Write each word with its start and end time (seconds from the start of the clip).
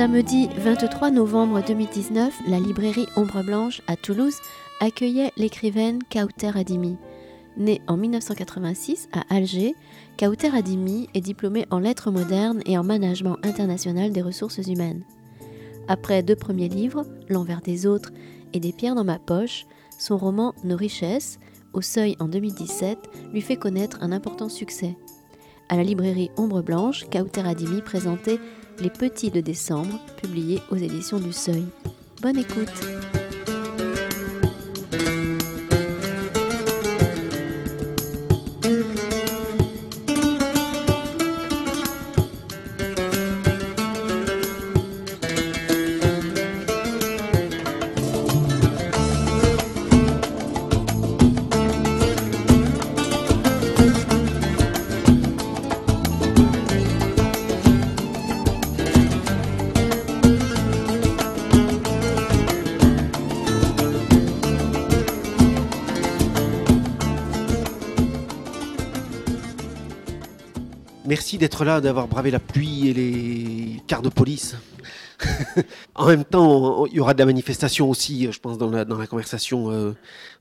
samedi 0.00 0.48
23 0.56 1.10
novembre 1.10 1.62
2019, 1.62 2.32
la 2.48 2.58
librairie 2.58 3.04
Ombre 3.16 3.42
Blanche 3.42 3.82
à 3.86 3.96
Toulouse 3.96 4.36
accueillait 4.80 5.30
l'écrivaine 5.36 5.98
Kauter 6.10 6.52
Adimi. 6.54 6.96
Née 7.58 7.82
en 7.86 7.98
1986 7.98 9.10
à 9.12 9.24
Alger, 9.28 9.74
Kauter 10.16 10.56
Adimi 10.56 11.10
est 11.12 11.20
diplômée 11.20 11.66
en 11.70 11.80
lettres 11.80 12.10
modernes 12.10 12.62
et 12.64 12.78
en 12.78 12.82
management 12.82 13.36
international 13.42 14.10
des 14.10 14.22
ressources 14.22 14.66
humaines. 14.66 15.02
Après 15.86 16.22
deux 16.22 16.34
premiers 16.34 16.70
livres, 16.70 17.04
L'envers 17.28 17.60
des 17.60 17.84
autres 17.84 18.10
et 18.54 18.58
Des 18.58 18.72
pierres 18.72 18.94
dans 18.94 19.04
ma 19.04 19.18
poche, 19.18 19.66
son 19.98 20.16
roman 20.16 20.54
Nos 20.64 20.78
richesses, 20.78 21.38
au 21.74 21.82
seuil 21.82 22.16
en 22.20 22.28
2017, 22.28 22.96
lui 23.34 23.42
fait 23.42 23.56
connaître 23.56 23.98
un 24.00 24.12
important 24.12 24.48
succès. 24.48 24.96
À 25.68 25.76
la 25.76 25.84
librairie 25.84 26.30
Ombre 26.38 26.62
Blanche, 26.62 27.04
Kauter 27.10 27.42
Adimi 27.42 27.82
présentait 27.82 28.40
Les 28.80 28.88
Petits 28.88 29.30
de 29.30 29.40
décembre, 29.40 29.98
publié 30.16 30.60
aux 30.70 30.76
éditions 30.76 31.18
du 31.18 31.34
Seuil. 31.34 31.66
Bonne 32.22 32.38
écoute! 32.38 33.19
D'être 71.40 71.64
là, 71.64 71.80
d'avoir 71.80 72.06
bravé 72.06 72.30
la 72.30 72.38
pluie 72.38 72.88
et 72.88 72.94
les 72.94 73.82
quarts 73.86 74.02
de 74.02 74.10
police. 74.10 74.56
en 75.94 76.06
même 76.06 76.24
temps, 76.24 76.86
il 76.86 76.94
y 76.94 77.00
aura 77.00 77.14
de 77.14 77.18
la 77.18 77.26
manifestation 77.26 77.88
aussi, 77.88 78.30
je 78.30 78.38
pense, 78.38 78.58
dans 78.58 78.70
la, 78.70 79.06
conversation 79.06 79.70
euh, 79.70 79.94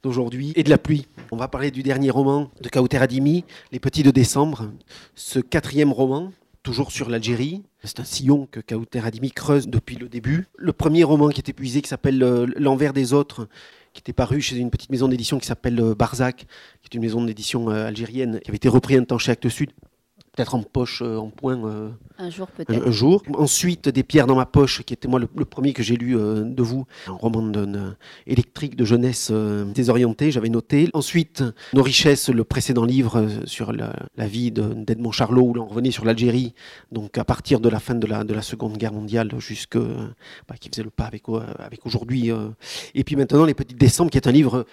d'aujourd'hui, 0.04 0.54
et 0.56 0.64
de 0.64 0.70
la 0.70 0.78
pluie. 0.78 1.08
On 1.32 1.38
va 1.38 1.48
parler 1.48 1.72
du 1.72 1.84
dernier 1.84 2.12
roman 2.12 2.52
de 2.62 2.70
Kauter 2.70 2.98
Adimi, 2.98 3.46
Les 3.72 3.80
Petits 3.80 4.04
de 4.04 4.12
décembre. 4.12 4.70
Ce 5.16 5.40
quatrième 5.40 5.92
roman, 5.92 6.32
toujours 6.64 6.92
sur 6.92 7.10
l'Algérie. 7.10 7.64
C'est 7.84 8.02
un 8.02 8.06
sillon 8.06 8.48
que 8.52 8.60
Kauter 8.60 9.00
Adimi 9.00 9.32
creuse 9.32 9.68
depuis 9.68 9.96
le 9.96 10.10
début. 10.10 10.48
Le 10.58 10.74
premier 10.74 11.06
roman 11.06 11.30
qui 11.30 11.40
est 11.40 11.50
épuisé, 11.50 11.82
qui 11.82 11.90
s'appelle 11.90 12.22
euh, 12.22 12.46
L'envers 12.58 12.92
des 12.92 13.14
autres, 13.14 13.48
qui 13.94 14.02
était 14.02 14.14
paru 14.14 14.42
chez 14.42 14.58
une 14.58 14.70
petite 14.70 14.92
maison 14.92 15.08
d'édition 15.08 15.40
qui 15.40 15.48
s'appelle 15.48 15.80
euh, 15.80 15.96
Barzac, 15.96 16.46
qui 16.82 16.90
est 16.92 16.96
une 16.96 17.02
maison 17.02 17.24
d'édition 17.24 17.70
algérienne, 17.70 18.42
qui 18.42 18.50
avait 18.50 18.58
été 18.58 18.68
repris 18.68 18.98
un 18.98 19.06
temps 19.06 19.18
chez 19.18 19.32
Actes 19.32 19.48
Sud 19.48 19.72
peut-être 20.40 20.56
en 20.56 20.64
poche, 20.64 21.02
euh, 21.02 21.18
en 21.18 21.30
point. 21.30 21.62
Euh, 21.66 21.90
un 22.18 22.30
jour 22.30 22.48
peut-être. 22.48 22.88
Un, 22.88 22.92
jour. 22.92 23.24
Ensuite, 23.34 23.90
Des 23.90 24.04
pierres 24.04 24.26
dans 24.26 24.36
ma 24.36 24.46
poche, 24.46 24.84
qui 24.84 24.94
était 24.94 25.10
moi 25.10 25.20
le, 25.20 25.28
premier 25.28 25.74
que 25.74 25.84
j'ai 25.84 25.98
lu 25.98 26.18
euh, 26.18 26.44
de 26.44 26.64
vous, 26.64 26.86
un 27.08 27.14
roman 27.14 27.42
de, 27.42 27.94
électrique 28.26 28.78
de 28.78 28.86
jeunesse 28.86 29.32
désorienté, 29.32 30.32
j'avais 30.32 30.48
noté. 30.48 30.90
Ensuite, 30.94 31.44
Nos 31.74 31.84
richesses, 31.84 32.30
le 32.30 32.46
précédent 32.46 32.86
livre 32.86 33.28
sur 33.46 33.74
la, 33.74 33.92
vie 34.18 34.52
d'Edmond 34.52 35.12
Charlot, 35.12 35.42
où 35.42 35.54
l'on 35.54 35.66
revenait 35.66 35.92
sur 35.92 36.06
l'Algérie, 36.06 36.54
donc 36.92 37.18
à 37.18 37.26
partir 37.26 37.60
de 37.60 37.68
la 37.68 37.80
fin 37.80 37.96
de 37.96 38.08
la, 38.08 38.24
de 38.24 38.34
la 38.34 38.42
Seconde 38.42 38.78
Guerre 38.78 38.94
mondiale, 38.94 39.32
jusque 39.40 39.78
bah, 39.78 40.56
qui 40.60 40.70
faisait 40.70 40.84
le 40.84 40.90
pas 40.90 41.06
avec, 41.06 41.24
avec 41.58 41.86
aujourd'hui. 41.86 42.32
Et 42.96 43.04
puis 43.04 43.16
maintenant, 43.16 43.44
Les 43.46 43.54
Petites 43.54 43.78
Décembre, 43.78 44.12
qui 44.12 44.18
est 44.18 44.28
un 44.28 44.32
livre 44.32 44.66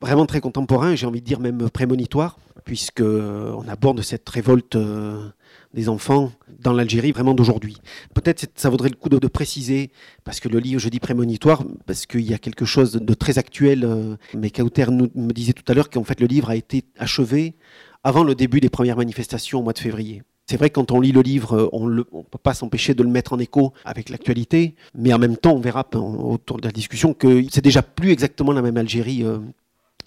vraiment 0.00 0.26
très 0.26 0.40
contemporain, 0.40 0.94
j'ai 0.94 1.06
envie 1.06 1.20
de 1.20 1.26
dire 1.26 1.40
même 1.40 1.70
prémonitoire, 1.70 2.38
puisque 2.64 3.00
euh, 3.00 3.52
on 3.56 3.68
aborde 3.68 4.00
cette 4.02 4.28
révolte 4.28 4.76
euh, 4.76 5.28
des 5.72 5.88
enfants 5.88 6.32
dans 6.60 6.72
l'Algérie 6.72 7.12
vraiment 7.12 7.34
d'aujourd'hui. 7.34 7.76
Peut-être 8.14 8.46
ça 8.54 8.70
vaudrait 8.70 8.88
le 8.88 8.96
coup 8.96 9.08
de, 9.08 9.26
préciser, 9.28 9.90
parce 10.24 10.40
que 10.40 10.48
le 10.48 10.58
livre, 10.58 10.80
je 10.80 10.88
dis 10.88 11.00
prémonitoire, 11.00 11.64
parce 11.86 12.06
qu'il 12.06 12.22
y 12.22 12.34
a 12.34 12.38
quelque 12.38 12.64
chose 12.64 12.92
de 12.92 13.14
très 13.14 13.38
actuel, 13.38 13.84
euh, 13.84 14.16
mais 14.34 14.50
Kauter 14.50 14.86
me 14.90 15.32
disait 15.32 15.52
tout 15.52 15.64
à 15.68 15.74
l'heure 15.74 15.90
qu'en 15.90 16.04
fait 16.04 16.20
le 16.20 16.26
livre 16.26 16.50
a 16.50 16.56
été 16.56 16.84
achevé 16.98 17.54
avant 18.02 18.24
le 18.24 18.34
début 18.34 18.60
des 18.60 18.70
premières 18.70 18.96
manifestations 18.96 19.60
au 19.60 19.62
mois 19.62 19.72
de 19.72 19.78
février. 19.78 20.22
C'est 20.46 20.58
vrai 20.58 20.68
quand 20.68 20.92
on 20.92 21.00
lit 21.00 21.12
le 21.12 21.22
livre, 21.22 21.70
on 21.72 21.88
ne 21.88 22.02
peut 22.02 22.38
pas 22.42 22.52
s'empêcher 22.52 22.92
de 22.92 23.02
le 23.02 23.08
mettre 23.08 23.32
en 23.32 23.38
écho 23.38 23.72
avec 23.86 24.10
l'actualité, 24.10 24.74
mais 24.94 25.14
en 25.14 25.18
même 25.18 25.38
temps, 25.38 25.52
on 25.52 25.60
verra 25.60 25.88
autour 25.94 26.58
de 26.58 26.66
la 26.66 26.72
discussion 26.72 27.14
que 27.14 27.44
c'est 27.50 27.64
déjà 27.64 27.80
plus 27.82 28.10
exactement 28.10 28.52
la 28.52 28.60
même 28.60 28.76
Algérie 28.76 29.24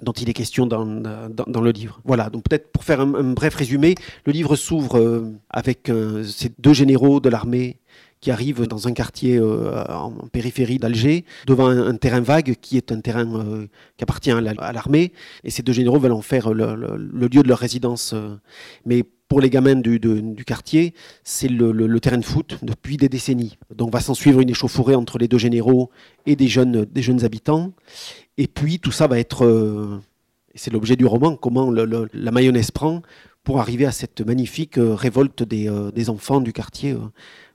dont 0.02 0.12
il 0.12 0.30
est 0.30 0.34
question 0.34 0.66
dans, 0.66 0.85
dans, 0.85 1.62
le 1.62 1.72
livre. 1.72 2.00
Voilà, 2.06 2.30
donc 2.30 2.44
peut-être 2.44 2.72
pour 2.72 2.84
faire 2.84 3.02
un, 3.02 3.34
bref 3.34 3.56
résumé, 3.56 3.96
le 4.25 4.31
livre 4.31 4.56
s'ouvre 4.56 5.00
euh, 5.00 5.31
avec 5.50 5.90
euh, 5.90 6.24
ces 6.24 6.52
deux 6.59 6.74
généraux 6.74 7.19
de 7.19 7.30
l'armée 7.30 7.78
qui 8.19 8.31
arrivent 8.31 8.66
dans 8.66 8.88
un 8.88 8.94
quartier 8.94 9.38
euh, 9.38 9.84
en 9.90 10.12
périphérie 10.31 10.80
d'Alger, 10.80 11.24
devant 11.46 11.68
un, 11.68 11.96
terrain 11.96 12.22
vague 12.22 12.56
qui 12.62 12.78
est 12.78 12.91
un 12.91 13.00
terrain 13.00 13.68
qui 13.96 14.03
appartient 14.03 14.31
à 14.31 14.41
l'armée, 14.72 15.13
et 15.44 15.52
ces 15.52 15.62
deux 15.62 15.74
généraux 15.74 16.00
veulent 16.00 16.14
en 16.14 16.22
faire 16.22 16.52
le, 16.52 16.75
lieu 17.28 17.44
de 17.44 17.47
leur 17.47 17.59
résidence. 17.59 18.16
mais 18.85 19.03
pour 19.28 19.41
les 19.41 19.50
gamins 19.50 19.75
du, 19.75 20.00
du 20.00 20.46
quartier, 20.46 20.94
c'est 21.24 21.50
le, 21.50 22.00
terrain 22.00 22.18
de 22.18 22.25
foot 22.25 22.58
depuis 22.62 22.97
des 22.97 23.09
décennies. 23.09 23.58
Donc 23.75 23.91
va 23.91 24.00
s'en 24.00 24.14
suivre 24.14 24.40
une 24.40 24.50
échauffourée 24.50 24.96
entre 24.96 25.18
les 25.18 25.28
deux 25.28 25.38
généraux 25.38 25.90
et 26.25 26.35
des 26.35 26.47
jeunes, 26.47 26.85
des 26.85 27.02
jeunes 27.02 27.25
habitants. 27.25 27.74
Et 28.38 28.48
puis 28.48 28.80
tout 28.80 28.92
ça 28.92 29.08
va 29.08 29.20
être, 29.20 29.46
euh, 29.46 30.00
c'est 30.56 30.72
l'objet 30.72 30.96
du 30.96 31.06
roman, 31.06 31.36
comment 31.36 31.72
la 31.72 32.31
mayonnaise 32.31 32.72
prend 32.72 33.02
pour 33.44 33.59
arriver 33.59 33.86
à 33.86 33.92
cette 33.92 34.22
magnifique 34.22 34.78
euh, 34.78 34.94
révolte 34.94 35.42
euh, 35.53 35.92
des, 35.92 36.09
enfants 36.09 36.42
du 36.42 36.53
quartier, 36.53 36.96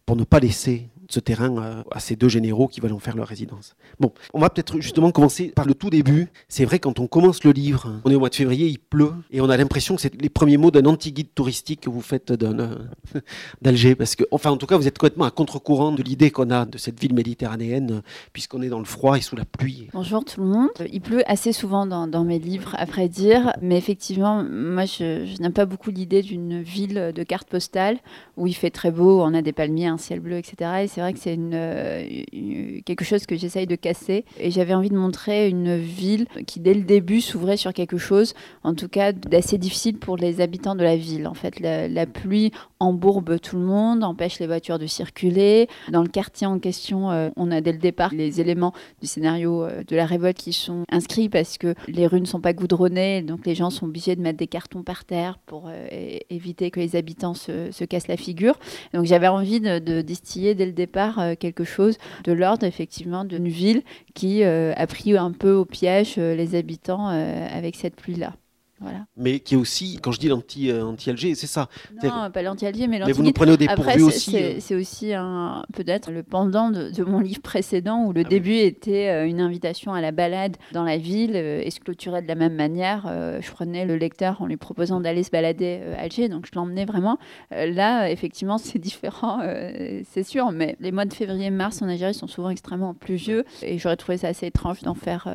pour 0.07 0.17
ne 0.17 0.25
pas 0.25 0.41
laisser 0.41 0.89
ce 1.13 1.21
terrain 1.21 1.57
euh, 1.59 1.83
à, 1.91 2.01
ces 2.01 2.17
deux 2.17 2.29
généraux 2.29 2.69
qui 2.69 2.81
veulent 2.81 2.93
en 2.93 2.99
faire 2.99 3.17
leur 3.17 3.29
résidence. 3.29 3.77
Bon, 4.01 4.13
on 4.33 4.41
va 4.41 4.49
peut-être 4.49 4.81
justement 4.81 5.11
commencer 5.11 5.49
par 5.49 5.67
le 5.67 5.75
tout 5.75 5.91
début. 5.91 6.29
C'est 6.49 6.65
vrai, 6.65 6.79
quand 6.79 6.99
on 6.99 7.07
commence 7.07 7.45
le 7.45 7.53
livre, 7.53 8.01
on 8.05 8.11
est 8.11 8.15
au 8.15 8.19
mois 8.19 8.31
de 8.31 8.35
février, 8.35 8.67
il 8.67 8.79
pleut, 8.79 9.13
et 9.31 9.41
on 9.41 9.51
a 9.51 9.57
l'impression 9.57 9.95
que 9.95 10.01
c'est 10.01 10.21
les 10.21 10.31
premiers 10.31 10.57
mots 10.57 10.71
d'un 10.71 10.87
anti-guide 10.87 11.35
touristique 11.35 11.83
que 11.83 11.91
vous 11.91 12.01
faites 12.01 12.31
euh, 12.31 12.77
d'Alger, 13.63 13.95
parce 13.95 14.17
que, 14.17 14.25
enfin, 14.31 14.51
en 14.51 14.57
tout 14.57 14.67
cas, 14.67 14.77
vous 14.77 14.89
êtes 14.89 14.99
complètement 14.99 15.25
à 15.25 15.31
contre-courant 15.31 15.93
de 15.93 16.03
l'idée 16.03 16.31
qu'on 16.31 16.51
a 16.51 16.65
de 16.65 16.79
cette 16.79 16.99
ville 16.99 17.15
méditerranéenne, 17.15 18.03
puisqu'on 18.33 18.63
est 18.63 18.71
dans 18.71 18.79
le 18.79 18.87
froid 18.87 19.19
et 19.19 19.21
sous 19.21 19.37
la 19.37 19.45
pluie. 19.45 19.89
Bonjour 19.93 20.25
tout 20.25 20.41
le 20.41 20.47
monde. 20.47 20.71
Il 20.91 21.03
pleut 21.03 21.23
assez 21.31 21.53
souvent 21.53 21.87
dans, 21.87 22.25
mes 22.25 22.39
livres, 22.39 22.75
à 22.79 22.87
vrai 22.87 23.09
dire, 23.09 23.53
mais 23.61 23.77
effectivement, 23.77 24.45
moi, 24.45 24.87
je 24.87 25.41
n'aime 25.43 25.53
pas 25.53 25.67
beaucoup 25.67 25.91
l'idée 25.91 26.23
d'une 26.23 26.63
ville 26.63 27.13
de 27.15 27.23
carte 27.23 27.49
postale 27.49 27.99
où 28.37 28.47
il 28.47 28.55
fait 28.55 28.71
très 28.71 28.91
beau, 28.91 29.21
on 29.21 29.35
a 29.35 29.43
des 29.43 29.53
palmiers, 29.53 29.91
un 29.93 29.99
ciel 29.99 30.21
bleu, 30.21 30.37
etc. 30.37 30.71
Et 30.83 30.89
c'est 30.89 31.01
vrai 31.01 31.13
que 31.13 31.19
c'est 31.19 31.39
euh, 31.39 32.23
une, 32.33 32.83
quelque 32.83 33.05
chose 33.05 33.27
que 33.27 33.37
j'essaye 33.37 33.67
de 33.67 33.77
casser. 33.77 34.25
Et 34.39 34.51
j'avais 34.51 34.75
envie 34.75 34.91
de 34.91 34.97
montrer 34.97 35.49
une 35.49 35.77
ville 35.77 36.27
qui, 36.47 36.61
dès 36.61 36.75
le 36.75 36.83
début, 36.83 37.21
s'ouvrait 37.21 37.57
sur 37.57 37.73
quelque 37.73 37.99
chose, 37.99 38.35
en 38.65 38.75
tout 38.75 38.89
cas, 38.89 39.13
d'assez 39.13 39.59
difficile 39.59 39.99
pour 39.99 40.17
les 40.17 40.41
habitants 40.41 40.75
de 40.75 40.83
la 40.83 40.97
ville. 40.97 41.27
En 41.27 41.35
fait, 41.35 41.61
la, 41.61 42.07
pluie 42.07 42.51
embourbe 42.81 43.39
tout 43.39 43.57
le 43.57 43.65
monde, 43.65 44.03
empêche 44.03 44.41
les 44.41 44.47
voitures 44.47 44.79
de 44.79 44.87
circuler. 44.87 45.69
Dans 45.91 46.03
le 46.03 46.09
quartier 46.09 46.47
en 46.47 46.59
question, 46.59 47.11
euh, 47.11 47.31
on 47.37 47.51
a 47.51 47.61
dès 47.61 47.73
le 47.73 47.79
départ 47.79 48.13
les 48.13 48.41
éléments 48.41 48.73
du 49.01 49.07
scénario 49.07 49.63
euh, 49.63 49.85
de 49.87 49.95
la 49.95 50.05
révolte 50.05 50.37
qui 50.37 50.53
sont 50.53 50.85
inscrits 50.91 51.29
parce 51.29 51.59
que 51.59 51.75
les 51.87 52.07
rues 52.07 52.21
ne 52.21 52.27
sont 52.27 52.41
pas 52.41 52.53
goudronnées, 52.53 53.23
donc 53.23 53.47
les 53.47 53.55
gens 53.55 53.71
sont 53.71 53.87
obligés 53.87 54.17
de 54.17 54.21
mettre 54.21 54.39
des 54.39 54.49
cartons 54.49 54.83
par 54.83 55.05
terre 55.05 55.39
pour 55.47 55.71
éviter 56.29 56.71
que 56.71 56.81
les 56.81 56.97
habitants 56.97 57.35
se, 57.35 57.71
se 57.71 57.85
cassent 57.85 58.09
la 58.09 58.17
figure. 58.17 58.59
Donc 58.95 59.05
j'avais 59.05 59.29
envie 59.29 59.61
de, 59.61 59.79
de, 59.83 60.01
distiller 60.03 60.55
dès 60.55 60.67
le 60.67 60.73
départ 60.73 61.19
euh, 61.19 61.35
quelque 61.39 61.65
chose 61.65 61.99
de 62.25 62.33
l'ordre 62.33 62.65
effectivement 62.65 63.25
d'une 63.25 63.49
ville 63.49 63.83
qui 64.15 64.45
euh, 64.45 64.73
a 64.77 64.87
pris 64.87 65.17
un 65.17 65.33
peu 65.33 65.53
au 65.53 65.65
piège 65.65 66.17
euh, 66.19 66.35
les 66.35 66.55
habitants 66.55 67.07
avec 67.07 67.77
cette 67.77 67.97
pluie-là. 67.97 68.35
Mais 69.17 69.41
qui 69.41 69.55
est 69.55 69.57
aussi, 69.57 69.99
quand 70.03 70.13
je 70.13 70.21
dis 70.21 70.29
l'anti-Alger, 70.29 70.83
anti 70.83 71.37
c'est 71.37 71.47
ça. 71.47 71.69
Non, 72.03 72.31
pas 72.33 72.43
l'anti-Alger, 72.43 72.87
mais 72.89 72.99
l'anti 72.99 73.11
Mais 73.11 73.17
vous 73.17 73.23
nous 73.23 73.33
prenez 73.33 73.53
au 73.53 73.57
dépourvu 73.57 74.03
aussi. 74.03 74.37
C'est 74.61 74.75
aussi 74.75 75.13
peut-être 75.73 76.11
le 76.11 76.23
pendant 76.23 76.71
de, 76.71 77.05
mon 77.05 77.21
livre 77.21 77.43
précédent 77.43 78.05
où 78.05 78.13
le 78.13 78.23
ah 78.25 78.29
début 78.29 78.57
était 78.57 79.09
euh, 79.09 79.27
une 79.27 79.41
invitation 79.41 79.93
à 79.93 80.01
la 80.01 80.13
balade 80.13 80.57
dans 80.73 80.85
la 80.85 80.97
ville 80.97 81.33
euh, 81.35 81.63
et 81.63 81.71
se 81.71 81.81
clôturait 81.81 82.23
de 82.23 82.29
la 82.29 82.35
même 82.35 82.55
manière. 82.55 83.07
Euh, 83.09 83.41
je 83.41 83.51
prenais 83.51 83.85
le 83.85 83.97
lecteur 83.97 84.41
en 84.41 84.47
lui 84.47 84.57
proposant 84.57 85.01
d'aller 85.01 85.23
se 85.23 85.31
balader 85.31 85.81
à 85.97 86.03
Alger, 86.03 86.29
donc 86.29 86.47
je 86.47 86.53
l'emmenais 86.55 86.85
vraiment. 86.85 87.19
là, 87.51 88.11
effectivement, 88.11 88.59
c'est 88.63 88.79
différent, 88.79 89.41
c'est 90.11 90.23
sûr, 90.23 90.53
mais 90.53 90.77
les 90.81 90.93
mois 90.93 91.05
de 91.05 91.13
février-mars 91.13 91.83
en 91.83 91.89
Algérie 91.89 92.15
sont 92.15 92.27
souvent 92.27 92.51
extrêmement 92.51 92.95
pluvieux 92.95 93.45
et 93.63 93.79
j'aurais 93.79 93.97
trouvé 93.97 94.19
ça 94.19 94.29
assez 94.29 94.47
étrange 94.47 94.83
d'en 94.83 94.95
faire 94.95 95.29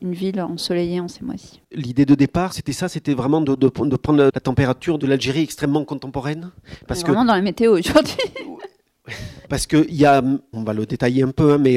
une 0.00 0.14
ville 0.14 0.40
ensoleillée 0.40 1.00
en 1.00 1.08
ces 1.08 1.24
mois-ci. 1.24 1.60
L'idée 1.72 2.04
de 2.04 2.14
départ, 2.14 2.52
c'était 2.52 2.72
ça, 2.72 2.88
c'était 2.88 3.14
vraiment 3.14 3.40
de, 3.40 3.54
de, 3.54 3.68
prendre 3.96 4.22
la 4.22 4.40
température 4.40 4.98
de 4.98 5.06
l'Algérie 5.06 5.42
extrêmement 5.42 5.84
contemporaine 5.84 6.50
Parce 6.86 7.02
que... 7.02 7.08
Vraiment 7.08 7.24
dans 7.24 7.34
la 7.34 7.42
météo 7.42 7.78
aujourd'hui. 7.78 8.16
Parce 9.48 9.66
que 9.66 9.90
y 9.90 10.06
a, 10.06 10.22
on 10.52 10.62
va 10.64 10.72
le 10.72 10.86
détailler 10.86 11.22
un 11.22 11.30
peu, 11.30 11.52
hein, 11.52 11.58
mais, 11.58 11.76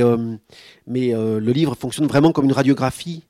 mais 0.87 1.11
le 1.11 1.51
livre 1.51 1.75
fonctionne 1.75 2.07
vraiment 2.07 2.31
comme 2.31 2.45
une 2.45 2.53
radiographie 2.53 3.25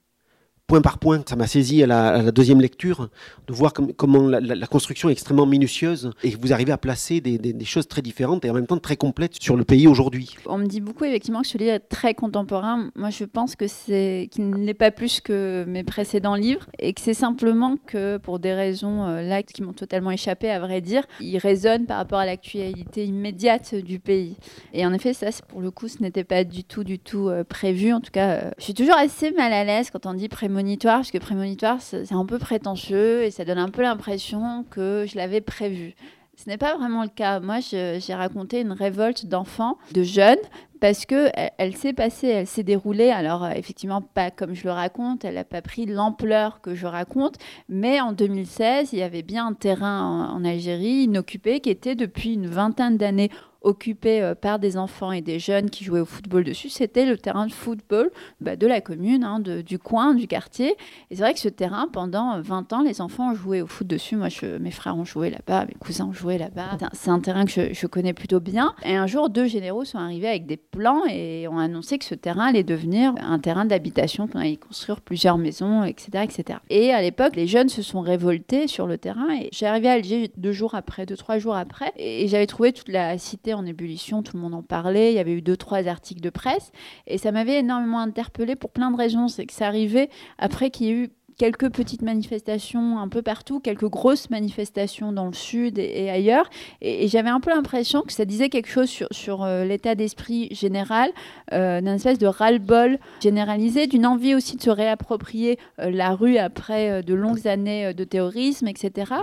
point 0.68 0.82
par 0.82 1.00
point. 1.00 1.24
Ça 1.28 1.36
m'a 1.36 1.48
saisi 1.48 1.82
à 1.82 1.88
la, 1.88 2.32
deuxième 2.32 2.60
lecture 2.62 3.10
de 3.48 3.54
voir 3.54 3.74
comment 3.74 4.28
la, 4.28 4.68
construction 4.68 5.10
est 5.10 5.14
extrêmement 5.14 5.46
minutieuse 5.46 6.12
et 6.24 6.32
vous 6.32 6.52
arrivez 6.52 6.74
à 6.74 6.78
placer 6.78 7.22
des, 7.22 7.66
choses 7.66 7.88
très 7.88 8.02
différentes 8.02 8.46
et 8.46 8.50
en 8.50 8.54
même 8.54 8.68
temps 8.68 8.78
très 8.78 8.98
complètes 8.98 9.42
sur 9.42 9.56
le 9.56 9.64
pays 9.64 9.88
aujourd'hui. 9.88 10.36
On 10.46 10.58
me 10.58 10.66
dit 10.66 10.82
beaucoup 10.82 11.06
effectivement 11.06 11.42
que 11.42 11.48
ce 11.48 11.58
livre 11.58 11.72
est 11.72 11.80
très 11.80 12.14
contemporain. 12.14 12.90
Moi, 12.96 13.10
je 13.10 13.24
pense 13.24 13.56
que 13.56 13.68
c'est 13.68 14.28
qu'il 14.32 14.50
n'est 14.50 14.74
pas 14.74 14.92
plus 14.92 15.22
que 15.22 15.66
mes 15.68 15.84
précédents 15.84 16.36
livres 16.36 16.66
et 16.80 16.94
que 16.94 17.02
c'est 17.02 17.14
simplement 17.14 17.76
que 17.86 18.18
pour 18.18 18.40
des 18.40 18.54
raisons 18.54 19.06
euh, 19.06 19.22
là 19.22 19.44
qui 19.44 19.64
m'ont 19.64 19.74
totalement 19.74 20.12
échappé, 20.12 20.50
à 20.50 20.60
vrai 20.60 20.82
dire, 20.82 21.04
il 21.22 21.38
résonne 21.38 21.86
par 21.86 21.98
rapport 21.98 22.20
à 22.20 22.26
l'actualité 22.26 23.06
immédiate 23.06 23.76
du 23.76 24.00
pays. 24.00 24.36
Et 24.74 24.86
en 24.86 24.94
effet, 24.94 25.14
ça, 25.14 25.28
pour 25.48 25.62
le 25.62 25.72
coup, 25.72 25.88
ce 25.88 26.02
n'était 26.02 26.24
pas 26.24 26.44
du 26.44 26.64
tout, 26.64 26.84
du 26.84 27.00
tout 27.00 27.30
euh, 27.30 27.44
prévu. 27.44 27.94
En 27.94 28.02
tout 28.02 28.12
cas, 28.12 28.30
euh, 28.30 28.52
je 28.58 28.66
suis 28.66 28.74
toujours 28.74 28.98
assez 28.98 29.32
mal 29.32 29.54
à 29.54 29.64
l'aise 29.64 29.90
quand 29.92 30.06
on 30.06 30.14
dit 30.14 30.30
prémonitoire 30.58 30.98
parce 30.98 31.12
que 31.12 31.20
prémonitoire, 31.20 31.78
c'est 31.82 32.12
un 32.12 32.26
peu 32.26 32.40
prétentieux 32.40 33.22
et 33.22 33.30
ça 33.30 33.46
donne 33.46 33.60
un 33.60 33.70
peu 33.70 33.84
l'impression 33.84 34.66
que 34.72 35.06
je 35.08 35.16
l'avais 35.16 35.40
prévu. 35.40 35.94
Ce 36.36 36.50
n'est 36.50 36.58
pas 36.58 36.76
vraiment 36.76 37.04
le 37.04 37.10
cas. 37.10 37.40
Moi, 37.40 37.60
j'ai 37.60 38.14
raconté 38.16 38.62
une 38.62 38.72
révolte 38.72 39.28
d'enfants, 39.28 39.78
de 39.94 40.02
jeunes, 40.02 40.38
parce 40.82 41.06
que 41.06 41.30
elle, 41.60 41.76
s'est 41.76 41.94
passée, 41.94 42.28
elle 42.28 42.48
s'est 42.48 42.64
déroulée. 42.64 43.12
Alors 43.12 43.44
euh, 43.44 43.52
effectivement, 43.52 44.02
pas 44.02 44.32
comme 44.32 44.56
je 44.56 44.64
le 44.64 44.72
raconte, 44.72 45.26
elle 45.26 45.36
n'a 45.36 45.44
pas 45.44 45.62
pris 45.62 45.86
l'ampleur 45.86 46.60
que 46.62 46.74
je 46.74 46.88
raconte, 46.88 47.36
mais 47.70 48.02
en 48.02 48.12
2016, 48.12 48.94
il 48.94 49.00
y 49.00 49.04
avait 49.04 49.22
bien 49.22 49.46
un 49.48 49.54
terrain 49.54 50.32
en 50.34 50.44
Algérie 50.44 51.04
inoccupé 51.04 51.60
qui 51.60 51.70
était 51.70 51.96
depuis 51.96 52.34
une 52.34 52.48
vingtaine 52.48 52.98
d'années 52.98 53.30
occupé 53.62 54.22
euh, 54.22 54.36
par 54.36 54.60
des 54.60 54.78
enfants 54.78 55.12
et 55.12 55.22
des 55.22 55.40
jeunes 55.40 55.70
qui 55.70 55.84
jouaient 55.84 56.00
au 56.00 56.06
football 56.06 56.44
dessus, 56.44 56.70
c'était 56.70 57.06
le 57.06 57.18
terrain 57.18 57.48
de 57.48 57.52
football 57.52 58.12
bah, 58.42 58.56
de 58.56 58.68
la 58.68 58.82
commune, 58.82 59.24
hein, 59.24 59.40
du 59.40 59.80
coin, 59.80 60.14
du 60.14 60.28
quartier. 60.28 60.76
Et 61.10 61.16
c'est 61.16 61.22
vrai 61.22 61.34
que 61.34 61.40
ce 61.40 61.50
terrain, 61.50 61.88
pendant 61.92 62.40
20 62.42 62.74
ans, 62.74 62.82
les 62.82 63.02
enfants 63.02 63.32
ont 63.32 63.36
joué 63.36 63.62
au 63.62 63.68
foot 63.68 63.88
dessus. 63.88 64.16
Moi, 64.16 64.30
je, 64.30 64.58
mes 64.58 64.72
frères 64.72 64.98
ont 64.98 65.06
joué 65.06 65.30
là-bas, 65.30 65.66
mes 65.66 65.76
cousins 65.80 66.08
ont 66.08 66.14
joué 66.14 66.38
là-bas. 66.38 66.78
C'est 66.94 67.10
un 67.10 67.20
terrain 67.20 67.46
que 67.46 67.74
je, 67.74 67.88
connais 67.88 68.14
plutôt 68.14 68.40
bien. 68.40 68.74
Et 68.84 68.96
un 68.96 69.08
jour, 69.08 69.30
deux 69.30 69.48
généraux 69.48 69.86
sont 69.86 69.98
arrivés 69.98 70.28
avec 70.28 70.46
des 70.46 70.58
plans 70.58 71.04
et 71.10 71.48
ont 71.48 71.58
annoncé 71.58 71.98
que 71.98 72.06
ce 72.06 72.16
terrain 72.16 72.48
allait 72.48 72.64
devenir 72.64 73.14
un 73.22 73.40
terrain 73.40 73.66
d'habitation, 73.66 74.28
qu'on 74.28 74.40
allait 74.40 74.58
construire 74.58 75.02
plusieurs 75.02 75.38
maisons, 75.38 75.84
etc., 75.84 76.24
etc. 76.24 76.60
Et 76.70 76.92
à 76.92 77.02
l'époque, 77.02 77.36
les 77.36 77.48
jeunes 77.48 77.70
se 77.70 77.82
sont 77.82 78.02
révoltés 78.02 78.68
sur 78.68 78.88
le 78.88 78.98
terrain. 78.98 79.28
Et 79.32 79.50
arrivé 79.66 79.90
à 79.90 79.94
Alger 79.94 80.32
deux 80.38 80.52
jours 80.52 80.76
après, 80.76 81.06
deux, 81.06 81.18
trois 81.18 81.38
jours 81.38 81.56
après, 81.56 81.92
et 81.98 82.28
j'avais 82.28 82.48
trouvé 82.48 82.74
toute 82.74 82.90
la 82.90 83.18
cité 83.18 83.47
en 83.54 83.66
ébullition, 83.66 84.24
tout 84.24 84.36
le 84.36 84.42
monde 84.42 84.54
en 84.54 84.64
parlait, 84.64 85.12
il 85.12 85.16
y 85.16 85.20
avait 85.20 85.34
eu 85.34 85.42
deux, 85.42 85.58
trois 85.58 85.88
articles 85.88 86.22
de 86.22 86.30
presse, 86.30 86.72
et 87.06 87.18
ça 87.18 87.32
m'avait 87.32 87.60
énormément 87.60 88.00
interpellée 88.00 88.56
pour 88.56 88.72
plein 88.72 88.92
de 88.92 88.98
raisons. 88.98 89.28
C'est 89.28 89.46
que 89.46 89.54
ça 89.54 89.68
arrivait 89.68 90.10
après 90.38 90.70
qu'il 90.70 90.88
y 90.88 90.90
ait 90.90 90.94
eu 90.94 91.10
quelques 91.38 91.70
petites 91.70 92.02
manifestations 92.02 93.00
un 93.00 93.08
peu 93.08 93.22
partout, 93.22 93.60
quelques 93.60 93.88
grosses 93.88 94.30
manifestations 94.30 95.12
dans 95.12 95.28
le 95.28 95.34
sud 95.34 95.78
et, 95.78 96.10
ailleurs. 96.10 96.50
Et, 96.82 97.08
j'avais 97.08 97.30
un 97.30 97.40
peu 97.40 97.52
l'impression 97.52 98.02
que 98.02 98.12
ça 98.12 98.26
disait 98.26 98.50
quelque 98.50 98.70
chose 98.70 98.90
sur, 99.12 99.44
euh, 99.44 99.64
l'état 99.64 99.96
d'esprit 99.96 100.50
général, 100.54 101.12
euh, 101.54 101.80
d'une 101.80 101.90
espèce 101.90 102.18
de 102.18 102.28
ras-le-bol 102.28 102.98
généralisé, 103.22 103.88
d'une 103.88 104.06
envie 104.06 104.36
aussi 104.36 104.58
de 104.58 104.62
se 104.62 104.70
réapproprier 104.70 105.60
euh, 105.80 105.92
la 105.92 106.16
rue 106.16 106.38
après 106.38 107.04
de 107.04 107.14
longues 107.14 107.48
années 107.48 107.94
de 107.94 108.04
terrorisme, 108.04 108.68
etc. 108.68 109.14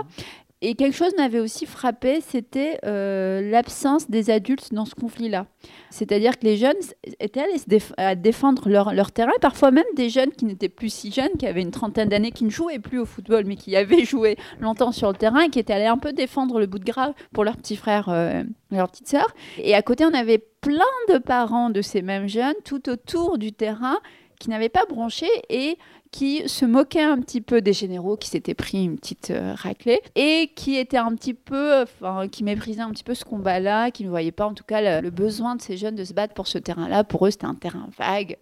Et 0.67 0.73
quelque 0.73 0.95
chose 0.95 1.13
m'avait 1.15 1.39
aussi 1.39 1.67
frappé, 1.67 2.21
c'était 2.21 2.79
euh, 2.85 3.51
l'absence 3.51 4.09
des 4.09 4.31
adultes 4.31 4.73
dans 4.73 4.85
ce 4.85 4.95
conflit-là. 4.95 5.45
C'est-à-dire 5.91 6.39
que 6.39 6.45
les 6.45 6.57
jeunes 6.57 6.73
étaient 7.19 7.41
allés 7.41 7.61
à 7.97 8.15
défendre 8.15 8.67
leur, 8.67 8.91
leur, 8.91 9.11
terrain, 9.11 9.31
parfois 9.41 9.69
même 9.69 9.85
des 9.95 10.09
jeunes 10.09 10.31
qui 10.31 10.43
n'étaient 10.45 10.67
plus 10.67 10.91
si 10.91 11.11
jeunes, 11.11 11.37
qui 11.37 11.45
avaient 11.45 11.61
une 11.61 11.69
trentaine 11.69 12.09
d'années, 12.09 12.31
qui 12.31 12.45
ne 12.45 12.49
jouaient 12.49 12.79
plus 12.79 12.97
au 12.97 13.05
football, 13.05 13.43
mais 13.45 13.57
qui 13.57 13.75
avaient 13.75 14.05
joué 14.05 14.37
longtemps 14.59 14.91
sur 14.91 15.09
le 15.11 15.15
terrain, 15.15 15.41
et 15.41 15.49
qui 15.49 15.59
étaient 15.59 15.73
allés 15.73 15.85
un 15.85 15.99
peu 15.99 16.13
défendre 16.13 16.59
le 16.59 16.65
bout 16.65 16.79
de 16.79 16.85
gras 16.85 17.13
pour 17.31 17.43
leurs 17.43 17.57
petits 17.57 17.75
frères 17.75 18.09
euh, 18.09 18.41
et 18.71 18.75
leurs 18.75 18.89
petites 18.89 19.09
sœurs. 19.09 19.35
Et 19.59 19.75
à 19.75 19.83
côté, 19.83 20.03
on 20.03 20.15
avait 20.15 20.39
plein 20.61 20.81
de 21.09 21.19
parents 21.19 21.69
de 21.69 21.83
ces 21.83 22.01
mêmes 22.01 22.27
jeunes 22.27 22.55
tout 22.63 22.89
autour 22.89 23.37
du 23.37 23.51
terrain 23.51 23.99
qui 24.39 24.49
n'avaient 24.49 24.69
pas 24.69 24.85
bronché 24.85 25.27
et 25.49 25.77
qui 26.15 26.47
se 26.47 26.63
moquait 26.63 27.03
un 27.03 27.19
petit 27.19 27.41
peu 27.41 27.59
des 27.59 27.73
généraux 27.73 28.15
qui 28.15 28.29
s'étaient 28.29 28.53
pris 28.53 28.85
une 28.85 28.95
petite 28.95 29.31
euh, 29.31 29.53
raclée 29.53 29.99
et 30.15 30.49
qui 30.55 30.77
était 30.77 30.95
un 30.95 31.13
petit 31.13 31.33
peu, 31.33 31.81
enfin, 31.81 32.29
qui 32.29 32.45
méprisait 32.45 32.79
un 32.79 32.91
petit 32.91 33.03
peu 33.03 33.13
ce 33.13 33.25
combat-là, 33.25 33.91
qui 33.91 34.05
ne 34.05 34.09
voyait 34.09 34.31
pas 34.31 34.45
en 34.45 34.53
tout 34.53 34.63
cas 34.63 35.01
le 35.01 35.09
besoin 35.09 35.57
de 35.57 35.61
ces 35.61 35.75
jeunes 35.75 35.95
de 35.95 36.05
se 36.05 36.13
battre 36.13 36.33
pour 36.33 36.47
ce 36.47 36.57
terrain-là. 36.57 37.03
Pour 37.03 37.27
eux, 37.27 37.31
c'était 37.31 37.47
un 37.47 37.53
terrain 37.53 37.89
vague. 37.97 38.37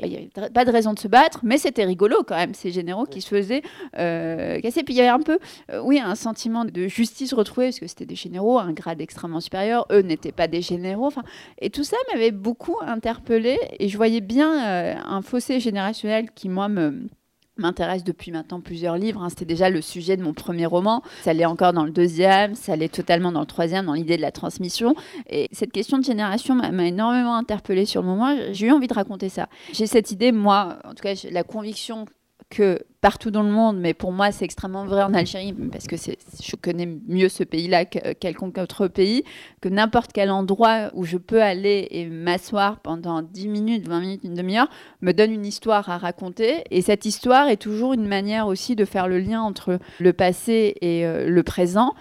Il 0.00 0.08
n'y 0.08 0.16
avait 0.16 0.50
pas 0.50 0.64
de 0.64 0.70
raison 0.70 0.92
de 0.92 0.98
se 0.98 1.08
battre, 1.08 1.40
mais 1.42 1.58
c'était 1.58 1.84
rigolo 1.84 2.22
quand 2.26 2.36
même, 2.36 2.54
ces 2.54 2.70
généraux 2.70 3.04
qui 3.04 3.20
se 3.20 3.28
faisaient 3.28 3.62
euh, 3.98 4.60
casser. 4.60 4.82
Puis 4.82 4.94
il 4.94 4.98
y 4.98 5.00
avait 5.00 5.08
un 5.08 5.20
peu, 5.20 5.38
euh, 5.70 5.80
oui, 5.80 6.00
un 6.00 6.14
sentiment 6.14 6.64
de 6.64 6.88
justice 6.88 7.32
retrouvée, 7.32 7.66
parce 7.66 7.80
que 7.80 7.86
c'était 7.86 8.06
des 8.06 8.16
généraux, 8.16 8.58
un 8.58 8.72
grade 8.72 9.00
extrêmement 9.00 9.40
supérieur, 9.40 9.86
eux 9.92 10.00
n'étaient 10.00 10.32
pas 10.32 10.48
des 10.48 10.62
généraux. 10.62 11.06
Enfin, 11.06 11.22
et 11.60 11.70
tout 11.70 11.84
ça 11.84 11.96
m'avait 12.12 12.32
beaucoup 12.32 12.76
interpellée, 12.80 13.58
et 13.78 13.88
je 13.88 13.96
voyais 13.96 14.20
bien 14.20 14.66
euh, 14.66 14.94
un 15.04 15.22
fossé 15.22 15.60
générationnel 15.60 16.30
qui, 16.32 16.48
moi, 16.48 16.68
me 16.68 17.08
m'intéresse 17.56 18.04
depuis 18.04 18.32
maintenant 18.32 18.60
plusieurs 18.60 18.96
livres. 18.96 19.22
Hein. 19.22 19.28
C'était 19.28 19.44
déjà 19.44 19.70
le 19.70 19.80
sujet 19.82 20.16
de 20.16 20.22
mon 20.22 20.32
premier 20.32 20.66
roman. 20.66 21.02
Ça 21.22 21.32
l'est 21.32 21.44
encore 21.44 21.72
dans 21.72 21.84
le 21.84 21.90
deuxième, 21.90 22.54
ça 22.54 22.76
l'est 22.76 22.92
totalement 22.92 23.32
dans 23.32 23.40
le 23.40 23.46
troisième, 23.46 23.86
dans 23.86 23.94
l'idée 23.94 24.16
de 24.16 24.22
la 24.22 24.32
transmission. 24.32 24.94
Et 25.28 25.48
cette 25.52 25.72
question 25.72 25.98
de 25.98 26.04
génération 26.04 26.54
m'a 26.54 26.86
énormément 26.86 27.36
interpellée 27.36 27.84
sur 27.84 28.02
le 28.02 28.08
moment. 28.08 28.34
J'ai 28.52 28.66
eu 28.66 28.72
envie 28.72 28.88
de 28.88 28.94
raconter 28.94 29.28
ça. 29.28 29.48
J'ai 29.72 29.86
cette 29.86 30.10
idée, 30.10 30.32
moi, 30.32 30.78
en 30.84 30.94
tout 30.94 31.02
cas, 31.02 31.14
la 31.30 31.44
conviction 31.44 32.06
que 32.52 32.84
partout 33.00 33.30
dans 33.30 33.42
le 33.42 33.50
monde, 33.50 33.78
mais 33.78 33.94
pour 33.94 34.12
moi 34.12 34.30
c'est 34.30 34.44
extrêmement 34.44 34.84
vrai 34.84 35.02
en 35.02 35.14
Algérie, 35.14 35.54
parce 35.72 35.86
que 35.86 35.96
je 35.96 36.56
connais 36.56 36.86
mieux 37.08 37.30
ce 37.30 37.42
pays-là 37.44 37.86
que 37.86 38.12
quelconque 38.12 38.58
autre 38.58 38.88
pays, 38.88 39.24
que 39.62 39.70
n'importe 39.70 40.12
quel 40.12 40.30
endroit 40.30 40.90
où 40.92 41.04
je 41.04 41.16
peux 41.16 41.42
aller 41.42 41.88
et 41.90 42.06
m'asseoir 42.06 42.78
pendant 42.80 43.22
10 43.22 43.48
minutes, 43.48 43.88
20 43.88 44.00
minutes, 44.00 44.20
une 44.24 44.34
demi-heure, 44.34 44.68
me 45.00 45.12
donne 45.12 45.32
une 45.32 45.46
histoire 45.46 45.88
à 45.88 45.96
raconter. 45.96 46.62
Et 46.70 46.82
cette 46.82 47.06
histoire 47.06 47.48
est 47.48 47.56
toujours 47.56 47.94
une 47.94 48.06
manière 48.06 48.46
aussi 48.46 48.76
de 48.76 48.84
faire 48.84 49.08
le 49.08 49.18
lien 49.18 49.40
entre 49.40 49.78
le 49.98 50.12
passé 50.12 50.76
et 50.82 51.06
euh, 51.06 51.26
le 51.28 51.42
présent 51.42 51.94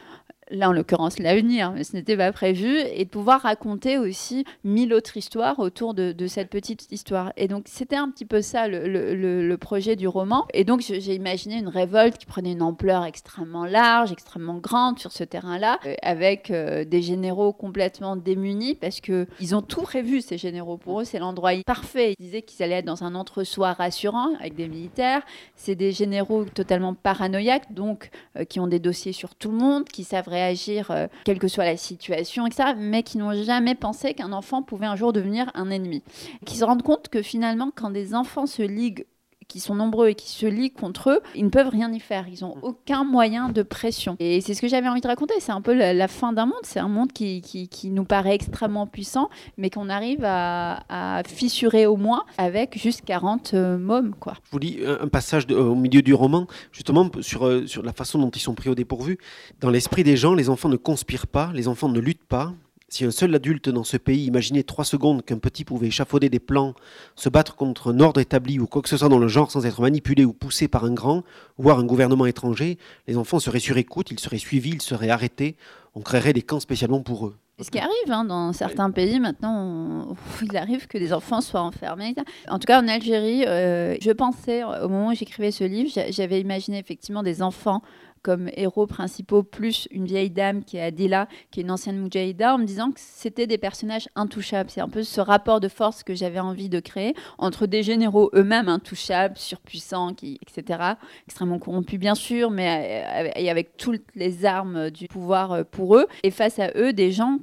là 0.52 0.70
en 0.70 0.74
l'occurrence 0.74 1.20
l'avenir, 1.20 1.72
mais 1.72 1.84
ce 1.84 1.96
n'était 1.96 2.18
pas 2.18 2.32
prévu, 2.32 2.78
et 2.78 3.06
de 3.06 3.10
pouvoir 3.10 3.42
raconter 3.42 3.98
aussi 3.98 4.46
mille 4.64 4.94
autres 4.94 5.18
histoires 5.18 5.60
autour 5.60 5.94
de, 5.94 6.28
cette 6.28 6.50
petite 6.50 6.92
histoire. 6.92 7.34
Et 7.38 7.48
donc 7.48 7.64
c'était 7.68 7.96
un 7.96 8.10
petit 8.10 8.26
peu 8.26 8.42
ça 8.42 8.68
le, 8.68 9.56
projet 9.56 9.96
du 9.96 10.08
roman. 10.08 10.46
Et 10.54 10.64
donc 10.64 10.82
j'ai 10.82 11.16
imaginé 11.16 11.58
une 11.58 11.68
révolte 11.68 12.18
qui 12.18 12.26
prenait 12.26 12.52
une 12.54 12.62
ampleur 12.62 13.06
extrêmement 13.06 13.66
large, 13.66 14.12
extrêmement 14.12 14.58
grande 14.58 15.00
sur 15.00 15.12
ce 15.12 15.24
terrain-là, 15.24 15.80
euh, 15.86 15.96
avec 16.02 16.52
euh, 16.52 16.84
des 16.84 17.02
généraux 17.02 17.54
complètement 17.54 18.16
démunis, 18.16 18.76
parce 18.76 19.02
qu'ils 19.02 19.56
ont 19.56 19.62
tout 19.62 19.82
prévu, 19.82 20.22
ces 20.22 20.38
généraux. 20.38 20.78
Pour 20.78 21.02
eux, 21.02 21.06
c'est 21.06 21.20
l'endroit 21.20 21.52
parfait. 21.66 22.16
Ils 22.20 22.24
disaient 22.24 22.42
qu'ils 22.42 22.64
allaient 22.64 22.80
être 22.80 22.86
dans 22.86 23.04
un 23.04 23.16
entre-soi 23.16 23.74
rassurant 23.74 24.34
avec 24.40 24.56
des 24.56 24.68
militaires. 24.68 25.22
C'est 25.56 25.76
des 25.76 25.92
généraux 25.92 26.46
totalement 26.46 26.94
paranoïaques, 26.94 27.74
donc 27.74 28.10
euh, 28.38 28.46
qui 28.46 28.60
ont 28.60 28.68
des 28.68 28.80
dossiers 28.80 29.14
sur 29.14 29.36
tout 29.36 29.52
le 29.52 29.58
monde, 29.58 29.86
qui 29.86 30.04
savent 30.04 30.30
agir, 30.42 30.92
euh, 30.92 31.08
quelle 31.24 31.40
que 31.40 31.48
soit 31.48 31.66
la 31.66 31.78
situation, 31.78 32.46
etc., 32.46 32.74
mais 32.78 33.04
qui 33.04 33.18
n'ont 33.18 33.34
jamais 33.44 33.76
pensé 33.76 34.14
qu'un 34.14 34.34
enfant 34.34 34.62
pouvait 34.62 34.86
un 34.86 34.96
jour 34.96 35.14
devenir 35.14 35.52
un 35.54 35.70
ennemi. 35.70 36.04
Qui 36.46 36.58
se 36.58 36.66
rendent 36.66 36.84
compte 36.84 37.10
que 37.10 37.22
finalement, 37.22 37.72
quand 37.76 37.90
des 37.92 38.16
enfants 38.16 38.46
se 38.46 38.62
liguent 38.62 39.06
qui 39.52 39.60
sont 39.60 39.76
nombreux 39.76 40.10
et 40.10 40.16
qui 40.16 40.30
se 40.30 40.46
lient 40.46 40.72
contre 40.72 41.10
eux, 41.10 41.20
ils 41.36 41.44
ne 41.44 41.50
peuvent 41.50 41.70
rien 41.70 41.92
y 41.92 42.00
faire. 42.00 42.26
Ils 42.28 42.44
n'ont 42.44 42.56
aucun 42.62 43.04
moyen 43.04 43.50
de 43.50 43.64
pression. 43.64 44.16
Et 44.20 44.40
c'est 44.42 44.54
ce 44.54 44.62
que 44.62 44.68
j'avais 44.68 44.88
envie 44.88 45.02
de 45.02 45.08
raconter. 45.08 45.34
C'est 45.40 45.52
un 45.52 45.62
peu 45.62 45.74
la, 45.74 46.08
fin 46.08 46.34
d'un 46.34 46.46
monde. 46.46 46.62
C'est 46.64 46.80
un 46.80 46.88
monde 46.88 47.12
qui, 47.12 47.42
qui, 47.42 47.90
nous 47.90 48.06
paraît 48.06 48.36
extrêmement 48.36 48.88
puissant, 48.88 49.30
mais 49.58 49.70
qu'on 49.70 49.90
arrive 49.90 50.24
à, 50.24 51.22
fissurer 51.28 51.86
au 51.86 51.98
moins 51.98 52.24
avec 52.38 52.78
juste 52.78 53.02
40 53.06 53.54
euh, 53.54 53.78
mômes. 53.78 54.16
Quoi. 54.20 54.34
Je 54.46 54.52
vous 54.52 54.60
lis 54.60 54.80
un 54.86 55.08
passage 55.08 55.46
euh, 55.52 55.62
au 55.64 55.76
milieu 55.76 56.02
du 56.02 56.14
roman, 56.14 56.48
justement 56.72 57.10
sur, 57.22 57.46
euh, 57.46 57.66
sur 57.68 57.84
la 57.84 57.94
façon 57.94 58.20
dont 58.20 58.30
ils 58.30 58.40
sont 58.40 58.54
pris 58.54 58.70
au 58.70 58.76
dépourvu. 58.76 59.18
Dans 59.60 59.70
l'esprit 59.70 60.04
des 60.04 60.16
gens, 60.18 60.34
les 60.34 60.50
enfants 60.50 60.70
ne 60.70 60.78
conspirent 60.78 61.28
pas, 61.28 61.52
les 61.54 61.68
enfants 61.68 61.90
ne 61.90 62.00
luttent 62.00 62.24
pas, 62.24 62.54
si 62.92 63.06
un 63.06 63.12
seul 63.12 63.34
adulte 63.34 63.70
dans 63.70 63.86
ce 63.86 63.96
pays 63.96 64.26
imaginait 64.26 64.64
trois 64.64 64.84
secondes 64.84 65.24
qu'un 65.24 65.38
petit 65.38 65.64
pouvait 65.64 65.88
échafauder 65.88 66.30
des 66.30 66.42
plans, 66.42 66.74
se 67.16 67.30
battre 67.30 67.56
contre 67.56 67.94
un 67.94 68.00
ordre 68.02 68.20
établi 68.20 68.60
ou 68.60 68.68
quoi 68.68 68.82
que 68.82 68.90
ce 68.90 68.98
soit 68.98 69.08
dans 69.08 69.18
le 69.18 69.30
genre 69.30 69.50
sans 69.50 69.66
être 69.66 69.82
manipulé 69.82 70.26
ou 70.26 70.34
poussé 70.34 70.68
par 70.68 70.84
un 70.84 70.94
grand, 70.94 71.24
voire 71.58 71.80
un 71.80 71.86
gouvernement 71.86 72.26
étranger, 72.26 72.78
les 73.08 73.16
enfants 73.16 73.40
seraient 73.40 73.60
sur 73.60 73.78
écoute, 73.78 74.12
ils 74.12 74.20
seraient 74.20 74.38
suivis, 74.38 74.72
ils 74.72 74.82
seraient 74.82 75.10
arrêtés, 75.10 75.56
on 75.96 76.02
créerait 76.02 76.34
des 76.34 76.42
camps 76.42 76.60
spécialement 76.60 77.02
pour 77.02 77.28
eux. 77.28 77.36
Ce 77.62 77.70
qui 77.70 77.80
arrive 77.80 78.12
hein, 78.12 78.26
dans 78.26 78.52
certains 78.54 78.92
pays 78.92 79.20
maintenant, 79.20 80.16
il 80.42 80.58
arrive 80.58 80.88
que 80.88 80.98
des 80.98 81.14
enfants 81.14 81.40
soient 81.40 81.62
enfermés. 81.62 82.14
En 82.50 82.60
tout 82.60 82.66
cas, 82.66 82.82
en 82.82 82.88
Algérie, 82.90 83.46
euh, 83.46 83.96
je 84.02 84.12
pensais, 84.12 84.64
au 84.64 84.90
moment 84.90 85.10
où 85.10 85.16
j'écrivais 85.16 85.52
ce 85.52 85.64
livre, 85.64 85.92
j'avais 86.10 86.42
imaginé 86.42 86.80
effectivement 86.80 87.24
des 87.24 87.42
enfants 87.42 87.82
comme 88.24 88.50
héros 88.56 88.88
principaux, 88.88 89.44
plus 89.44 89.88
une 89.92 90.06
vieille 90.06 90.30
dame 90.30 90.64
qui 90.64 90.78
est 90.78 90.82
Adila, 90.82 91.28
qui 91.50 91.60
est 91.60 91.64
une 91.64 91.72
ancienne 91.72 91.98
Mujahida, 91.98 92.56
en 92.56 92.58
me 92.58 92.66
disant 92.66 92.92
que 92.92 93.00
c'était 93.00 93.48
des 93.48 93.58
personnages 93.58 94.08
intouchables. 94.16 94.70
C'est 94.70 94.82
un 94.82 94.90
peu 94.90 95.04
ce 95.04 95.22
rapport 95.22 95.60
de 95.60 95.68
force 95.68 96.04
que 96.04 96.14
j'avais 96.14 96.40
envie 96.40 96.70
de 96.70 96.80
créer 96.80 97.14
entre 97.38 97.66
des 97.66 97.84
généraux 97.84 98.30
eux-mêmes 98.34 98.70
intouchables, 98.70 99.38
surpuissants, 99.38 100.14
qui, 100.14 100.40
etc., 100.42 100.80
extrêmement 101.28 101.60
corrompus 101.60 102.00
bien 102.00 102.16
sûr, 102.16 102.52
mais 102.52 103.32
euh, 103.36 103.50
avec 103.50 103.78
toutes 103.78 104.06
les 104.16 104.46
armes 104.46 104.90
du 104.90 105.08
pouvoir 105.08 105.52
euh, 105.52 105.64
pour 105.64 105.98
eux, 105.98 106.08
et 106.24 106.32
face 106.32 106.60
à 106.60 106.72
eux, 106.76 106.94
des 106.94 107.12
gens 107.12 107.40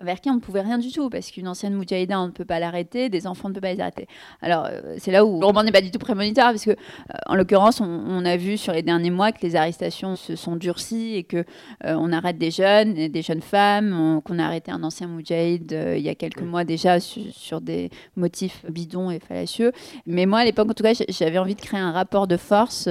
vers 0.00 0.20
qui 0.20 0.28
on 0.28 0.34
ne 0.34 0.40
pouvait 0.40 0.60
rien 0.60 0.78
du 0.78 0.92
tout, 0.92 1.08
parce 1.08 1.30
qu'une 1.30 1.48
ancienne 1.48 1.74
Moudjahida, 1.74 2.20
on 2.20 2.26
ne 2.26 2.32
peut 2.32 2.44
pas 2.44 2.60
l'arrêter, 2.60 3.08
des 3.08 3.26
enfants, 3.26 3.46
on 3.46 3.48
ne 3.48 3.54
peut 3.54 3.62
pas 3.62 3.72
les 3.72 3.80
arrêter. 3.80 4.06
Alors, 4.42 4.66
euh, 4.70 4.96
c'est 4.98 5.10
là 5.10 5.24
où 5.24 5.40
le 5.40 5.46
roman 5.46 5.62
n'est 5.62 5.72
pas 5.72 5.80
du 5.80 5.90
tout 5.90 5.98
prémonitoire, 5.98 6.50
parce 6.50 6.64
que, 6.64 6.72
euh, 6.72 7.14
en 7.26 7.34
l'occurrence, 7.34 7.80
on, 7.80 8.24
a 8.26 8.36
vu 8.36 8.56
sur 8.58 8.72
les 8.72 8.82
derniers 8.82 9.10
mois 9.10 9.30
que 9.30 9.40
les 9.42 9.56
arrestations 9.56 10.16
se 10.16 10.36
sont 10.36 10.56
durcies 10.56 11.14
et 11.14 11.22
que 11.22 11.38
euh, 11.38 11.94
on 11.96 12.12
arrête 12.12 12.38
des 12.38 12.50
jeunes, 12.50 13.08
des 13.08 13.22
jeunes 13.22 13.40
femmes, 13.40 14.20
qu'on 14.24 14.38
a 14.38 14.44
arrêté 14.44 14.70
un 14.70 14.82
ancien 14.82 15.06
Moudjahid 15.06 15.72
il 15.96 16.02
y 16.02 16.08
a 16.08 16.14
quelques 16.14 16.42
mois 16.42 16.64
déjà 16.64 16.98
sur, 16.98 17.60
des 17.60 17.90
motifs 18.16 18.64
bidons 18.68 19.10
et 19.10 19.20
fallacieux. 19.20 19.72
Mais 20.06 20.26
moi, 20.26 20.40
à 20.40 20.44
l'époque, 20.44 20.70
en 20.70 20.74
tout 20.74 20.82
cas, 20.82 20.92
j'avais 21.08 21.38
envie 21.38 21.54
de 21.54 21.60
créer 21.60 21.80
un 21.80 21.92
rapport 21.92 22.26
de 22.26 22.36
force 22.36 22.88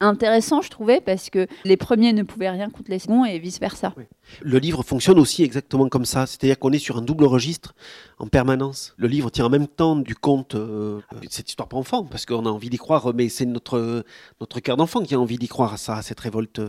intéressant, 0.00 0.62
je 0.62 0.70
trouvais, 0.70 1.00
parce 1.00 1.30
que 1.30 1.46
les 1.64 1.76
premiers 1.76 2.12
ne 2.12 2.22
pouvaient 2.22 2.50
rien 2.50 2.70
contre 2.70 2.90
les 2.90 2.98
seconds 2.98 3.24
et 3.24 3.38
vice-versa. 3.38 3.94
Le 4.40 4.58
livre 4.58 4.82
fonctionne 4.82 5.18
aussi 5.18 5.42
exactement 5.42 5.88
comme 5.88 6.04
ça. 6.04 6.26
C'est-à-dire 6.40 6.58
qu'on 6.58 6.72
est 6.72 6.78
sur 6.78 6.96
un 6.96 7.02
double 7.02 7.26
registre 7.26 7.74
en 8.18 8.26
permanence. 8.26 8.94
Le 8.96 9.08
livre 9.08 9.28
tient 9.28 9.44
en 9.44 9.50
même 9.50 9.68
temps 9.68 9.94
du 9.94 10.14
conte, 10.14 10.54
euh, 10.54 11.00
cette 11.28 11.50
histoire 11.50 11.68
pour 11.68 11.78
enfants, 11.78 12.04
parce 12.04 12.24
qu'on 12.24 12.46
a 12.46 12.48
envie 12.48 12.70
d'y 12.70 12.78
croire, 12.78 13.12
mais 13.14 13.28
c'est 13.28 13.44
notre, 13.44 14.04
notre 14.40 14.60
cœur 14.60 14.78
d'enfant 14.78 15.02
qui 15.02 15.14
a 15.14 15.20
envie 15.20 15.36
d'y 15.36 15.48
croire 15.48 15.74
à 15.74 15.76
ça, 15.76 15.96
à 15.96 16.02
cette 16.02 16.18
révolte. 16.18 16.62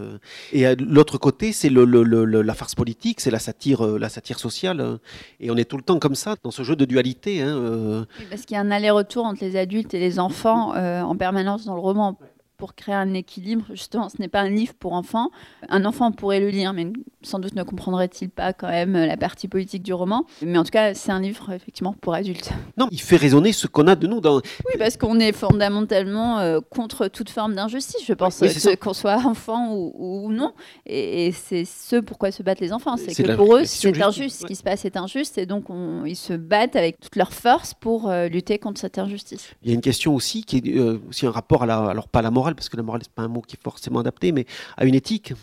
Et 0.51 0.75
l'autre 0.75 1.17
côté, 1.17 1.53
c'est 1.53 1.69
la 1.69 2.53
farce 2.53 2.75
politique, 2.75 3.21
c'est 3.21 3.31
la 3.31 3.39
satire, 3.39 3.85
euh, 3.85 3.97
la 3.97 4.09
satire 4.09 4.39
sociale. 4.39 4.99
Et 5.39 5.49
on 5.51 5.55
est 5.55 5.63
tout 5.63 5.77
le 5.77 5.83
temps 5.83 5.99
comme 5.99 6.15
ça, 6.15 6.35
dans 6.43 6.51
ce 6.51 6.63
jeu 6.63 6.75
de 6.75 6.83
dualité. 6.83 7.41
Hein, 7.41 7.55
euh. 7.55 8.05
parce 8.29 8.41
qu'il 8.41 8.55
y 8.55 8.57
a 8.57 8.61
un 8.61 8.71
aller-retour 8.71 9.23
entre 9.23 9.41
les 9.41 9.55
adultes 9.55 9.93
et 9.93 9.99
les 9.99 10.19
enfants 10.19 10.73
en 10.75 11.15
permanence 11.15 11.63
dans 11.63 11.75
le 11.75 11.81
roman 11.81 12.17
pour 12.61 12.75
créer 12.75 12.93
un 12.93 13.15
équilibre. 13.15 13.65
Justement, 13.71 14.07
ce 14.07 14.17
n'est 14.19 14.27
pas 14.27 14.41
un 14.41 14.49
livre 14.49 14.75
pour 14.75 14.93
enfants. 14.93 15.31
Un 15.67 15.83
enfant 15.83 16.11
pourrait 16.11 16.39
le 16.39 16.49
lire, 16.49 16.73
mais 16.73 16.93
sans 17.23 17.39
doute 17.39 17.55
ne 17.55 17.63
comprendrait-il 17.63 18.29
pas 18.29 18.53
quand 18.53 18.69
même 18.69 18.93
la 18.93 19.17
partie 19.17 19.47
politique 19.47 19.81
du 19.81 19.95
roman. 19.95 20.27
Mais 20.43 20.59
en 20.59 20.63
tout 20.63 20.69
cas, 20.69 20.93
c'est 20.93 21.11
un 21.11 21.19
livre 21.19 21.51
effectivement 21.51 21.95
pour 21.99 22.13
adultes. 22.13 22.51
Non, 22.77 22.87
il 22.91 23.01
fait 23.01 23.15
résonner 23.15 23.51
ce 23.51 23.65
qu'on 23.65 23.87
a 23.87 23.95
de 23.95 24.05
nous 24.05 24.21
dans. 24.21 24.35
Oui, 24.35 24.75
parce 24.77 24.95
qu'on 24.95 25.19
est 25.19 25.31
fondamentalement 25.31 26.37
euh, 26.37 26.59
contre 26.69 27.07
toute 27.07 27.31
forme 27.31 27.55
d'injustice, 27.55 28.05
je 28.05 28.13
pense, 28.13 28.43
qu'on 28.79 28.93
soit 28.93 29.17
enfant 29.25 29.73
ou, 29.73 30.31
non. 30.31 30.53
Et, 30.85 31.31
c'est 31.31 31.65
ce 31.65 31.95
pourquoi 31.95 32.31
se 32.31 32.43
battent 32.43 32.59
les 32.59 32.73
enfants. 32.73 32.95
C'est 32.95 33.15
que 33.15 33.35
pour 33.35 33.55
eux, 33.55 33.65
c'est 33.65 33.99
injuste. 33.99 34.41
Ce 34.41 34.45
qui 34.45 34.55
se 34.55 34.61
passe 34.61 34.85
est 34.85 34.97
injuste, 34.97 35.39
et 35.39 35.47
donc 35.47 35.65
ils 36.05 36.15
se 36.15 36.33
battent 36.33 36.75
avec 36.75 36.99
toute 36.99 37.15
leur 37.15 37.33
force 37.33 37.73
pour 37.73 38.07
euh, 38.07 38.27
lutter 38.27 38.59
contre 38.59 38.79
cette 38.79 38.99
injustice. 38.99 39.49
Il 39.63 39.69
y 39.69 39.71
a 39.71 39.75
une 39.75 39.81
question 39.81 40.13
aussi 40.13 40.43
qui 40.43 40.57
est 40.57 40.77
euh, 40.77 41.01
aussi 41.09 41.25
un 41.25 41.31
rapport 41.31 41.63
à 41.63 41.65
la, 41.65 41.79
alors 41.85 42.07
pas 42.07 42.19
à 42.19 42.21
la 42.21 42.29
morale 42.29 42.50
parce 42.55 42.70
que 42.70 42.77
la 42.77 42.84
morale, 42.84 43.01
c'est 43.03 43.13
pas 43.13 43.24
un 43.24 43.27
mot 43.27 43.41
qui 43.41 43.55
est 43.55 43.63
forcément 43.63 44.00
adapté, 44.00 44.31
mais 44.31 44.46
à 44.77 44.86
une 44.86 44.96
éthique. 44.96 45.34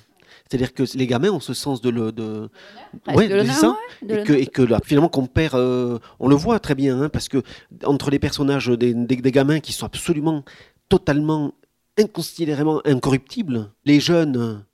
C'est-à-dire 0.49 0.73
que 0.73 0.85
les 0.97 1.07
gamins 1.07 1.31
ont 1.31 1.41
ce 1.41 1.53
sens 1.55 1.81
de 1.81 1.91
le 1.91 2.13
de, 2.13 2.49
ouais, 3.15 3.29
de, 3.29 3.45
ça, 3.45 3.77
et, 4.09 4.23
que, 4.23 4.33
et 4.33 4.47
que 4.47 4.63
là, 4.63 4.81
finalement 4.85 5.09
qu'on 5.09 5.27
perd, 5.27 5.55
euh, 5.55 5.99
on 6.21 6.29
le 6.29 6.37
voit 6.37 6.59
très 6.59 6.75
bien, 6.75 7.03
hein, 7.03 7.09
parce 7.09 7.29
que 7.29 7.43
entre 7.85 8.11
les 8.11 8.19
personnages 8.19 8.69
des, 8.69 8.95
des, 8.95 9.33
gamins 9.33 9.61
qui 9.61 9.73
sont 9.73 9.87
absolument, 9.87 10.45
totalement, 10.89 11.53
inconsidérément 11.99 12.81
incorruptibles, 12.87 13.73
les 13.85 14.01
jeunes 14.01 14.65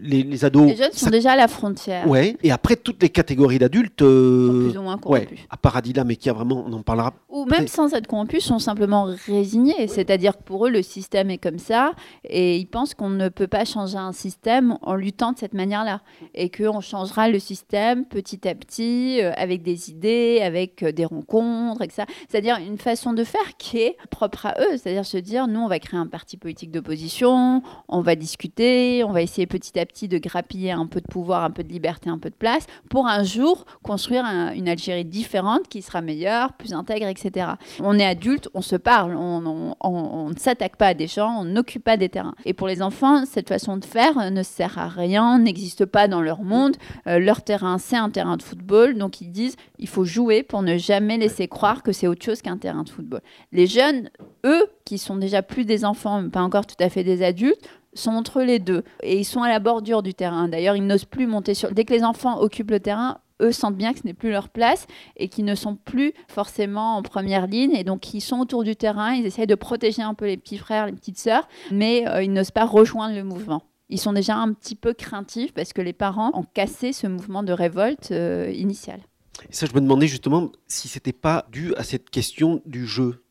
les, 0.00 0.44
ados. 0.44 0.66
Les 0.66 0.76
jeunes 0.76 0.92
sont 0.92 1.10
déjà 1.10 1.32
à 1.32 1.36
la 1.36 1.48
frontière. 1.48 2.06
Ouais. 2.08 2.36
Et 2.42 2.50
après, 2.50 2.76
toutes 2.76 3.02
les 3.02 3.08
catégories 3.08 3.58
d'adultes. 3.58 4.02
Euh, 4.02 4.68
plus 4.68 4.78
ou 4.78 4.82
moins 4.82 4.98
corrompus. 4.98 5.38
à 5.50 5.56
Paradis 5.56 5.92
mais 6.06 6.16
qui 6.16 6.28
a 6.30 6.32
vraiment, 6.32 6.64
on 6.66 6.72
en 6.72 6.82
parlera. 6.82 7.14
Ou 7.28 7.44
même 7.46 7.66
sans 7.66 7.94
être 7.94 8.06
corrompus, 8.06 8.44
sont 8.44 8.58
simplement 8.58 9.08
résignés. 9.26 9.88
C'est-à-dire 9.88 10.36
que 10.36 10.42
pour 10.42 10.66
eux, 10.66 10.70
le 10.70 10.82
système 10.82 11.30
est 11.30 11.38
comme 11.38 11.58
ça. 11.58 11.92
Et 12.24 12.56
ils 12.58 12.66
pensent 12.66 12.94
qu'on 12.94 13.08
ne 13.08 13.28
peut 13.28 13.46
pas 13.46 13.64
changer 13.64 13.96
un 13.96 14.12
système 14.12 14.78
en 14.82 14.94
luttant 14.94 15.32
de 15.32 15.38
cette 15.38 15.54
manière-là. 15.54 16.00
Et 16.34 16.50
qu'on 16.50 16.80
changera 16.80 17.28
le 17.28 17.38
système 17.38 18.04
petit 18.04 18.46
à 18.46 18.54
petit, 18.54 19.20
euh, 19.22 19.32
avec 19.36 19.62
des 19.62 19.90
idées, 19.90 20.40
avec 20.42 20.82
euh, 20.82 20.92
des 20.92 21.04
rencontres, 21.04 21.82
etc. 21.82 22.04
C'est-à-dire 22.28 22.58
une 22.58 22.78
façon 22.78 23.12
de 23.12 23.24
faire 23.24 23.56
qui 23.58 23.78
est 23.78 23.96
propre 24.10 24.46
à 24.46 24.54
eux. 24.60 24.76
C'est-à-dire 24.76 25.06
se 25.06 25.16
dire, 25.16 25.48
nous, 25.48 25.60
on 25.60 25.68
va 25.68 25.78
créer 25.78 25.98
un 25.98 26.06
parti 26.06 26.36
politique 26.36 26.70
d'opposition, 26.70 27.62
on 27.88 28.00
va 28.02 28.14
discuter, 28.14 29.02
on 29.04 29.12
va 29.12 29.22
essayer 29.22 29.46
petit 29.46 29.77
à 29.77 29.77
petit 29.86 30.08
de 30.08 30.18
grappiller 30.18 30.72
un 30.72 30.86
peu 30.86 31.00
de 31.00 31.06
pouvoir, 31.06 31.44
un 31.44 31.50
peu 31.50 31.62
de 31.62 31.68
liberté, 31.68 32.10
un 32.10 32.18
peu 32.18 32.30
de 32.30 32.34
place, 32.34 32.66
pour 32.90 33.06
un 33.06 33.24
jour 33.24 33.64
construire 33.82 34.24
une 34.54 34.68
Algérie 34.68 35.04
différente 35.04 35.68
qui 35.68 35.82
sera 35.82 36.00
meilleure, 36.00 36.52
plus 36.54 36.72
intègre, 36.72 37.06
etc. 37.06 37.52
On 37.80 37.98
est 37.98 38.04
adulte, 38.04 38.48
on 38.54 38.62
se 38.62 38.76
parle, 38.76 39.14
on, 39.16 40.28
ne 40.28 40.38
s'attaque 40.38 40.76
pas 40.76 40.88
à 40.88 40.94
des 40.94 41.06
gens, 41.06 41.40
on 41.40 41.44
n'occupe 41.44 41.84
pas 41.84 41.96
des 41.96 42.08
terrains. 42.08 42.34
Et 42.44 42.54
pour 42.54 42.68
les 42.68 42.82
enfants, 42.82 43.24
cette 43.24 43.48
façon 43.48 43.76
de 43.76 43.84
faire 43.84 44.30
ne 44.30 44.42
sert 44.42 44.78
à 44.78 44.88
rien, 44.88 45.38
n'existe 45.38 45.84
pas 45.84 46.08
dans 46.08 46.20
leur 46.20 46.42
monde. 46.42 46.76
Euh, 47.06 47.18
leur 47.18 47.42
terrain, 47.42 47.78
c'est 47.78 47.96
un 47.96 48.10
terrain 48.10 48.36
de 48.36 48.42
football, 48.42 48.96
donc 48.96 49.20
ils 49.20 49.30
disent 49.30 49.56
il 49.78 49.88
faut 49.88 50.04
jouer 50.04 50.42
pour 50.42 50.62
ne 50.62 50.76
jamais 50.76 51.16
laisser 51.18 51.48
croire 51.48 51.82
que 51.82 51.92
c'est 51.92 52.06
autre 52.06 52.24
chose 52.24 52.42
qu'un 52.42 52.58
terrain 52.58 52.82
de 52.82 52.90
football. 52.90 53.20
Les 53.52 53.66
jeunes, 53.66 54.10
eux, 54.44 54.66
qui 54.84 54.98
sont 54.98 55.16
déjà 55.16 55.42
plus 55.42 55.64
des 55.64 55.84
enfants, 55.84 56.28
pas 56.30 56.42
encore 56.42 56.66
tout 56.66 56.82
à 56.82 56.88
fait 56.88 57.04
des 57.04 57.22
adultes, 57.22 57.68
sont 57.98 58.12
entre 58.12 58.42
les 58.42 58.58
deux. 58.58 58.84
Et 59.02 59.18
ils 59.18 59.24
sont 59.24 59.42
à 59.42 59.48
la 59.48 59.58
bordure 59.58 60.02
du 60.02 60.14
terrain. 60.14 60.48
D'ailleurs, 60.48 60.76
ils 60.76 60.86
n'osent 60.86 61.04
plus 61.04 61.26
monter 61.26 61.54
sur... 61.54 61.72
Dès 61.72 61.84
que 61.84 61.92
les 61.92 62.04
enfants 62.04 62.40
occupent 62.40 62.70
le 62.70 62.80
terrain, 62.80 63.18
eux 63.40 63.52
sentent 63.52 63.76
bien 63.76 63.92
que 63.92 64.00
ce 64.00 64.06
n'est 64.06 64.14
plus 64.14 64.30
leur 64.30 64.48
place 64.48 64.86
et 65.16 65.28
qu'ils 65.28 65.44
ne 65.44 65.54
sont 65.54 65.76
plus 65.76 66.12
forcément 66.28 66.96
en 66.96 67.02
première 67.02 67.46
ligne. 67.46 67.74
Et 67.74 67.84
donc, 67.84 68.14
ils 68.14 68.20
sont 68.20 68.38
autour 68.40 68.64
du 68.64 68.76
terrain, 68.76 69.14
ils 69.14 69.26
essayent 69.26 69.46
de 69.46 69.54
protéger 69.54 70.02
un 70.02 70.14
peu 70.14 70.26
les 70.26 70.36
petits 70.36 70.58
frères, 70.58 70.86
les 70.86 70.92
petites 70.92 71.18
sœurs, 71.18 71.48
mais 71.70 72.06
euh, 72.08 72.22
ils 72.22 72.32
n'osent 72.32 72.50
pas 72.50 72.66
rejoindre 72.66 73.14
le 73.14 73.24
mouvement. 73.24 73.62
Ils 73.90 73.98
sont 73.98 74.12
déjà 74.12 74.36
un 74.36 74.52
petit 74.52 74.74
peu 74.74 74.92
craintifs 74.92 75.52
parce 75.54 75.72
que 75.72 75.80
les 75.80 75.94
parents 75.94 76.30
ont 76.34 76.44
cassé 76.44 76.92
ce 76.92 77.06
mouvement 77.06 77.42
de 77.42 77.52
révolte 77.52 78.10
euh, 78.10 78.52
initial. 78.54 79.00
Et 79.48 79.52
ça, 79.52 79.66
je 79.66 79.74
me 79.74 79.80
demandais 79.80 80.08
justement 80.08 80.50
si 80.66 80.88
c'était 80.88 81.12
pas 81.12 81.46
dû 81.50 81.74
à 81.76 81.84
cette 81.84 82.10
question 82.10 82.60
du 82.66 82.86
jeu, 82.86 83.24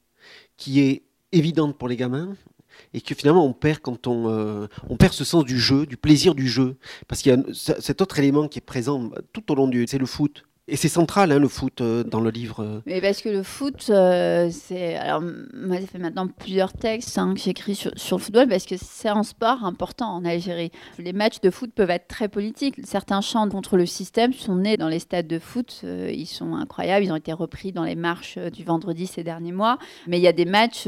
qui 0.55 0.79
est 0.79 1.03
évidente 1.31 1.77
pour 1.77 1.88
les 1.88 1.97
gamins, 1.97 2.33
et 2.93 3.01
que 3.01 3.15
finalement 3.15 3.46
on 3.46 3.53
perd 3.53 3.79
quand 3.79 4.07
on, 4.07 4.29
euh, 4.29 4.67
on 4.89 4.98
perd 4.98 5.13
ce 5.13 5.24
sens 5.24 5.46
du 5.46 5.60
jeu, 5.60 5.86
du 5.86 5.98
plaisir 5.98 6.36
du 6.36 6.48
jeu, 6.48 6.77
parce 7.07 7.22
qu'il 7.22 7.34
y 7.34 7.36
a 7.36 7.43
cet 7.53 8.01
autre 8.01 8.19
élément 8.19 8.48
qui 8.48 8.60
est 8.60 8.62
présent 8.62 9.10
tout 9.34 9.51
au 9.51 9.55
long 9.55 9.67
du, 9.67 9.86
c'est 9.88 9.98
le 9.98 10.05
foot. 10.05 10.43
Et 10.69 10.75
c'est 10.75 10.89
central, 10.89 11.31
hein, 11.31 11.39
le 11.39 11.47
foot, 11.47 11.79
euh, 11.79 12.03
dans 12.03 12.19
le 12.19 12.29
livre. 12.29 12.81
Mais 12.86 13.00
parce 13.00 13.21
que 13.21 13.29
le 13.29 13.41
foot, 13.41 13.86
euh, 13.89 14.50
c'est. 14.51 14.95
Alors, 14.95 15.21
moi, 15.53 15.79
ça 15.79 15.88
fait 15.88 15.97
maintenant 15.97 16.27
plusieurs 16.27 16.74
textes 16.74 17.17
hein, 17.17 17.33
que 17.36 17.39
j'écris 17.39 17.74
sur, 17.74 17.91
sur, 17.95 18.17
le 18.17 18.21
football 18.21 18.50
parce 18.50 18.65
que 18.65 18.75
c'est 18.75 19.07
un 19.07 19.24
sport 19.24 19.63
important 19.63 20.07
en 20.13 20.25
Algérie. 20.25 20.71
Les 21.00 21.13
matchs 21.13 21.39
de 21.39 21.51
foot 21.51 21.71
peuvent 21.74 21.89
être 21.89 22.09
très 22.09 22.27
politiques. 22.27 22.75
Certains 22.83 23.21
chants 23.21 23.47
contre 23.47 23.77
le 23.77 23.86
système 23.86 24.33
sont 24.33 24.55
nés 24.55 24.75
dans 24.75 24.89
les 24.89 25.00
stades 25.00 25.27
de 25.27 25.39
foot. 25.39 25.81
Euh, 25.86 26.12
ils 26.13 26.25
sont 26.25 26.53
incroyables. 26.55 27.05
Ils 27.05 27.13
ont 27.13 27.17
été 27.17 27.31
repris 27.31 27.71
dans 27.71 27.86
les 27.86 27.95
marches 27.95 28.38
du 28.38 28.65
vendredi 28.65 29.07
ces 29.07 29.24
derniers 29.24 29.53
mois. 29.53 29.77
Mais 30.05 30.17
il 30.17 30.24
y 30.24 30.27
a 30.27 30.33
des 30.33 30.45
matchs 30.45 30.86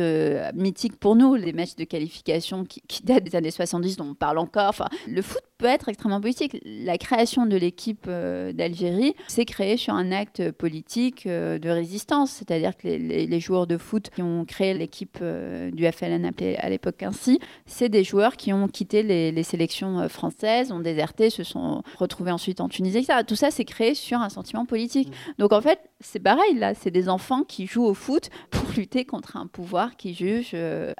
mythiques 0.55 0.99
pour 0.99 1.15
nous, 1.15 1.35
les 1.35 1.53
matchs 1.53 1.75
de 1.75 1.85
qualification 1.85 2.65
qui, 2.65 2.81
qui, 2.85 3.03
datent 3.03 3.23
des 3.23 3.37
années 3.37 3.51
70, 3.51 3.95
dont 3.95 4.09
on 4.09 4.13
parle 4.13 4.39
encore. 4.39 4.67
Enfin, 4.67 4.89
le 5.07 5.21
foot 5.21 5.41
peut 5.57 5.67
être 5.67 5.87
extrêmement 5.87 6.19
politique. 6.19 6.57
La 6.65 6.97
création 6.97 7.45
de 7.45 7.55
l'équipe 7.55 8.07
d'Algérie 8.07 9.13
s'est 9.27 9.45
créée 9.45 9.68
sur 9.77 9.93
un 9.93 10.11
acte 10.11 10.51
politique 10.51 11.25
euh, 11.25 11.59
de 11.59 11.69
résistance, 11.69 12.31
c'est-à-dire 12.31 12.75
que 12.77 12.87
les, 12.87 13.39
joueurs 13.39 13.67
de 13.67 13.77
foot 13.77 14.09
qui 14.13 14.21
ont 14.21 14.45
créé 14.45 14.73
l'équipe 14.73 15.17
euh, 15.21 15.71
du 15.71 15.89
FLN 15.89 16.25
appelée 16.25 16.55
à 16.57 16.69
l'époque 16.69 17.03
ainsi, 17.03 17.39
c'est 17.65 17.89
des 17.89 18.03
joueurs 18.03 18.35
qui 18.37 18.53
ont 18.53 18.67
quitté 18.67 19.03
les, 19.03 19.43
sélections 19.43 19.99
euh, 19.99 20.07
françaises, 20.07 20.71
ont 20.71 20.79
déserté, 20.79 21.29
se 21.29 21.43
sont 21.43 21.83
retrouvés 21.97 22.31
ensuite 22.31 22.61
en 22.61 22.69
Tunisie, 22.69 22.99
etc. 22.99 23.19
Tout 23.25 23.35
ça, 23.35 23.51
c'est 23.51 23.65
créé 23.65 23.93
sur 23.93 24.19
un 24.19 24.29
sentiment 24.29 24.65
politique. 24.65 25.09
Mmh. 25.09 25.33
Donc 25.39 25.53
en 25.53 25.61
fait, 25.61 25.79
c'est 25.99 26.19
pareil 26.19 26.55
là, 26.55 26.73
c'est 26.73 26.91
des 26.91 27.09
enfants 27.09 27.43
qui 27.43 27.65
jouent 27.65 27.85
au 27.85 27.93
foot 27.93 28.29
pour 28.51 28.69
lutter 28.75 29.05
contre 29.05 29.37
un 29.37 29.47
pouvoir 29.47 29.95
qui 29.95 30.13
juge 30.13 30.55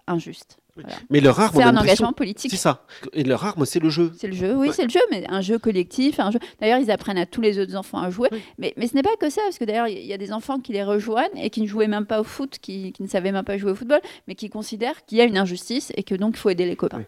injuste. 0.08 0.60
Mais 1.10 1.20
leur 1.20 1.40
arme, 1.40 1.56
c'est 1.56 1.64
un 1.64 1.78
engagement 1.78 2.14
politique. 2.14 2.52
C'est 2.52 2.58
ça. 2.58 2.86
Et 3.14 3.24
leur 3.24 3.44
arme, 3.46 3.66
c'est 3.66 3.80
le 3.80 3.90
jeu. 3.90 4.12
C'est 4.18 4.28
le 4.28 4.34
jeu, 4.34 4.56
oui, 4.56 4.70
c'est 4.74 4.84
le 4.84 4.90
jeu, 4.90 5.00
mais 5.12 5.26
un 5.30 5.42
jeu 5.42 5.58
collectif. 5.58 6.20
Un 6.20 6.32
jeu... 6.32 6.40
D'ailleurs, 6.60 6.80
ils 6.80 6.92
apprennent 6.92 7.18
à 7.18 7.26
tous 7.26 7.42
les 7.42 7.60
autres 7.60 7.76
enfants 7.76 8.00
à 8.00 8.10
jouer. 8.10 8.30
Mais, 8.58 8.74
mais 8.78 8.88
ce 8.88 8.96
n'est 8.96 9.04
pas 9.04 9.16
que 9.20 9.30
ça, 9.30 9.42
parce 9.44 9.58
que 9.58 9.66
d'ailleurs, 9.66 9.88
il 9.88 10.06
y 10.06 10.14
a 10.14 10.18
des 10.18 10.32
enfants 10.34 10.60
qui 10.60 10.74
les 10.74 10.84
rejoignent 10.84 11.38
et 11.38 11.50
qui 11.50 11.62
ne 11.62 11.68
jouaient 11.68 11.88
même 11.88 12.06
pas 12.06 12.20
au 12.20 12.24
foot, 12.24 12.58
qui, 12.62 12.92
qui 12.92 13.04
ne 13.04 13.08
savaient 13.08 13.32
même 13.32 13.46
pas 13.46 13.58
jouer 13.58 13.72
au 13.72 13.76
football, 13.76 14.02
mais 14.28 14.36
qui 14.36 14.50
considèrent 14.50 15.06
qu'il 15.06 15.18
y 15.18 15.22
a 15.22 15.26
une 15.26 15.38
injustice 15.38 15.92
et 15.96 16.04
que 16.04 16.16
donc 16.16 16.36
il 16.36 16.40
faut 16.40 16.50
aider 16.50 16.66
les 16.66 16.76
copains. 16.76 17.04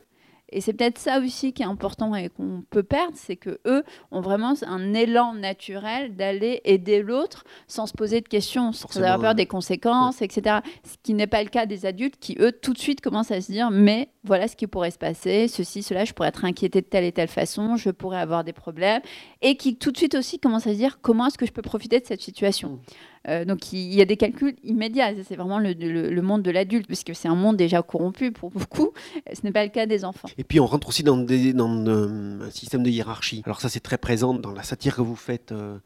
Et 0.51 0.62
c'est 0.62 0.74
peut-être 0.74 0.98
ça 0.98 1.20
aussi 1.20 1.53
qui 1.53 1.63
est 1.63 1.65
important 1.65 2.13
et 2.15 2.29
qu'on 2.29 2.63
peut 2.70 2.84
perdre, 2.84 3.15
c'est 3.15 3.36
que 3.36 3.60
eux 3.65 3.84
ont 4.12 4.22
vraiment 4.22 4.53
un 4.65 4.93
élan 4.93 5.34
naturel 5.34 6.15
d'aller 6.15 6.62
aider 6.65 7.01
l'autre 7.01 7.43
sans 7.67 7.88
se 7.88 7.93
poser 7.93 8.22
de 8.22 8.27
questions, 8.27 8.74
sans 8.74 8.98
avoir 8.98 9.20
peur 9.20 9.36
des 9.36 9.46
conséquences, 9.46 10.22
etc. 10.22 10.58
Ce 10.84 10.96
qui 11.03 11.13
n'est 11.13 11.27
pas 11.27 11.43
le 11.43 11.50
cas 11.50 11.65
des 11.65 11.86
adultes 11.86 12.17
qui, 12.20 12.36
eux, 12.39 12.51
tout 12.51 12.74
de 12.74 12.79
suite 12.79 13.01
commencent 13.01 13.31
à 13.31 13.41
se 13.41 13.51
dire, 13.51 13.72
mais 13.72 14.10
voilà 14.24 14.48
ce 14.48 14.55
qui 14.55 14.67
pourrait 14.67 14.91
se 14.91 14.98
passer, 14.98 15.48
ceci, 15.48 15.84
cela, 15.84 16.05
je 16.05 16.13
pourrais 16.13 16.29
être 16.29 16.46
inquiété 16.46 16.81
de 16.81 16.86
telle 16.86 17.05
et 17.05 17.12
telle 17.12 17.27
façon, 17.27 17.75
je 17.75 17.89
pourrais 17.89 18.20
avoir 18.20 18.43
des 18.43 18.53
problèmes, 18.53 19.01
et 19.41 19.55
qui 19.55 19.77
tout 19.77 19.91
de 19.91 19.98
suite 19.98 20.15
aussi 20.15 20.39
commencent 20.39 20.67
à 20.67 20.74
se 20.74 20.77
dire, 20.77 21.00
comment 21.01 21.27
est-ce 21.27 21.38
que 21.38 21.46
je 21.46 21.51
peux 21.51 21.62
profiter 21.62 22.00
de 22.00 22.05
cette 22.05 22.22
situation? 22.22 22.70
Mmh. 22.70 22.79
Euh, 23.28 23.46
donc 23.46 23.72
il 23.72 23.94
y 23.94 24.01
a 24.01 24.06
des 24.06 24.18
calculs 24.18 24.56
immédiats. 24.63 25.12
C'est 25.24 25.36
vraiment 25.36 25.60
le, 25.60 26.22
monde 26.22 26.42
de 26.42 26.51
l'adulte, 26.51 26.88
puisque 26.88 27.16
c'est 27.16 27.28
un 27.28 27.36
monde 27.36 27.58
déjà 27.58 27.82
corrompu 27.82 28.32
pour 28.32 28.50
beaucoup. 28.51 28.92
Ce 29.34 29.42
n'est 29.44 29.51
pas 29.51 29.63
le 29.63 29.70
cas 29.70 29.86
des 29.86 30.06
enfants. 30.06 30.30
Et 30.38 30.44
puis 30.44 30.60
on 30.60 30.66
rentre 30.66 30.90
aussi 30.90 31.04
dans, 31.04 31.18
euh, 31.18 32.48
un 32.48 32.51
système 32.51 32.84
de 32.84 32.90
hiérarchie. 32.90 33.42
Alors 33.46 33.62
ça 33.62 33.70
c'est 33.70 33.80
très 33.80 33.98
présent 33.98 34.34
dans 34.34 34.51
la 34.51 34.63
satire 34.63 34.96
que 34.96 35.01
vous 35.01 35.16
faites. 35.16 35.51
Euh, 35.51 35.78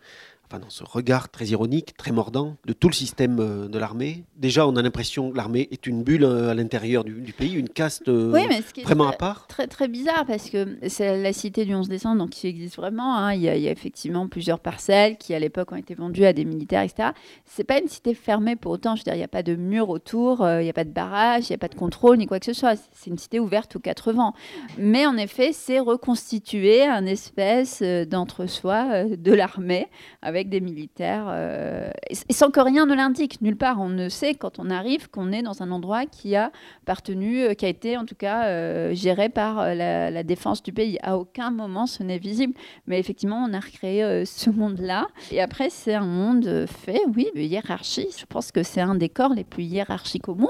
enfin 0.47 0.59
dans 0.59 0.69
ce 0.69 0.83
regard 0.83 1.29
très 1.29 1.45
ironique, 1.47 1.97
très 1.97 2.11
mordant 2.11 2.55
de 2.65 2.73
tout 2.73 2.87
le 2.87 2.93
système 2.93 3.39
euh, 3.39 3.67
de 3.67 3.79
l'armée. 3.79 4.23
Déjà, 4.35 4.67
on 4.67 4.75
a 4.75 4.81
l'impression 4.81 5.31
que 5.31 5.37
l'armée 5.37 5.67
est 5.71 5.87
une 5.87 6.03
bulle 6.03 6.23
euh, 6.23 6.51
à 6.51 6.53
l'intérieur 6.53 7.03
du, 7.03 7.33
pays, 7.33 7.53
une 7.53 7.69
caste 7.69 8.07
euh, 8.09 8.47
vraiment 8.83 9.07
à 9.07 9.13
part. 9.13 9.47
Très 9.47 9.67
très 9.67 9.87
bizarre 9.87 10.25
parce 10.27 10.49
que 10.49 10.77
c'est 10.87 11.21
la 11.21 11.33
cité 11.33 11.65
du 11.65 11.73
11 11.73 11.89
décembre, 11.89 12.17
donc 12.19 12.29
qui 12.29 12.47
existe 12.47 12.75
vraiment. 12.75 13.17
Hein. 13.17 13.33
Il, 13.33 13.41
y 13.41 13.49
a, 13.49 13.55
effectivement 13.55 14.27
plusieurs 14.27 14.59
parcelles 14.59 15.17
qui 15.17 15.33
à 15.33 15.39
l'époque 15.39 15.71
ont 15.71 15.77
été 15.77 15.95
vendues 15.95 16.25
à 16.25 16.33
des 16.33 16.45
militaires, 16.45 16.81
etc. 16.81 17.09
C'est 17.45 17.63
pas 17.63 17.79
une 17.79 17.87
cité 17.87 18.13
fermée 18.13 18.55
pour 18.55 18.71
autant. 18.71 18.95
Je 18.95 19.01
veux 19.01 19.05
dire, 19.05 19.15
il 19.15 19.19
n'y 19.19 19.23
a 19.23 19.29
pas 19.29 19.43
de 19.43 19.55
mur 19.55 19.89
autour, 19.89 20.47
il 20.47 20.63
n'y 20.63 20.69
a 20.69 20.73
pas 20.73 20.83
de 20.83 20.91
barrage, 20.91 21.49
il 21.49 21.51
n'y 21.51 21.55
a 21.55 21.59
pas 21.59 21.67
de 21.67 21.75
contrôle 21.75 22.17
ni 22.17 22.27
quoi 22.27 22.39
que 22.39 22.45
ce 22.45 22.53
soit. 22.53 22.75
C'est 22.91 23.09
une 23.09 23.17
cité 23.17 23.39
ouverte 23.39 23.75
aux 23.75 23.79
quatre 23.79 24.11
vents. 24.11 24.33
Mais 24.77 25.05
en 25.05 25.17
effet, 25.17 25.51
c'est 25.53 25.79
reconstitué 25.79 26.85
un 26.85 27.05
espèce 27.05 27.81
d'entre-soi 27.81 29.05
de 29.05 29.33
l'armée 29.33 29.87
avec 30.21 30.34
des 30.43 30.59
militaires, 30.59 31.25
euh, 31.29 31.89
et 32.09 32.33
sans 32.33 32.51
que 32.51 32.59
rien 32.59 32.85
ne 32.85 32.93
l'indique, 32.93 33.41
nulle 33.41 33.55
part. 33.55 33.79
On 33.79 33.89
ne 33.89 34.09
sait 34.09 34.35
quand 34.35 34.59
on 34.59 34.69
arrive 34.69 35.09
qu'on 35.09 35.31
est 35.31 35.41
dans 35.41 35.63
un 35.63 35.71
endroit 35.71 36.05
qui 36.05 36.35
a 36.35 36.51
appartenu, 36.83 37.41
euh, 37.41 37.53
qui 37.53 37.65
a 37.65 37.69
été 37.69 37.97
en 37.97 38.05
tout 38.05 38.15
cas 38.15 38.45
euh, 38.45 38.93
géré 38.93 39.29
par 39.29 39.73
la, 39.73 40.23
défense 40.23 40.61
du 40.63 40.73
pays. 40.73 40.97
À 41.03 41.17
aucun 41.17 41.51
moment 41.51 41.85
ce 41.85 42.03
n'est 42.03 42.17
visible, 42.17 42.53
mais 42.87 42.99
effectivement 42.99 43.45
on 43.47 43.53
a 43.53 43.59
recréé 43.59 44.25
ce 44.25 44.49
monde-là. 44.49 45.07
Et 45.31 45.41
après 45.41 45.69
c'est 45.69 45.93
un 45.93 46.05
monde 46.05 46.65
fait, 46.67 47.01
oui, 47.15 47.27
de 47.35 47.41
hiérarchie. 47.41 48.07
Je 48.17 48.25
pense 48.25 48.51
que 48.51 48.63
c'est 48.63 48.81
un 48.81 48.95
des 48.95 49.09
corps 49.09 49.33
les 49.33 49.43
plus 49.43 49.63
hiérarchiques 49.63 50.27
au 50.27 50.35
monde. 50.35 50.49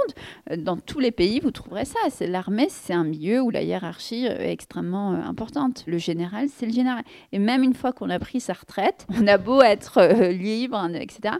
Dans 0.57 0.77
tous 0.77 0.99
les 0.99 1.11
pays, 1.11 1.39
vous 1.39 1.51
trouverez 1.51 1.85
ça. 1.85 1.99
C'est 2.09 2.27
l'armée, 2.27 2.67
c'est 2.69 2.93
un 2.93 3.03
milieu 3.03 3.41
où 3.41 3.49
la 3.49 3.63
hiérarchie 3.63 4.25
est 4.25 4.51
extrêmement 4.51 5.11
importante. 5.11 5.83
Le 5.87 5.97
général, 5.97 6.47
c'est 6.55 6.65
le 6.65 6.73
général. 6.73 7.03
Et 7.31 7.39
même 7.39 7.63
une 7.63 7.73
fois 7.73 7.91
qu'on 7.91 8.09
a 8.09 8.19
pris 8.19 8.39
sa 8.39 8.53
retraite, 8.53 9.05
on 9.09 9.27
a 9.27 9.37
beau 9.37 9.61
être 9.61 9.74
euh, 9.97 10.31
libre, 10.31 10.77
hein, 10.77 10.93
etc., 10.93 11.35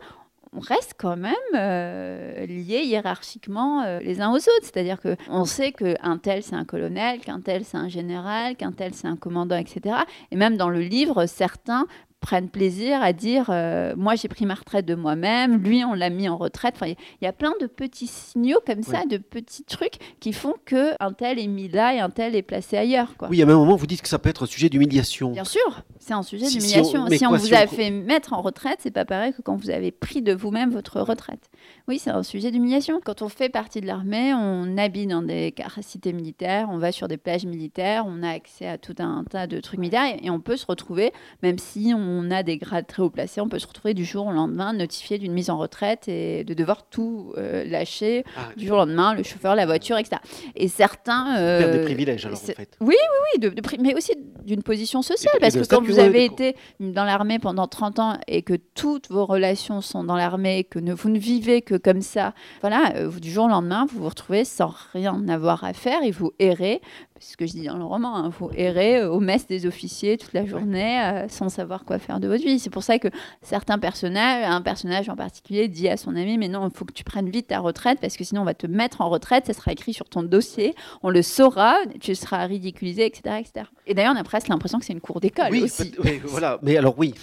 on 0.56 0.60
reste 0.60 0.96
quand 0.98 1.18
même 1.18 1.34
euh, 1.54 2.46
liés 2.46 2.84
hiérarchiquement 2.84 3.84
euh, 3.84 4.00
les 4.00 4.22
uns 4.22 4.32
aux 4.32 4.38
autres. 4.38 4.64
C'est-à-dire 4.64 5.00
qu'on 5.02 5.46
sait 5.46 5.72
qu'un 5.74 6.18
tel 6.18 6.44
c'est 6.44 6.56
un 6.56 6.66
colonel, 6.66 7.20
qu'un 7.20 7.42
tel 7.42 7.66
c'est 7.66 7.78
un 7.78 7.90
général, 7.90 8.56
qu'un 8.56 8.72
tel 8.72 8.94
c'est 8.94 9.08
un 9.08 9.18
commandant, 9.18 9.58
etc. 9.58 9.96
Et 10.32 10.36
même 10.36 10.56
dans 10.58 10.70
le 10.70 10.80
livre, 10.80 11.26
certains 11.26 11.88
prennent 12.26 12.50
plaisir 12.50 13.04
à 13.04 13.14
dire 13.14 13.48
euh, 13.50 13.94
moi 13.96 14.16
j'ai 14.16 14.28
pris 14.28 14.48
ma 14.48 14.56
retraite 14.56 14.86
de 14.86 14.96
moi-même, 14.96 15.62
lui 15.62 15.84
on 15.86 15.94
l'a 15.94 16.10
mis 16.10 16.28
en 16.28 16.38
retraite. 16.38 16.74
Enfin, 16.76 16.88
il 16.88 17.24
y, 17.24 17.28
a 17.28 17.34
plein 17.34 17.54
de 17.62 17.68
petits 17.68 18.08
signaux 18.08 18.60
comme 18.66 18.82
ça, 18.82 19.06
de 19.06 19.18
petits 19.18 19.64
trucs 19.64 19.98
qui 20.20 20.34
font 20.34 20.56
que 20.66 20.94
un 21.00 21.14
tel 21.14 21.38
est 21.38 21.48
mis 21.48 21.68
là 21.68 21.94
et 21.94 22.00
un 22.00 22.10
tel 22.10 22.36
est 22.36 22.42
placé 22.42 22.78
ailleurs. 22.78 23.16
Quoi. 23.18 23.28
Oui, 23.30 23.42
à 23.42 23.46
un 23.46 23.48
moment 23.48 23.76
vous 23.76 23.86
dites 23.86 24.02
que 24.02 24.08
ça 24.08 24.18
peut 24.18 24.30
être 24.30 24.44
un 24.44 24.48
sujet 24.48 24.70
d'humiliation. 24.70 25.32
Bien 25.32 25.44
sûr, 25.44 25.84
c'est 26.06 26.14
un 26.14 26.22
sujet 26.22 26.46
d'humiliation. 26.46 27.08
Si, 27.10 27.26
on, 27.26 27.36
vous 27.36 27.54
a 27.56 27.66
fait 27.66 27.90
mettre 27.90 28.34
en 28.34 28.42
retraite, 28.42 28.78
c'est 28.80 28.92
pas 28.92 29.06
pareil 29.06 29.34
que 29.34 29.42
quand 29.42 29.56
vous 29.56 29.72
avez 29.72 29.92
pris 29.92 30.22
de 30.22 30.34
vous-même 30.34 30.70
votre 30.70 31.02
retraite. 31.02 31.50
Oui, 31.88 31.98
c'est 31.98 32.12
un 32.12 32.22
sujet 32.22 32.52
d'humiliation. 32.52 33.02
Quand 33.04 33.24
on 33.24 33.30
fait 33.30 33.50
partie 33.50 33.82
de 33.82 33.88
l'armée, 33.88 34.32
on 34.36 34.78
habite 34.78 35.10
dans 35.10 35.24
des 35.24 35.52
capacités 35.52 36.14
militaires, 36.14 36.68
on 36.72 36.78
va 36.78 36.92
sur 36.92 37.08
des 37.08 37.18
plages 37.18 37.46
militaires, 37.46 38.04
on 38.06 38.22
a 38.22 38.30
accès 38.30 38.68
à 38.68 38.78
tout 38.78 38.94
un 39.00 39.24
tas 39.28 39.48
de 39.48 39.60
trucs 39.60 39.80
militaires 39.80 40.06
et, 40.06 40.28
et 40.28 40.30
on 40.30 40.40
peut 40.40 40.58
se 40.58 40.68
retrouver, 40.68 41.12
même 41.42 41.58
si 41.58 41.92
on 41.98 42.30
a 42.30 42.44
des 42.44 42.58
grades 42.58 42.86
très 42.86 43.02
haut 43.02 43.10
placés, 43.10 43.42
on 43.42 43.50
peut 43.50 43.58
se 43.58 43.66
retrouver 43.66 43.96
du 43.96 44.06
jour 44.06 44.28
au 44.28 44.32
lendemain 44.32 44.74
notifié 44.74 45.18
d'une 45.18 45.34
mise 45.34 45.50
en 45.50 45.58
retraite 45.58 46.08
et 46.08 46.44
de 46.44 46.54
devoir 46.54 46.88
tout 46.88 47.34
euh, 47.38 47.64
lâcher 47.64 48.24
ah, 48.38 48.50
du 48.56 48.68
jour 48.68 48.76
au 48.76 48.82
lendemain, 48.82 49.16
le 49.16 49.24
chauffeur, 49.24 49.56
la 49.56 49.66
voiture, 49.66 49.98
etc. 49.98 50.22
Et 50.56 50.68
certains... 50.68 51.40
Euh, 51.40 51.80
des 51.80 51.84
privilèges 51.84 52.28
alors 52.28 52.38
en 52.38 52.42
fait. 52.42 52.78
Oui, 52.80 52.96
oui, 52.96 53.40
oui, 53.44 53.50
de, 53.50 53.54
mais 53.82 53.96
aussi 53.96 54.14
d'une 54.44 54.62
position 54.62 55.02
sociale, 55.02 55.34
parce 55.42 55.56
que 55.56 55.66
quand 55.68 55.82
vous 55.82 55.95
avez 56.00 56.26
été 56.26 56.56
dans 56.80 57.04
l'armée 57.04 57.40
pendant 57.40 57.68
30 57.68 58.00
ans 58.00 58.18
et 58.28 58.42
que 58.42 58.54
toutes 58.54 59.10
vos 59.10 59.26
relations 59.26 59.82
sont 59.82 60.04
dans 60.04 60.16
l'armée, 60.16 60.64
que 60.64 60.80
ne, 60.80 60.94
vous 60.94 61.10
ne 61.10 61.20
vivez 61.20 61.62
que 61.62 61.76
comme 61.76 62.02
ça, 62.02 62.34
voilà, 62.62 62.94
euh, 62.96 63.12
du 63.12 63.32
jour 63.32 63.46
au 63.46 63.50
lendemain, 63.50 63.86
vous 63.90 64.00
vous 64.00 64.10
retrouvez 64.10 64.46
sans 64.46 64.74
rien 64.94 65.28
avoir 65.28 65.64
à 65.64 65.74
faire 65.74 66.04
et 66.04 66.12
vous 66.12 66.32
errez 66.40 66.82
c'est 67.20 67.32
ce 67.32 67.38
que 67.38 67.46
je 67.46 67.54
dis 67.54 67.64
dans 67.64 67.78
le 67.78 67.86
roman, 67.86 68.22
il 68.22 68.26
hein, 68.26 68.32
faut 68.32 68.52
errer 68.52 68.98
euh, 68.98 69.10
au 69.10 69.22
mess 69.22 69.48
des 69.48 69.66
officiers 69.66 70.18
toute 70.18 70.34
la 70.34 70.46
journée 70.46 71.02
euh, 71.02 71.30
sans 71.30 71.48
savoir 71.48 71.86
quoi 71.86 71.98
faire 71.98 72.20
de 72.20 72.28
votre 72.28 72.44
vie. 72.44 72.60
C'est 72.60 72.70
pour 72.70 72.84
ça 72.84 73.00
que 73.00 73.08
certains 73.42 73.80
personnages, 73.80 74.44
un 74.46 74.62
personnage 74.62 75.08
en 75.08 75.16
particulier 75.16 75.70
dit 75.70 75.88
à 75.88 75.96
son 75.96 76.16
ami, 76.16 76.38
mais 76.38 76.50
non, 76.50 76.68
il 76.68 76.76
faut 76.76 76.84
que 76.84 76.92
tu 76.92 77.06
prennes 77.06 77.30
vite 77.30 77.48
ta 77.48 77.60
retraite 77.60 78.00
parce 78.02 78.18
que 78.18 78.26
sinon 78.26 78.42
on 78.42 78.46
va 78.46 78.54
te 78.54 78.68
mettre 78.68 79.00
en 79.00 79.10
retraite, 79.10 79.46
ça 79.46 79.54
sera 79.54 79.72
écrit 79.72 79.94
sur 79.94 80.10
ton 80.10 80.24
dossier, 80.24 80.76
on 81.04 81.10
le 81.10 81.22
saura, 81.22 81.78
tu 82.02 82.16
seras 82.16 82.46
ridiculisé, 82.46 83.06
etc. 83.06 83.38
etc. 83.40 83.68
Et 83.88 83.94
d'ailleurs, 83.94 84.14
on 84.14 84.20
a 84.20 84.24
presque 84.24 84.50
l'impression 84.50 84.80
que 84.80 84.86
c'est 84.86 84.94
une 84.94 85.02
cour 85.02 85.22
d'école 85.22 85.52
oui, 85.52 85.64
aussi. 85.64 85.94
Oui, 86.04 86.20
voilà, 86.26 86.60
mais 86.64 86.76
alors 86.76 86.96
oui. 86.98 87.14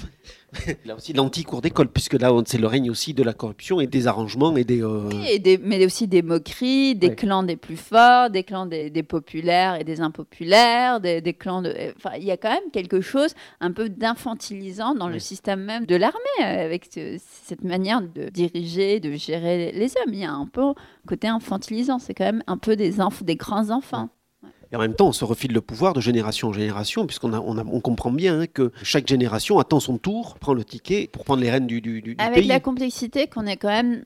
là 0.85 0.95
aussi 0.97 1.13
l'anti-cour 1.13 1.63
d'école, 1.63 1.89
puisque 1.89 2.15
là 2.15 2.31
c'est 2.47 2.59
le 2.59 2.67
règne 2.67 2.91
aussi 2.91 3.15
de 3.15 3.23
la 3.23 3.33
corruption 3.33 3.81
et 3.81 3.87
des 3.87 4.07
arrangements 4.07 4.57
et 4.57 4.65
des, 4.65 4.83
euh, 4.83 5.09
et 5.29 5.39
des 5.39 5.59
mais 5.59 5.85
aussi 5.85 6.09
des 6.09 6.23
moqueries, 6.23 6.95
des 6.95 7.15
clans 7.15 7.43
des 7.43 7.57
plus 7.57 7.77
forts, 7.77 8.31
des 8.31 8.45
clans 8.45 8.67
des, 8.67 9.03
populaires 9.03 9.81
et 9.81 9.85
des 9.85 10.01
impopulaires, 10.01 11.01
des, 11.01 11.23
clans 11.35 11.63
de. 11.63 11.75
Enfin, 11.97 12.17
il 12.19 12.25
y 12.25 12.31
a 12.31 12.37
quand 12.37 12.51
même 12.51 12.71
quelque 12.73 13.01
chose 13.01 13.35
un 13.61 13.73
peu 13.73 13.89
d'infantilisant 13.89 14.95
dans 14.95 15.09
le 15.09 15.19
système 15.19 15.61
même 15.61 15.87
de 15.87 15.97
l'armée, 15.97 16.19
avec 16.41 16.89
cette 16.93 17.65
manière 17.65 18.03
de 18.03 18.29
diriger, 18.29 19.01
de 19.01 19.13
gérer 19.13 19.73
les 19.73 19.95
hommes. 19.97 20.13
Il 20.13 20.19
y 20.19 20.25
a 20.25 20.33
un 20.33 20.47
peu 20.47 20.75
côté 21.07 21.29
infantilisant. 21.29 21.99
C'est 21.99 22.15
quand 22.15 22.25
même 22.25 22.43
un 22.47 22.59
peu 22.59 22.77
des, 22.77 22.95
des 23.23 23.37
grands 23.37 23.71
enfants. 23.71 24.11
Et 24.73 24.77
en 24.77 24.79
même 24.79 24.95
temps, 24.95 25.09
on 25.09 25.13
se 25.13 25.25
refile 25.25 25.53
le 25.53 25.61
pouvoir 25.61 25.93
de 25.93 26.01
génération 26.01 26.49
en 26.49 26.53
génération, 26.53 27.07
puisqu'on 27.07 27.35
a, 27.35 27.41
on, 27.41 27.81
comprend 27.81 28.11
bien 28.11 28.41
hein, 28.41 28.47
que 28.47 28.73
chaque 28.83 29.07
génération 29.07 29.59
attend 29.59 29.81
son 29.81 29.99
tour, 29.99 30.39
prend 30.39 30.55
le 30.55 30.65
ticket 30.65 31.09
pour 31.13 31.25
prendre 31.25 31.43
les 31.43 31.51
rênes 31.51 31.67
du, 31.67 31.83
du, 31.83 32.01
du 32.01 32.17
Avec 32.19 32.47
la 32.47 32.59
complexité 32.59 33.27
qu'on 33.27 33.47
est 33.47 33.59
quand 33.59 33.69
même 33.69 34.05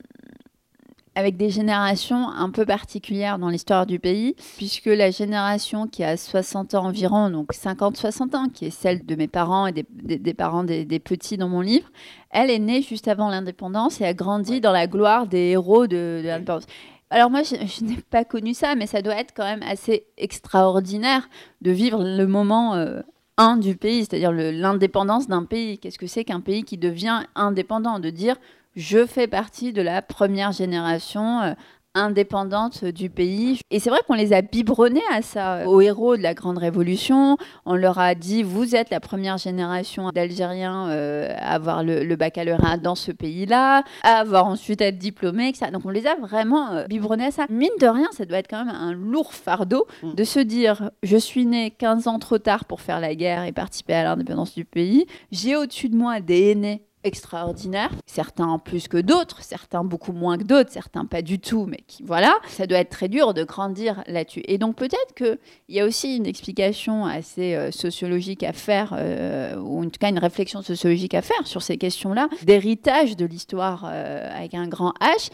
avec 1.15 1.35
des 1.35 1.49
générations 1.49 2.29
un 2.29 2.51
peu 2.51 2.63
particulières 2.63 3.39
dans 3.39 3.49
l'histoire 3.49 3.87
du 3.87 3.97
pays, 3.97 4.35
puisque 4.57 4.85
la 4.85 5.09
génération 5.09 5.87
qui 5.87 6.03
a 6.03 6.15
60 6.15 6.75
ans 6.75 6.85
environ, 6.85 7.31
donc 7.31 7.53
50-60 7.53 8.35
ans, 8.35 8.49
qui 8.53 8.65
est 8.65 8.69
celle 8.69 9.03
de 9.03 9.15
mes 9.15 9.27
parents 9.27 9.65
et 9.65 9.71
des, 9.73 10.33
parents 10.35 10.63
des, 10.63 10.99
petits 10.99 11.37
dans 11.37 11.49
mon 11.49 11.61
livre, 11.61 11.89
elle 12.29 12.51
est 12.51 12.59
née 12.59 12.83
juste 12.83 13.07
avant 13.07 13.29
l'indépendance 13.29 13.99
et 13.99 14.05
a 14.05 14.13
grandi 14.13 14.61
dans 14.61 14.71
la 14.71 14.85
gloire 14.85 15.25
des 15.25 15.39
héros 15.39 15.87
de, 15.87 16.21
de 16.21 16.27
l'indépendance. 16.27 16.67
Alors 17.09 17.29
moi, 17.29 17.41
je, 17.43 17.83
n'ai 17.83 17.97
pas 18.09 18.25
connu 18.25 18.53
ça, 18.53 18.75
mais 18.75 18.85
ça 18.85 19.01
doit 19.01 19.15
être 19.15 19.33
quand 19.35 19.45
même 19.45 19.63
assez 19.63 20.07
extraordinaire 20.17 21.29
de 21.61 21.71
vivre 21.71 22.03
le 22.03 22.27
moment 22.27 22.73
1 22.73 22.77
euh, 22.77 23.59
du 23.59 23.75
pays, 23.75 24.05
c'est-à-dire 24.05 24.33
l'indépendance 24.33 25.27
d'un 25.27 25.45
pays. 25.45 25.79
Qu'est-ce 25.79 25.99
que 25.99 26.07
c'est 26.07 26.25
qu'un 26.25 26.41
pays 26.41 26.63
qui 26.63 26.77
devient 26.77 27.21
indépendant? 27.35 27.99
De 27.99 28.09
dire, 28.09 28.35
je 28.75 29.05
fais 29.05 29.27
partie 29.27 29.71
de 29.71 29.81
la 29.81 30.01
première 30.01 30.51
génération 30.51 31.41
euh, 31.41 31.53
indépendante 31.97 32.85
du 32.85 33.09
pays. 33.09 33.59
Et 33.71 33.79
c'est 33.79 33.89
vrai 33.89 33.99
qu'on 34.07 34.13
les 34.13 34.33
a 34.33 34.41
biberonnés 34.41 35.01
à 35.11 35.21
ça, 35.21 35.67
aux 35.67 35.81
héros 35.81 36.17
de 36.17 36.21
la 36.21 36.33
Grande 36.33 36.57
Révolution. 36.57 37.37
On 37.65 37.75
leur 37.75 37.99
a 37.99 38.15
dit, 38.15 38.43
vous 38.43 38.75
êtes 38.75 38.89
la 38.89 38.99
première 38.99 39.37
génération 39.37 40.09
d'Algériens 40.09 40.89
euh, 40.89 41.33
à 41.37 41.55
avoir 41.55 41.83
le, 41.83 42.15
baccalauréat 42.15 42.77
dans 42.77 42.95
ce 42.95 43.11
pays-là, 43.11 43.83
à 44.03 44.19
avoir 44.19 44.45
ensuite 44.45 44.81
être 44.81 44.97
diplômés, 44.97 45.49
etc. 45.49 45.71
Donc 45.71 45.85
on 45.85 45.89
les 45.89 46.07
a 46.07 46.15
vraiment 46.15 46.71
euh, 46.71 46.85
biberonnés 46.85 47.25
à 47.25 47.31
ça. 47.31 47.45
Mine 47.49 47.69
de 47.79 47.87
rien, 47.87 48.07
ça 48.11 48.25
doit 48.25 48.37
être 48.37 48.49
quand 48.49 48.65
même 48.65 48.73
un 48.73 48.93
lourd 48.93 49.33
fardeau 49.33 49.85
mm. 50.03 50.13
de 50.15 50.23
se 50.23 50.39
dire, 50.39 50.91
je 51.03 51.17
suis 51.17 51.45
né 51.45 51.71
15 51.71 52.07
ans 52.07 52.19
trop 52.19 52.37
tard 52.37 52.65
pour 52.65 52.81
faire 52.81 52.99
la 52.99 53.15
guerre 53.15 53.43
et 53.43 53.51
participer 53.51 53.93
à 53.93 54.03
l'indépendance 54.03 54.55
du 54.55 54.65
pays. 54.65 55.05
J'ai 55.31 55.55
au-dessus 55.55 55.89
de 55.89 55.95
moi 55.95 56.19
des 56.19 56.51
aînés 56.51 56.86
extraordinaires, 57.03 57.91
certains 58.05 58.59
plus 58.59 58.87
que 58.87 58.97
d'autres, 58.97 59.41
certains 59.41 59.83
beaucoup 59.83 60.11
moins 60.11 60.37
que 60.37 60.43
d'autres, 60.43 60.71
certains 60.71 61.05
pas 61.05 61.21
du 61.21 61.39
tout, 61.39 61.65
mais 61.65 61.79
qui, 61.87 62.03
voilà, 62.03 62.35
ça 62.47 62.67
doit 62.67 62.79
être 62.79 62.89
très 62.89 63.07
dur 63.07 63.33
de 63.33 63.43
grandir 63.43 64.03
là-dessus. 64.07 64.43
Et 64.47 64.57
donc 64.57 64.75
peut-être 64.75 65.13
qu'il 65.15 65.37
y 65.69 65.79
a 65.79 65.85
aussi 65.85 66.17
une 66.17 66.25
explication 66.25 67.05
assez 67.05 67.55
euh, 67.55 67.71
sociologique 67.71 68.43
à 68.43 68.53
faire, 68.53 68.93
euh, 68.97 69.55
ou 69.57 69.81
en 69.81 69.89
tout 69.89 69.99
cas 69.99 70.09
une 70.09 70.19
réflexion 70.19 70.61
sociologique 70.61 71.13
à 71.13 71.21
faire 71.21 71.45
sur 71.45 71.61
ces 71.61 71.77
questions-là, 71.77 72.29
d'héritage 72.43 73.15
de 73.15 73.25
l'histoire 73.25 73.87
euh, 73.87 74.29
avec 74.35 74.53
un 74.53 74.67
grand 74.67 74.93
H, 74.99 75.29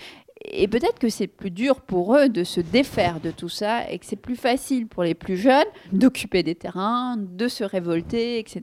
Et 0.46 0.68
peut-être 0.68 1.00
que 1.00 1.10
c'est 1.10 1.28
plus 1.28 1.52
dur 1.52 1.82
pour 1.82 2.16
eux 2.16 2.30
de 2.30 2.44
se 2.44 2.60
défaire 2.60 3.20
de 3.22 3.32
tout 3.32 3.50
ça 3.50 3.90
et 3.90 3.98
que 3.98 4.06
c'est 4.06 4.18
plus 4.18 4.36
facile 4.36 4.88
pour 4.88 5.04
les 5.04 5.14
plus 5.14 5.38
jeunes 5.38 5.64
d'occuper 5.92 6.44
des 6.44 6.56
terrains, 6.56 7.16
de 7.18 7.48
se 7.48 7.64
révolter, 7.64 8.40
etc. 8.40 8.62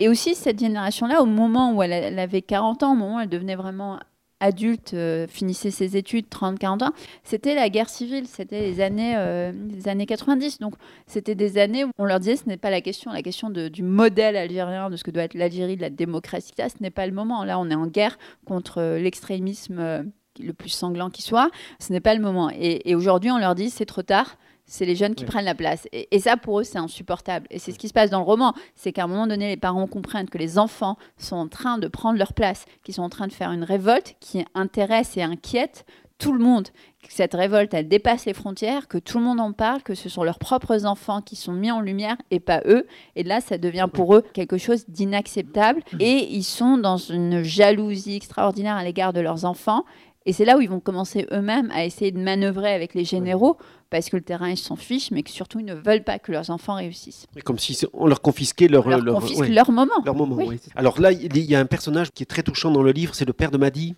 Et 0.00 0.08
aussi, 0.08 0.34
cette 0.34 0.58
génération-là, 0.58 1.20
au 1.20 1.26
moment 1.26 1.74
où 1.74 1.82
elle, 1.82 2.18
avait 2.18 2.42
40 2.42 2.82
ans, 2.82 2.92
au 2.92 2.96
moment 2.96 3.16
où 3.16 3.20
elle 3.20 3.28
devenait 3.28 3.56
vraiment 3.56 3.98
adulte, 4.40 4.92
euh, 4.94 5.26
finissait 5.26 5.70
ses 5.70 5.96
études, 5.96 6.26
30-40 6.28 6.84
ans, 6.84 6.92
c'était 7.22 7.54
la 7.54 7.68
guerre 7.68 7.88
civile, 7.88 8.26
c'était 8.26 8.60
les 8.60 8.80
années, 8.80 9.14
euh, 9.16 9.52
années 9.86 10.06
90. 10.06 10.58
Donc, 10.58 10.74
c'était 11.06 11.34
des 11.34 11.56
années 11.58 11.84
où 11.84 11.90
on 11.98 12.04
leur 12.04 12.18
disait 12.18 12.36
ce 12.36 12.46
n'est 12.46 12.56
pas 12.56 12.70
la 12.70 12.80
question, 12.80 13.12
la 13.12 13.22
question 13.22 13.50
du 13.50 13.82
modèle 13.82 14.36
algérien, 14.36 14.90
de 14.90 14.96
ce 14.96 15.04
que 15.04 15.10
doit 15.10 15.22
être 15.22 15.34
l'Algérie, 15.34 15.76
de 15.76 15.82
la 15.82 15.90
démocratie, 15.90 16.52
là, 16.58 16.68
ce 16.68 16.76
n'est 16.80 16.90
pas 16.90 17.06
le 17.06 17.12
moment. 17.12 17.44
Là, 17.44 17.58
on 17.58 17.70
est 17.70 17.74
en 17.74 17.86
guerre 17.86 18.18
contre 18.44 18.78
euh, 18.78 18.98
l'extrémisme 18.98 20.10
le 20.38 20.52
plus 20.52 20.70
sanglant 20.70 21.10
qui 21.10 21.22
soit, 21.22 21.50
ce 21.78 21.92
n'est 21.92 22.00
pas 22.00 22.14
le 22.14 22.20
moment. 22.20 22.50
Et, 22.50 22.90
et 22.90 22.94
aujourd'hui, 22.94 23.30
on 23.30 23.38
leur 23.38 23.54
dit 23.54 23.70
c'est 23.70 23.86
trop 23.86 24.02
tard, 24.02 24.36
c'est 24.66 24.86
les 24.86 24.96
jeunes 24.96 25.14
qui 25.14 25.24
prennent 25.24 25.44
la 25.44 25.54
place. 25.54 25.86
Et, 25.92 26.18
ça, 26.18 26.36
pour 26.36 26.60
eux, 26.60 26.64
c'est 26.64 26.78
insupportable. 26.78 27.46
Et 27.50 27.58
c'est 27.58 27.72
ce 27.72 27.78
qui 27.78 27.88
se 27.88 27.92
passe 27.92 28.10
dans 28.10 28.20
le 28.20 28.24
roman. 28.24 28.54
C'est 28.74 28.92
qu'à 28.92 29.04
un 29.04 29.06
moment 29.06 29.26
donné, 29.26 29.48
les 29.48 29.56
parents 29.56 29.86
comprennent 29.86 30.28
que 30.28 30.38
les 30.38 30.58
enfants 30.58 30.96
sont 31.18 31.36
en 31.36 31.48
train 31.48 31.78
de 31.78 31.88
prendre 31.88 32.18
leur 32.18 32.32
place, 32.32 32.64
qu'ils 32.82 32.94
sont 32.94 33.02
en 33.02 33.10
train 33.10 33.26
de 33.26 33.32
faire 33.32 33.52
une 33.52 33.64
révolte 33.64 34.16
qui 34.20 34.44
intéresse 34.54 35.16
et 35.16 35.22
inquiète 35.22 35.84
tout 36.16 36.32
le 36.32 36.38
monde. 36.38 36.68
Cette 37.08 37.34
révolte, 37.34 37.74
elle 37.74 37.88
dépasse 37.88 38.24
les 38.24 38.32
frontières, 38.32 38.88
que 38.88 38.96
tout 38.96 39.18
le 39.18 39.24
monde 39.24 39.40
en 39.40 39.52
parle, 39.52 39.82
que 39.82 39.94
ce 39.94 40.08
sont 40.08 40.24
leurs 40.24 40.38
propres 40.38 40.86
enfants 40.86 41.20
qui 41.20 41.36
sont 41.36 41.52
mis 41.52 41.70
en 41.70 41.80
lumière 41.80 42.16
et 42.30 42.40
pas 42.40 42.62
eux. 42.64 42.86
Et 43.16 43.24
là, 43.24 43.40
ça 43.40 43.58
devient 43.58 43.88
pour 43.92 44.14
eux 44.14 44.24
quelque 44.32 44.56
chose 44.56 44.86
d'inacceptable. 44.88 45.82
Et 46.00 46.34
ils 46.34 46.44
sont 46.44 46.78
dans 46.78 46.96
une 46.96 47.42
jalousie 47.42 48.14
extraordinaire 48.14 48.76
à 48.76 48.84
l'égard 48.84 49.12
de 49.12 49.20
leurs 49.20 49.44
enfants. 49.44 49.84
Et 50.26 50.32
c'est 50.32 50.44
là 50.44 50.56
où 50.56 50.60
ils 50.60 50.70
vont 50.70 50.80
commencer 50.80 51.26
eux-mêmes 51.32 51.70
à 51.70 51.84
essayer 51.84 52.10
de 52.10 52.18
manœuvrer 52.18 52.72
avec 52.72 52.94
les 52.94 53.04
généraux 53.04 53.58
parce 53.90 54.08
que 54.08 54.16
le 54.16 54.22
terrain, 54.22 54.48
ils 54.48 54.56
s'en 54.56 54.74
fichent, 54.74 55.10
mais 55.10 55.22
que 55.22 55.30
surtout, 55.30 55.60
ils 55.60 55.66
ne 55.66 55.74
veulent 55.74 56.02
pas 56.02 56.18
que 56.18 56.32
leurs 56.32 56.50
enfants 56.50 56.74
réussissent. 56.74 57.26
Comme 57.44 57.58
si 57.58 57.78
on 57.92 58.06
leur 58.06 58.22
confisquait 58.22 58.68
leur, 58.68 58.88
leur, 58.88 59.00
leur 59.00 59.70
moment. 59.70 60.02
Leur 60.04 60.16
moment 60.16 60.38
Alors 60.74 61.00
là, 61.00 61.12
il 61.12 61.36
y 61.38 61.54
a 61.54 61.60
un 61.60 61.66
personnage 61.66 62.10
qui 62.10 62.22
est 62.22 62.26
très 62.26 62.42
touchant 62.42 62.70
dans 62.70 62.82
le 62.82 62.90
livre, 62.90 63.14
c'est 63.14 63.26
le 63.26 63.32
père 63.32 63.50
de 63.50 63.58
Madi, 63.58 63.94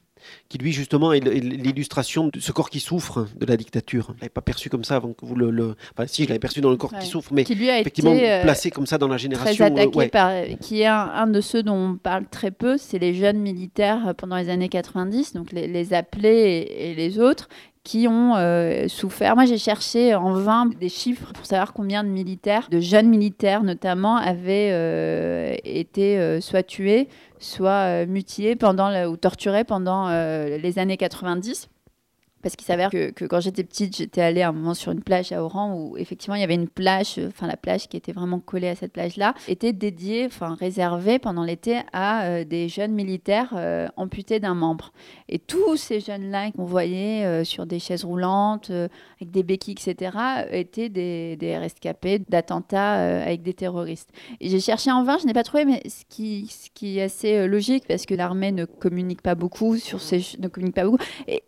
qui 0.49 0.59
lui 0.59 0.73
justement 0.73 1.13
est 1.13 1.21
l'illustration 1.21 2.29
de 2.29 2.41
ce 2.41 2.53
corps 2.53 2.71
qui 2.71 2.81
souffre 2.81 3.27
de 3.37 3.47
la 3.47 3.57
dictature. 3.57 4.07
Je 4.09 4.13
ne 4.13 4.21
l'avais 4.21 4.29
pas 4.31 4.41
perçu 4.41 4.69
comme 4.69 4.85
ça 4.85 4.97
avant 4.97 5.13
que 5.13 5.25
vous 5.25 5.35
le... 5.35 5.77
Enfin 5.93 6.07
si, 6.07 6.25
je 6.25 6.29
l'avais 6.29 6.39
perçu 6.39 6.61
dans 6.61 6.71
le 6.71 6.77
corps 6.77 6.93
qui 6.99 7.07
souffre, 7.07 7.33
mais 7.33 7.45
qui 7.45 7.55
lui 7.55 7.71
a 7.71 7.81
effectivement 7.81 8.15
été, 8.15 8.31
euh, 8.31 8.43
placé 8.43 8.71
comme 8.71 8.87
ça 8.87 8.99
dans 8.99 9.09
la 9.09 9.17
génération. 9.17 9.67
Très 9.67 9.83
attaqué 9.83 10.09
par, 10.09 10.33
qui 10.61 10.83
est 10.83 10.87
un, 10.87 11.27
de 11.27 11.41
ceux 11.41 11.63
dont 11.63 11.77
on 11.77 11.97
parle 11.97 12.27
très 12.27 12.51
peu, 12.51 12.77
c'est 12.79 12.99
les 12.99 13.15
jeunes 13.15 13.39
militaires 13.39 14.15
pendant 14.17 14.37
les 14.37 14.49
années 14.49 14.69
90, 14.69 15.35
donc 15.35 15.53
les, 15.53 15.67
les 15.67 15.95
appelés 15.95 16.29
et, 16.29 16.91
et 16.91 16.95
les 16.95 17.19
autres, 17.19 17.49
qui 17.87 18.09
ont 18.09 18.35
euh, 18.35 18.89
souffert. 18.89 19.37
Moi, 19.37 19.45
j'ai 19.45 19.59
cherché 19.59 20.13
en 20.17 20.33
vain 20.33 20.67
des 20.67 20.89
chiffres 20.89 21.33
pour 21.33 21.47
savoir 21.47 21.73
combien 21.73 22.03
de 22.03 22.09
militaires, 22.09 22.67
de 22.69 22.81
jeunes 22.81 23.09
militaires 23.09 23.63
notamment, 23.63 24.17
avaient 24.17 24.71
euh, 24.73 25.55
été 25.63 26.19
euh, 26.19 26.41
soit 26.41 26.65
tués, 26.65 27.09
soit 27.39 28.05
mutilés 28.07 28.57
pendant 28.57 29.07
ou 29.07 29.17
torturés 29.17 29.63
pendant 29.63 30.09
les 30.09 30.79
années 30.81 30.97
90. 30.97 31.69
Parce 32.43 32.55
qu'il 32.55 32.67
s'avère 32.67 32.91
que, 32.91 33.11
quand 33.27 33.41
j'étais 33.41 33.65
petite, 33.65 33.97
j'étais 33.97 34.21
allée 34.21 34.43
à 34.43 34.51
un 34.51 34.53
moment 34.53 34.75
sur 34.75 34.93
une 34.93 35.03
plage 35.03 35.33
à 35.33 35.43
Oran 35.43 35.75
où 35.75 35.97
effectivement 35.97 36.37
il 36.37 36.41
y 36.41 36.45
avait 36.45 36.55
une 36.55 36.69
plage, 36.69 37.19
enfin 37.27 37.47
la 37.47 37.57
plage 37.57 37.89
qui 37.89 37.97
était 37.97 38.13
vraiment 38.13 38.39
collée 38.39 38.69
à 38.69 38.77
cette 38.77 38.93
plage-là, 38.93 39.35
était 39.49 39.73
dédiée, 39.73 40.27
enfin 40.27 40.55
réservée 40.55 41.19
pendant 41.19 41.43
l'été 41.43 41.81
à 41.93 42.25
euh, 42.25 42.45
des 42.45 42.69
jeunes 42.69 42.93
militaires 42.93 43.55
euh, 43.57 43.89
amputés 43.97 44.39
d'un 44.39 44.55
membre. 44.55 44.93
Et 45.29 45.39
tous 45.39 45.77
ces 45.77 45.99
jeunes-là 46.01 46.53
qu'on 46.53 46.65
voyait 46.65 47.25
euh, 47.25 47.43
sur 47.43 47.67
des 47.67 47.79
chaises 47.79 48.05
roulantes, 48.05 48.71
avec 49.21 49.31
des 49.31 49.43
béquilles, 49.43 49.75
etc., 49.75 50.17
étaient 50.51 50.89
des, 50.89 51.37
des 51.37 51.57
rescapés 51.57 52.19
d'attentats 52.19 53.23
avec 53.23 53.43
des 53.43 53.55
terroristes. 53.55 54.11
J'ai 54.41 54.61
cherché 54.61 54.91
en 54.91 55.05
vain, 55.05 55.19
je 55.19 55.27
n'ai 55.27 55.33
pas 55.33 55.43
trouvé, 55.43 55.65
mais 55.65 55.83
ce 55.89 56.05
qui, 56.09 56.47
ce 56.49 56.69
qui 56.75 56.99
est 56.99 57.03
assez 57.03 57.47
logique 57.47 57.85
parce 57.89 58.07
que 58.07 58.15
l'armée 58.15 58.53
ne 58.53 58.65
communique 58.65 59.23
pas 59.23 59.35
beaucoup 59.35 59.77
sur 59.77 60.01
ces, 60.01 60.23
ne 60.39 60.49
communique 60.49 60.75
pas 60.75 60.85
beaucoup. 60.85 61.03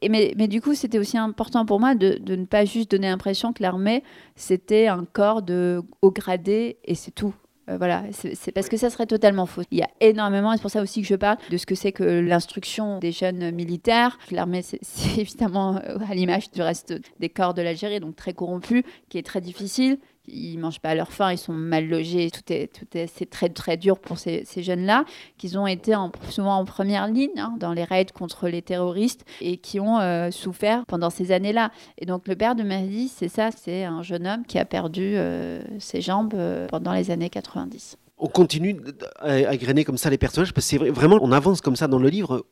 Mais, 0.08 0.32
mais 0.36 0.48
du 0.48 0.60
coup, 0.60 0.74
c'était 0.74 0.98
aussi 0.98 1.18
important 1.18 1.66
pour 1.66 1.80
moi 1.80 1.94
de, 1.94 2.18
ne 2.26 2.44
pas 2.44 2.64
juste 2.64 2.90
donner 2.90 3.08
l'impression 3.08 3.52
que 3.52 3.62
l'armée, 3.62 4.02
c'était 4.36 4.86
un 4.86 5.04
corps 5.04 5.42
de 5.42 5.82
haut 6.02 6.10
gradé 6.10 6.78
et 6.84 6.94
c'est 6.94 7.10
tout. 7.10 7.34
Euh, 7.68 7.76
voilà, 7.76 8.04
c'est 8.12 8.52
parce 8.52 8.68
que 8.68 8.76
ça 8.76 8.90
serait 8.90 9.06
totalement 9.06 9.46
faux. 9.46 9.62
Il 9.70 9.78
y 9.78 9.82
a 9.82 9.88
énormément, 10.00 10.52
et 10.52 10.56
c'est 10.56 10.62
pour 10.62 10.70
ça 10.70 10.82
aussi 10.82 11.02
que 11.02 11.08
je 11.08 11.14
parle 11.14 11.36
de 11.50 11.56
ce 11.56 11.66
que 11.66 11.74
c'est 11.74 11.92
que 11.92 12.04
l'instruction 12.04 12.98
des 12.98 13.12
jeunes 13.12 13.50
militaires. 13.50 14.18
L'armée, 14.30 14.62
c'est 14.82 15.18
évidemment 15.18 15.76
euh, 15.76 15.98
à 16.08 16.14
l'image 16.14 16.50
du 16.50 16.62
reste 16.62 16.94
des 17.20 17.28
corps 17.28 17.54
de 17.54 17.62
l'Algérie, 17.62 18.00
donc 18.00 18.16
très 18.16 18.32
corrompu, 18.32 18.84
qui 19.08 19.18
est 19.18 19.22
très 19.22 19.40
difficile, 19.40 19.98
ils 20.30 20.58
mangent 20.58 20.80
pas 20.80 20.90
à 20.90 20.94
leur 20.94 21.12
faim, 21.12 21.32
ils 21.32 21.38
sont 21.38 21.52
mal 21.52 21.88
logés, 21.88 22.30
tout 22.30 22.52
est, 22.52 22.72
tout 22.72 22.86
est, 22.96 23.06
c'est 23.06 23.28
très 23.28 23.48
très 23.48 23.76
dur 23.76 23.98
pour 23.98 24.18
ces, 24.18 24.44
jeunes-là, 24.56 25.04
qu'ils 25.36 25.58
ont 25.58 25.66
été 25.66 25.94
en, 25.94 26.12
souvent 26.30 26.56
en 26.56 26.64
première 26.64 27.08
ligne 27.08 27.38
hein, 27.38 27.54
dans 27.58 27.72
les 27.72 27.84
raids 27.84 28.06
contre 28.14 28.48
les 28.48 28.62
terroristes 28.62 29.24
et 29.40 29.56
qui 29.56 29.80
ont 29.80 29.98
euh, 29.98 30.30
souffert 30.30 30.84
pendant 30.86 31.10
ces 31.10 31.32
années-là. 31.32 31.70
Et 31.98 32.06
donc 32.06 32.28
le 32.28 32.36
père 32.36 32.54
de 32.54 32.62
Mahdi, 32.62 33.08
c'est 33.08 33.28
ça, 33.28 33.50
c'est 33.50 33.84
un 33.84 34.02
jeune 34.02 34.26
homme 34.26 34.44
qui 34.46 34.58
a 34.58 34.64
perdu 34.64 35.12
euh, 35.14 35.60
ses 35.78 36.00
jambes 36.00 36.34
euh, 36.34 36.66
pendant 36.68 36.92
les 36.92 37.10
années 37.10 37.30
90 37.30 37.96
on 38.20 38.26
continue 38.26 38.76
à 39.20 39.56
grainer 39.56 39.84
comme 39.84 39.96
ça 39.96 40.10
les 40.10 40.18
personnages 40.18 40.52
parce 40.52 40.66
que 40.66 40.78
c'est 40.78 40.90
vraiment 40.90 41.18
on 41.22 41.30
avance 41.30 41.60
comme 41.60 41.76
ça 41.76 41.86
dans 41.86 42.00
le 42.00 42.08
livre 42.08 42.44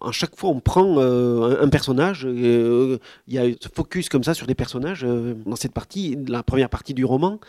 à 0.00 0.12
chaque 0.12 0.36
fois, 0.36 0.50
on 0.50 0.60
prend 0.60 0.98
euh, 0.98 1.62
un 1.62 1.68
personnage. 1.68 2.26
Euh, 2.26 2.98
il 3.26 3.34
y 3.34 3.38
a 3.38 3.44
ce 3.60 3.68
focus 3.72 4.08
comme 4.08 4.24
ça 4.24 4.34
sur 4.34 4.46
des 4.46 4.54
personnages 4.54 5.04
euh, 5.04 5.34
dans 5.46 5.56
cette 5.56 5.72
partie, 5.72 6.16
la 6.28 6.42
première 6.42 6.68
partie 6.68 6.94
du 6.94 7.04
roman. 7.04 7.40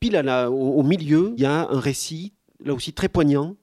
Pile 0.00 0.12
là, 0.12 0.50
au, 0.50 0.82
milieu, 0.82 1.32
il 1.36 1.42
y 1.42 1.46
a 1.46 1.68
un 1.68 1.80
récit, 1.80 2.32
là 2.64 2.72
aussi 2.72 2.92
très 2.92 3.08
poignant, 3.08 3.56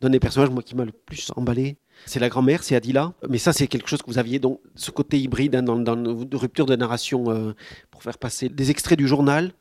d'un 0.00 0.10
des 0.10 0.20
personnages 0.20 0.50
moi, 0.50 0.62
qui 0.62 0.74
m'a 0.74 0.84
le 0.84 0.92
plus 0.92 1.30
emballé. 1.36 1.76
C'est 2.06 2.20
la 2.20 2.28
grand-mère, 2.28 2.62
c'est 2.62 2.76
Adila. 2.76 3.12
Mais 3.28 3.38
ça, 3.38 3.52
c'est 3.52 3.66
quelque 3.66 3.88
chose 3.88 4.00
que 4.00 4.06
vous 4.06 4.18
aviez, 4.18 4.38
donc 4.38 4.60
ce 4.74 4.90
côté 4.90 5.18
hybride 5.18 5.54
hein, 5.54 5.62
dans, 5.62 5.76
dans, 5.76 5.96
de 5.96 6.36
rupture 6.36 6.66
de 6.66 6.76
narration 6.76 7.54
pour 7.90 8.02
faire 8.02 8.18
passer 8.18 8.48
des 8.48 8.70
extraits 8.70 8.98
du 8.98 9.08
journal 9.08 9.52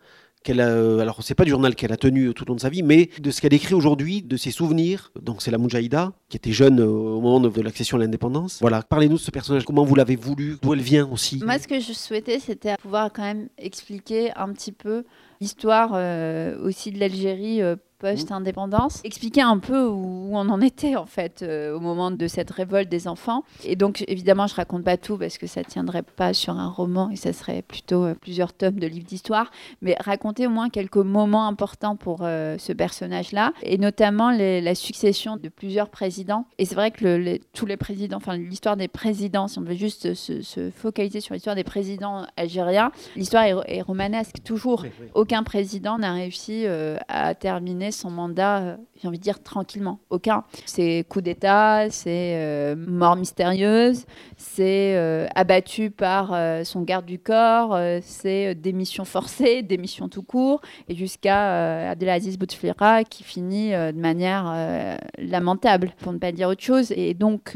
qu'elle 0.46 0.62
a, 0.62 0.68
euh, 0.68 1.00
alors 1.00 1.18
c'est 1.24 1.36
pas 1.36 1.44
du 1.44 1.50
journal 1.50 1.76
qu'elle 1.76 1.92
a 1.92 1.98
tenu 1.98 2.34
tout 2.34 2.44
au 2.44 2.48
long 2.50 2.56
de 2.56 2.62
sa 2.62 2.70
vie, 2.70 2.84
mais 2.84 3.10
de 3.20 3.32
ce 3.32 3.42
qu'elle 3.42 3.54
écrit 3.54 3.74
aujourd'hui, 3.74 4.22
de 4.22 4.38
ses 4.38 4.52
souvenirs. 4.52 5.12
Donc 5.22 5.42
c'est 5.42 5.52
la 5.52 5.58
Moudjahida, 5.58 6.14
qui 6.30 6.38
était 6.38 6.52
jeune 6.52 6.80
euh, 6.80 6.86
au 6.86 7.20
moment 7.20 7.42
de 7.42 7.62
l'accession 7.62 7.98
à 7.98 8.00
l'indépendance. 8.00 8.60
Voilà, 8.62 8.84
parlez-nous 8.84 9.16
de 9.16 9.22
ce 9.22 9.32
personnage, 9.32 9.66
comment 9.66 9.84
vous 9.84 9.96
l'avez 9.96 10.16
voulu, 10.16 10.58
d'où 10.62 10.74
elle 10.74 10.82
vient 10.82 11.10
aussi? 11.12 11.42
Moi, 11.44 11.58
ce 11.60 11.68
que 11.68 11.80
je 11.80 11.92
souhaitais, 11.92 12.40
c'était 12.40 12.76
pouvoir 12.78 13.12
quand 13.12 13.24
même 13.24 13.50
expliquer 13.58 14.32
un 14.36 14.54
petit 14.54 14.72
peu 14.72 15.04
l'histoire 15.42 15.92
euh, 15.94 16.56
aussi 16.64 16.92
de 16.92 17.00
l'Algérie 17.00 17.62
post-indépendance, 18.00 19.02
expliquer 19.04 19.42
un 19.42 19.58
peu 19.58 19.88
où 19.88 20.30
on 20.34 20.50
en 20.50 20.62
était 20.62 20.96
en 20.96 21.06
fait 21.06 21.42
euh, 21.42 21.76
au 21.76 21.80
moment 21.80 22.12
de 22.12 22.28
cette 22.28 22.52
révolte 22.52 22.90
des 22.90 23.08
enfants. 23.08 23.44
Et 23.64 23.76
donc 23.76 24.04
évidemment, 24.08 24.48
je 24.48 24.56
raconte 24.56 24.84
pas 24.84 24.98
tout 24.98 25.18
parce 25.18 25.38
que 25.38 25.48
ça 25.48 25.64
tiendrait 25.64 26.04
pas 26.04 26.34
sur 26.34 26.54
un 26.54 26.70
roman 26.70 27.10
et 27.10 27.16
ça 27.16 27.32
serait 27.34 27.62
plutôt 27.62 28.04
euh, 28.04 28.14
plusieurs 28.14 28.54
tomes 28.54 28.80
de 28.80 28.88
livres 28.88 29.06
d'histoire, 29.06 29.52
mais 29.82 29.96
raconter 30.00 30.48
au 30.48 30.50
moins 30.50 30.70
quelques 30.70 30.98
moments 30.98 31.48
importants 31.48 31.96
pour 31.96 32.20
euh, 32.22 32.58
ce 32.58 32.74
personnage-là 32.74 33.54
et 33.64 33.78
notamment 33.78 34.32
la 34.32 34.76
succession 34.76 35.38
de 35.38 35.50
plusieurs 35.50 35.90
présidents. 35.90 36.46
Et 36.58 36.66
c'est 36.66 36.76
vrai 36.76 36.92
que 36.92 37.40
tous 37.54 37.66
les 37.66 37.78
présidents, 37.78 38.18
enfin 38.18 38.38
l'histoire 38.38 38.78
des 38.78 38.88
présidents, 38.88 39.48
si 39.48 39.60
on 39.60 39.64
veut 39.64 39.76
juste 39.76 40.14
se, 40.14 40.70
focaliser 40.76 41.22
sur 41.22 41.34
l'histoire 41.34 41.56
des 41.56 41.64
présidents 41.64 42.26
algériens, 42.38 42.92
l'histoire 43.16 43.46
est, 43.46 43.82
romanesque 43.82 44.38
toujours. 44.44 44.86
Aucun 45.14 45.44
président 45.44 45.98
n'a 45.98 46.14
réussi 46.14 46.66
à 47.08 47.36
terminer 47.36 47.85
son 47.92 48.10
mandat, 48.10 48.58
euh, 48.60 48.78
j'ai 49.02 49.08
envie 49.08 49.18
de 49.18 49.24
dire 49.24 49.42
tranquillement. 49.42 50.00
Aucun. 50.10 50.44
C'est 50.66 51.06
coup 51.08 51.22
d'État, 51.22 51.90
c'est 51.90 52.36
euh, 52.36 52.76
mort 52.76 53.16
mystérieuse, 53.16 54.06
c'est 54.38 54.96
euh, 54.96 55.28
abattu 55.36 55.92
par 55.92 56.36
son 56.66 56.82
garde 56.82 57.06
du 57.06 57.20
corps, 57.20 57.78
c'est 58.02 58.56
démission 58.56 59.06
forcée, 59.06 59.62
démission 59.64 60.10
tout 60.10 60.24
court, 60.24 60.62
et 60.88 60.96
jusqu'à 60.96 61.90
Abdelaziz 61.92 62.38
Bouteflika 62.38 63.04
qui 63.04 63.24
finit 63.24 63.72
de 63.72 64.00
manière 64.00 64.98
lamentable, 65.18 65.92
pour 66.00 66.14
ne 66.14 66.18
pas 66.18 66.32
dire 66.32 66.50
autre 66.50 66.64
chose. 66.64 66.92
Et 66.96 67.14
donc, 67.14 67.56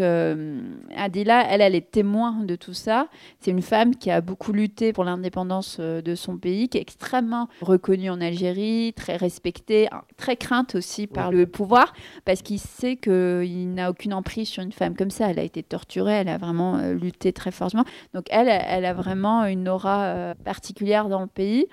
Adila, 0.96 1.46
elle, 1.50 1.62
elle 1.62 1.76
est 1.76 1.92
témoin 1.92 2.44
de 2.44 2.56
tout 2.56 2.74
ça. 2.74 3.08
C'est 3.40 3.52
une 3.52 3.62
femme 3.62 3.96
qui 3.96 4.12
a 4.12 4.22
beaucoup 4.22 4.52
lutté 4.52 4.94
pour 4.94 5.04
l'indépendance 5.04 5.80
de 5.80 6.16
son 6.16 6.38
pays, 6.38 6.70
qui 6.70 6.78
est 6.78 6.82
extrêmement 6.82 7.48
reconnue 7.62 8.10
en 8.10 8.22
Algérie, 8.22 8.94
très 8.96 9.18
respectée, 9.18 9.88
très 10.20 10.36
crainte 10.36 10.76
aussi 10.76 11.08
par 11.08 11.32
le 11.32 11.48
pouvoir 11.48 11.94
parce 12.26 12.44
qu'il 12.44 12.60
sait 12.60 12.98
qu'il 12.98 13.74
n'a 13.74 13.90
aucune 13.90 14.14
emprise 14.14 14.50
sur 14.50 14.62
une 14.62 14.72
femme 14.72 14.96
comme 14.96 15.10
ça. 15.10 15.32
Elle 15.32 15.40
a 15.40 15.44
été 15.44 15.64
torturée, 15.64 16.14
elle 16.14 16.28
a 16.28 16.38
vraiment 16.38 16.78
euh, 16.78 16.94
lutté 16.94 17.34
très 17.34 17.52
fortement. 17.52 17.86
Donc 18.14 18.26
elle, 18.30 18.48
elle 18.50 18.86
a 18.86 18.94
vraiment 18.94 19.46
une 19.46 19.68
aura 19.68 20.04
euh, 20.04 20.34
particulière 20.44 21.10
dans 21.10 21.22
le 21.22 21.28
pays. 21.28 21.68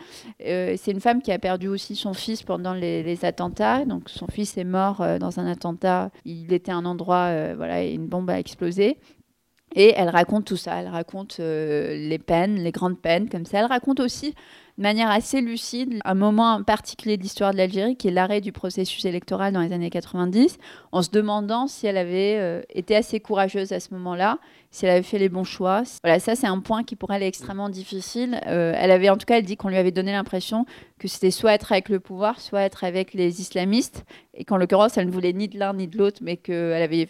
Euh, 0.46 0.74
c'est 0.78 0.92
une 0.92 1.00
femme 1.00 1.20
qui 1.20 1.32
a 1.32 1.38
perdu 1.38 1.68
aussi 1.68 1.96
son 1.96 2.14
fils 2.14 2.42
pendant 2.42 2.72
les, 2.72 3.24
attentats. 3.24 3.84
Donc 3.84 4.08
son 4.08 4.26
fils 4.28 4.56
est 4.56 4.64
mort 4.64 5.04
dans 5.18 5.40
un 5.40 5.46
attentat. 5.46 6.10
Il 6.24 6.52
était 6.52 6.70
à 6.70 6.76
un 6.76 6.84
endroit, 6.84 7.54
voilà, 7.54 7.82
et 7.82 7.92
une 7.92 8.06
bombe 8.06 8.30
a 8.30 8.38
explosé. 8.38 8.98
Et 9.74 9.94
elle 9.96 10.10
raconte 10.10 10.44
tout 10.44 10.56
ça. 10.56 10.80
Elle 10.80 10.88
raconte 10.88 11.38
les 11.38 12.20
peines, 12.24 12.56
les 12.56 12.72
grandes 12.72 13.00
peines, 13.00 13.28
comme 13.28 13.46
ça. 13.46 13.60
Elle 13.60 13.66
raconte 13.66 14.00
aussi 14.00 14.34
de 14.78 14.82
manière 14.82 15.10
assez 15.10 15.40
lucide 15.40 16.00
un 16.04 16.14
moment 16.14 16.62
particulier 16.62 17.16
de 17.16 17.22
l'histoire 17.22 17.52
de 17.52 17.56
l'Algérie, 17.56 17.96
qui 17.96 18.08
est 18.08 18.10
l'arrêt 18.10 18.40
du 18.40 18.52
processus 18.52 19.04
électoral 19.04 19.52
dans 19.52 19.60
les 19.60 19.72
années 19.72 19.90
90, 19.90 20.58
en 20.92 21.02
se 21.02 21.10
demandant 21.10 21.66
si 21.66 21.86
elle 21.86 21.96
avait 21.96 22.36
euh, 22.38 22.62
été 22.68 22.94
assez 22.94 23.18
courageuse 23.20 23.72
à 23.72 23.80
ce 23.80 23.94
moment-là, 23.94 24.38
si 24.70 24.84
elle 24.84 24.92
avait 24.92 25.02
fait 25.02 25.18
les 25.18 25.30
bons 25.30 25.44
choix. 25.44 25.82
Voilà, 26.04 26.20
ça 26.20 26.34
c'est 26.34 26.46
un 26.46 26.60
point 26.60 26.84
qui 26.84 26.94
pour 26.94 27.12
elle 27.12 27.22
est 27.22 27.28
extrêmement 27.28 27.70
difficile. 27.70 28.38
Euh, 28.46 28.74
elle 28.76 28.90
avait, 28.90 29.08
en 29.08 29.16
tout 29.16 29.24
cas, 29.24 29.38
elle 29.38 29.44
dit 29.44 29.56
qu'on 29.56 29.68
lui 29.68 29.78
avait 29.78 29.92
donné 29.92 30.12
l'impression 30.12 30.66
que 30.98 31.08
c'était 31.08 31.30
soit 31.30 31.54
être 31.54 31.72
avec 31.72 31.88
le 31.88 31.98
pouvoir, 31.98 32.40
soit 32.40 32.60
être 32.60 32.84
avec 32.84 33.14
les 33.14 33.40
islamistes, 33.40 34.04
et 34.34 34.44
qu'en 34.44 34.58
l'occurrence, 34.58 34.98
elle 34.98 35.06
ne 35.06 35.12
voulait 35.12 35.32
ni 35.32 35.48
de 35.48 35.58
l'un 35.58 35.72
ni 35.72 35.88
de 35.88 35.96
l'autre, 35.96 36.20
mais 36.22 36.36
qu'elle 36.36 36.82
avait 36.82 37.08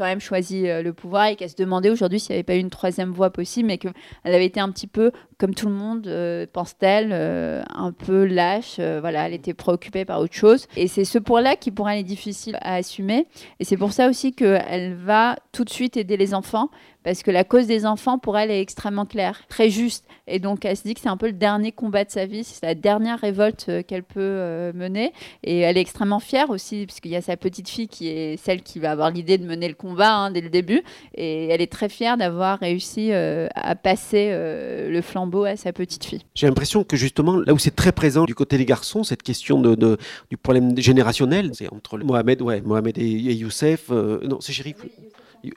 quand 0.00 0.06
même 0.06 0.20
choisi 0.20 0.66
euh, 0.66 0.82
le 0.82 0.94
pouvoir 0.94 1.26
et 1.26 1.36
qu'elle 1.36 1.50
se 1.50 1.56
demandait 1.56 1.90
aujourd'hui 1.90 2.18
s'il 2.18 2.32
n'y 2.32 2.36
avait 2.36 2.42
pas 2.42 2.56
eu 2.56 2.58
une 2.58 2.70
troisième 2.70 3.10
voie 3.10 3.28
possible, 3.28 3.66
mais 3.66 3.76
qu'elle 3.76 3.92
avait 4.24 4.46
été 4.46 4.58
un 4.58 4.70
petit 4.70 4.86
peu, 4.86 5.12
comme 5.36 5.54
tout 5.54 5.68
le 5.68 5.74
monde, 5.74 6.06
euh, 6.06 6.46
pense-t-elle, 6.50 7.10
euh, 7.12 7.62
un 7.68 7.92
peu 7.92 8.24
lâche. 8.24 8.80
voilà, 8.80 9.26
elle 9.26 9.34
était 9.34 9.52
préoccupée 9.52 10.06
par 10.06 10.20
autre 10.20 10.32
chose. 10.32 10.66
Et 10.74 10.88
c'est 10.88 11.04
ce 11.04 11.18
point-là 11.18 11.54
qui 11.56 11.70
pour 11.70 11.90
elle 11.90 11.98
est 11.98 12.02
difficile 12.02 12.56
à 12.62 12.76
assumer. 12.76 13.26
Et 13.58 13.64
c'est 13.64 13.76
pour 13.76 13.92
ça 13.92 14.08
aussi 14.08 14.32
qu'elle 14.32 14.94
va 14.94 15.36
tout 15.52 15.64
de 15.64 15.70
suite 15.70 15.98
aider 15.98 16.16
les 16.16 16.32
enfants 16.32 16.70
parce 17.02 17.22
que 17.22 17.30
la 17.30 17.44
cause 17.44 17.66
des 17.66 17.86
enfants, 17.86 18.18
pour 18.18 18.36
elle, 18.36 18.50
est 18.50 18.60
extrêmement 18.60 19.06
claire, 19.06 19.42
très 19.48 19.70
juste. 19.70 20.04
Et 20.26 20.38
donc, 20.38 20.64
elle 20.64 20.76
se 20.76 20.82
dit 20.82 20.94
que 20.94 21.00
c'est 21.00 21.08
un 21.08 21.16
peu 21.16 21.26
le 21.26 21.32
dernier 21.32 21.72
combat 21.72 22.04
de 22.04 22.10
sa 22.10 22.26
vie, 22.26 22.44
c'est 22.44 22.64
la 22.64 22.74
dernière 22.74 23.18
révolte 23.18 23.66
euh, 23.68 23.82
qu'elle 23.82 24.02
peut 24.02 24.20
euh, 24.20 24.72
mener. 24.74 25.12
Et 25.42 25.60
elle 25.60 25.78
est 25.78 25.80
extrêmement 25.80 26.20
fière 26.20 26.50
aussi, 26.50 26.84
puisqu'il 26.86 27.10
y 27.10 27.16
a 27.16 27.22
sa 27.22 27.36
petite 27.36 27.68
fille 27.68 27.88
qui 27.88 28.08
est 28.08 28.36
celle 28.36 28.62
qui 28.62 28.78
va 28.78 28.90
avoir 28.90 29.10
l'idée 29.10 29.38
de 29.38 29.46
mener 29.46 29.68
le 29.68 29.74
combat 29.74 30.14
hein, 30.14 30.30
dès 30.30 30.40
le 30.40 30.50
début. 30.50 30.82
Et 31.14 31.48
elle 31.48 31.62
est 31.62 31.72
très 31.72 31.88
fière 31.88 32.16
d'avoir 32.16 32.58
réussi 32.58 33.12
euh, 33.12 33.48
à 33.54 33.74
passer 33.74 34.30
le 34.30 35.00
flambeau 35.02 35.44
à 35.44 35.56
sa 35.56 35.72
petite 35.72 36.04
fille. 36.04 36.22
J'ai 36.34 36.46
l'impression 36.46 36.84
que 36.84 36.96
justement, 36.96 37.38
là 37.38 37.54
où 37.54 37.58
c'est 37.58 37.74
très 37.74 37.92
présent 37.92 38.24
du 38.24 38.34
côté 38.34 38.58
des 38.58 38.64
garçons, 38.64 39.04
cette 39.04 39.22
question 39.22 39.60
du 39.60 40.36
problème 40.36 40.76
générationnel, 40.78 41.50
c'est 41.54 41.72
entre 41.72 41.98
Mohamed, 41.98 42.42
ouais, 42.42 42.60
Mohamed 42.60 42.98
et, 42.98 43.04
Youssef, 43.04 43.90
non, 43.90 44.40
c'est 44.40 44.52
Chérif 44.52 44.76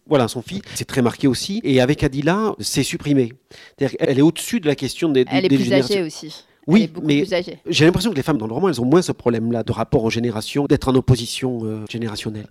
voilà, 0.07 0.27
son 0.27 0.41
fils, 0.41 0.61
c'est 0.75 0.85
très 0.85 1.01
marqué 1.01 1.27
aussi. 1.27 1.61
Et 1.63 1.81
avec 1.81 2.03
Adila, 2.03 2.55
c'est 2.59 2.83
supprimé. 2.83 3.33
elle 3.99 4.19
est 4.19 4.21
au-dessus 4.21 4.59
de 4.59 4.67
la 4.67 4.75
question 4.75 5.09
des, 5.09 5.25
Elle 5.29 5.45
est 5.45 5.49
plus 5.49 5.73
âgée 5.73 6.03
aussi. 6.03 6.45
Oui, 6.67 6.91
mais 7.01 7.25
j'ai 7.65 7.85
l'impression 7.85 8.11
que 8.11 8.15
les 8.15 8.23
femmes 8.23 8.37
dans 8.37 8.47
le 8.47 8.53
roman, 8.53 8.69
elles 8.69 8.81
ont 8.81 8.85
moins 8.85 9.01
ce 9.01 9.11
problème-là 9.11 9.63
de 9.63 9.71
rapport 9.71 10.03
aux 10.03 10.09
générations, 10.09 10.65
d'être 10.65 10.87
en 10.87 10.95
opposition 10.95 11.59
euh, 11.63 11.83
générationnelle. 11.89 12.47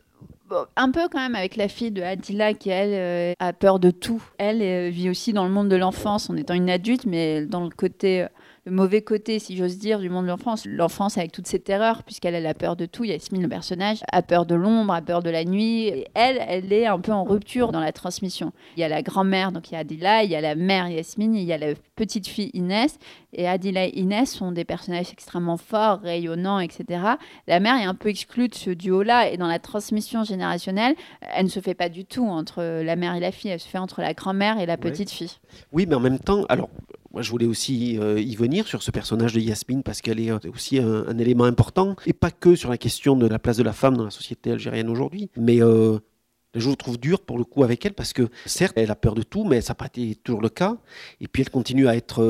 un 0.76 0.90
peu 0.90 1.08
quand 1.10 1.18
même 1.18 1.34
avec 1.34 1.56
la 1.56 1.68
fille 1.68 1.90
de 1.90 2.02
Adila 2.02 2.52
qui, 2.52 2.68
elle, 2.68 2.92
euh, 2.92 3.32
a 3.38 3.54
peur 3.54 3.78
de 3.78 3.90
tout. 3.90 4.22
Elle 4.36 4.60
euh, 4.60 4.90
vit 4.90 5.08
aussi 5.08 5.32
dans 5.32 5.44
le 5.44 5.50
monde 5.50 5.68
de 5.68 5.76
l'enfance 5.76 6.28
en 6.28 6.36
étant 6.36 6.52
une 6.54 6.68
adulte, 6.68 7.06
mais 7.06 7.46
dans 7.46 7.64
le 7.64 7.70
côté 7.70 8.26
le 8.64 8.70
mauvais 8.70 9.02
côté, 9.02 9.40
si 9.40 9.56
j'ose 9.56 9.78
dire, 9.78 9.98
du 9.98 10.08
monde 10.08 10.24
de 10.24 10.30
l'enfance. 10.30 10.66
L'enfance 10.66 11.18
avec 11.18 11.32
toutes 11.32 11.48
ses 11.48 11.58
terreurs, 11.58 12.04
puisqu'elle 12.04 12.36
a 12.36 12.40
la 12.40 12.54
peur 12.54 12.76
de 12.76 12.86
tout. 12.86 13.02
Yasmine, 13.02 13.42
le 13.42 13.48
personnage, 13.48 13.98
a 14.12 14.22
peur 14.22 14.46
de 14.46 14.54
l'ombre, 14.54 14.94
a 14.94 15.02
peur 15.02 15.20
de 15.20 15.30
la 15.30 15.44
nuit. 15.44 15.88
Et 15.88 16.06
elle, 16.14 16.40
elle 16.46 16.72
est 16.72 16.86
un 16.86 17.00
peu 17.00 17.10
en 17.10 17.24
rupture 17.24 17.72
dans 17.72 17.80
la 17.80 17.90
transmission. 17.90 18.52
Il 18.76 18.80
y 18.80 18.84
a 18.84 18.88
la 18.88 19.02
grand-mère, 19.02 19.50
donc 19.50 19.70
il 19.70 19.74
y 19.74 19.76
a 19.76 19.80
Adila, 19.80 20.22
il 20.22 20.30
y 20.30 20.36
a 20.36 20.40
la 20.40 20.54
mère 20.54 20.88
Yasmine, 20.88 21.34
il 21.34 21.42
y 21.42 21.52
a 21.52 21.58
la 21.58 21.74
petite 21.96 22.28
fille 22.28 22.50
Inès. 22.54 22.98
Et 23.32 23.48
Adila 23.48 23.86
et 23.86 23.98
Inès 23.98 24.30
sont 24.30 24.52
des 24.52 24.64
personnages 24.64 25.10
extrêmement 25.10 25.56
forts, 25.56 26.00
rayonnants, 26.00 26.60
etc. 26.60 27.02
La 27.48 27.58
mère 27.58 27.76
est 27.80 27.84
un 27.84 27.94
peu 27.94 28.10
exclue 28.10 28.46
de 28.46 28.54
ce 28.54 28.70
duo-là. 28.70 29.30
Et 29.30 29.38
dans 29.38 29.48
la 29.48 29.58
transmission 29.58 30.22
générationnelle, 30.22 30.94
elle 31.34 31.46
ne 31.46 31.50
se 31.50 31.58
fait 31.58 31.74
pas 31.74 31.88
du 31.88 32.04
tout 32.04 32.26
entre 32.26 32.62
la 32.62 32.94
mère 32.94 33.16
et 33.16 33.20
la 33.20 33.32
fille. 33.32 33.50
Elle 33.50 33.58
se 33.58 33.68
fait 33.68 33.78
entre 33.78 34.02
la 34.02 34.14
grand-mère 34.14 34.60
et 34.60 34.66
la 34.66 34.76
petite 34.76 35.10
fille. 35.10 35.32
Oui, 35.72 35.86
mais 35.88 35.96
en 35.96 36.00
même 36.00 36.20
temps, 36.20 36.44
alors 36.48 36.68
moi, 37.12 37.20
je 37.22 37.30
voulais 37.30 37.46
aussi 37.46 37.98
euh, 37.98 38.18
y 38.18 38.34
venir 38.34 38.66
sur 38.66 38.82
ce 38.82 38.90
personnage 38.90 39.34
de 39.34 39.40
Yasmine 39.40 39.82
parce 39.82 40.00
qu'elle 40.00 40.18
est 40.18 40.30
euh, 40.30 40.38
aussi 40.52 40.78
un, 40.78 41.18
élément 41.18 41.44
important 41.44 41.94
et 42.06 42.14
pas 42.14 42.30
que 42.30 42.56
sur 42.56 42.70
la 42.70 42.78
question 42.78 43.16
de 43.16 43.26
la 43.26 43.38
place 43.38 43.58
de 43.58 43.62
la 43.62 43.72
femme 43.72 43.96
dans 43.96 44.04
la 44.04 44.10
société 44.10 44.50
algérienne 44.50 44.88
aujourd'hui. 44.88 45.28
Mais 45.36 45.62
euh, 45.62 45.98
je 46.54 46.66
vous 46.66 46.76
trouve 46.76 46.98
dur 46.98 47.20
pour 47.20 47.36
le 47.36 47.44
coup 47.44 47.64
avec 47.64 47.84
elle 47.84 47.92
parce 47.92 48.14
que 48.14 48.28
certes, 48.46 48.72
elle 48.76 48.90
a 48.90 48.96
peur 48.96 49.14
de 49.14 49.22
tout, 49.22 49.44
mais 49.44 49.60
ça 49.60 49.72
n'a 49.72 49.74
pas 49.74 49.86
été 49.86 50.14
toujours 50.14 50.40
le 50.40 50.48
cas. 50.48 50.78
Et 51.20 51.28
puis 51.28 51.42
elle 51.42 51.50
continue 51.50 51.86
à 51.86 51.96
être 51.96 52.22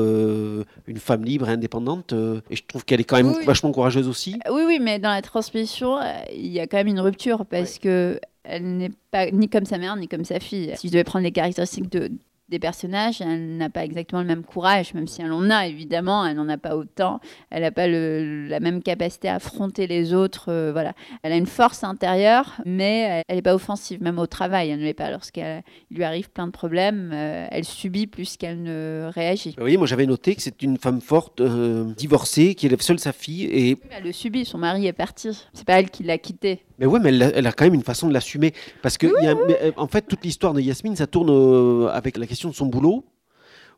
une 0.87 0.97
femme 0.97 1.23
libre 1.23 1.47
et 1.47 1.53
indépendante. 1.53 2.13
et 2.49 2.55
je 2.55 2.63
trouve 2.67 2.83
qu'elle 2.83 2.99
est 2.99 3.05
quand 3.05 3.17
même 3.17 3.33
vachement 3.45 3.71
courageuse 3.71 4.07
aussi. 4.07 4.39
Oui, 4.51 4.63
oui, 4.65 4.79
mais 4.81 4.99
dans 4.99 5.11
la 5.11 5.21
transmission, 5.21 5.97
il 6.33 6.51
y 6.51 6.59
a 6.59 6.67
quand 6.67 6.77
même 6.77 6.87
une 6.87 6.99
rupture 6.99 7.45
parce 7.45 7.79
que 7.79 8.19
elle 8.43 8.77
n'est 8.77 8.91
pas 9.11 9.31
ni 9.31 9.47
comme 9.47 9.65
sa 9.65 9.77
mère 9.77 9.95
ni 9.95 10.09
comme 10.09 10.25
sa 10.25 10.41
fille. 10.41 10.73
Si 10.75 10.87
je 10.87 10.91
devais 10.91 11.05
prendre 11.05 11.23
les 11.23 11.31
caractéristiques 11.31 11.89
de, 11.89 12.11
des 12.49 12.59
personnages, 12.59 13.21
elle 13.21 13.57
n'a 13.57 13.69
pas 13.69 13.83
exactement 13.83 14.21
le 14.21 14.27
même 14.27 14.43
courage, 14.43 14.93
même 14.93 15.07
si 15.07 15.21
elle 15.21 15.31
en 15.31 15.49
a 15.49 15.65
évidemment, 15.67 16.25
elle 16.25 16.35
n'en 16.35 16.49
a 16.49 16.57
pas 16.57 16.75
autant, 16.75 17.19
elle 17.49 17.63
n'a 17.63 17.71
pas 17.71 17.87
la 17.87 18.59
même 18.59 18.83
capacité 18.83 19.29
à 19.29 19.35
affronter 19.35 19.87
les 19.87 20.13
autres, 20.13 20.49
euh, 20.49 20.71
voilà. 20.71 20.93
Elle 21.23 21.31
a 21.31 21.37
une 21.37 21.47
force 21.47 21.83
intérieure, 21.83 22.57
mais 22.65 23.23
elle 23.27 23.37
n'est 23.37 23.41
pas 23.41 23.55
offensive, 23.55 24.01
même 24.01 24.19
au 24.19 24.27
travail, 24.27 24.69
elle 24.69 24.79
ne 24.79 24.83
l'est 24.83 24.93
pas. 24.93 25.09
Lorsqu'il 25.09 25.63
lui 25.89 26.03
arrive 26.03 26.29
plein 26.29 26.47
de 26.47 26.51
problèmes, 26.51 27.11
euh, 27.13 27.47
elle 27.49 27.65
subit 27.65 28.07
plus 28.07 28.37
qu'elle 28.37 28.61
ne 28.61 29.09
réagit. 29.13 29.55
Oui, 29.59 29.77
moi 29.77 29.87
j'avais 29.87 30.05
noté 30.05 30.35
que 30.35 30.41
c'est 30.41 30.61
une 30.61 30.77
femme 30.77 31.01
forte, 31.01 31.41
euh, 31.41 31.93
divorcée, 31.95 32.55
qui 32.55 32.65
élève 32.65 32.81
seule 32.81 32.99
sa 32.99 33.13
fille 33.13 33.45
et... 33.45 33.77
Elle 33.91 34.03
le 34.03 34.11
subit, 34.11 34.45
son 34.45 34.57
mari 34.57 34.87
est 34.87 34.93
parti, 34.93 35.29
c'est 35.53 35.65
pas 35.65 35.79
elle 35.79 35.89
qui 35.89 36.03
l'a 36.03 36.17
quitté. 36.17 36.63
Mais 36.79 36.87
ouais, 36.87 36.99
mais 36.99 37.09
elle 37.09 37.47
a, 37.47 37.51
quand 37.51 37.65
même 37.65 37.75
une 37.75 37.83
façon 37.83 38.07
de 38.07 38.13
l'assumer. 38.13 38.53
Parce 38.81 38.97
que, 38.97 39.07
euh, 39.07 39.71
en 39.77 39.87
fait, 39.87 40.01
toute 40.01 40.23
l'histoire 40.23 40.53
de 40.53 40.61
Yasmine, 40.61 40.95
ça 40.95 41.05
tourne 41.05 41.29
euh, 41.29 41.87
avec 41.89 42.17
la 42.17 42.25
question 42.25 42.32
de 42.49 42.55
son 42.55 42.65
boulot 42.65 43.05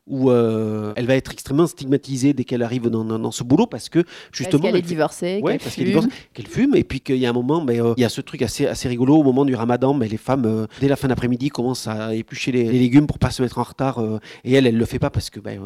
où 0.06 0.30
euh, 0.30 0.92
elle 0.94 1.06
va 1.06 1.16
être 1.16 1.32
extrêmement 1.32 1.66
stigmatisée 1.66 2.32
dès 2.32 2.44
qu'elle 2.44 2.62
arrive 2.62 2.88
dans, 2.88 3.30
ce 3.32 3.42
boulot 3.42 3.66
parce 3.66 3.88
que 3.88 4.04
justement 4.30 4.62
parce 4.62 4.72
qu'elle 4.72 4.78
est 4.78 4.86
divorcée, 4.86 5.40
ouais, 5.42 5.58
qu'elle 5.58 5.72
fume. 5.72 6.08
qu'elle 6.32 6.46
fume 6.46 6.76
et 6.76 6.84
puis 6.84 7.00
qu'il 7.00 7.16
y 7.16 7.26
a 7.26 7.30
un 7.30 7.32
moment 7.32 7.60
mais 7.60 7.80
il 7.96 8.00
y 8.00 8.04
a 8.04 8.08
ce 8.08 8.20
truc 8.20 8.42
assez 8.42 8.66
assez 8.66 8.88
rigolo 8.88 9.16
au 9.16 9.24
moment 9.24 9.44
du 9.44 9.56
Ramadan 9.56 9.94
mais 9.94 10.06
les 10.06 10.16
femmes 10.16 10.68
dès 10.80 10.86
la 10.86 10.94
fin 10.94 11.08
d'après-midi 11.08 11.48
commencent 11.48 11.88
à 11.88 12.14
éplucher 12.14 12.52
les, 12.52 12.70
légumes 12.70 13.08
pour 13.08 13.18
pas 13.18 13.30
se 13.30 13.42
mettre 13.42 13.58
en 13.58 13.64
retard 13.64 14.00
et 14.44 14.52
elle 14.52 14.68
elle 14.68 14.78
le 14.78 14.84
fait 14.84 15.00
pas 15.00 15.10
parce 15.10 15.28
que 15.28 15.40
ben, 15.40 15.60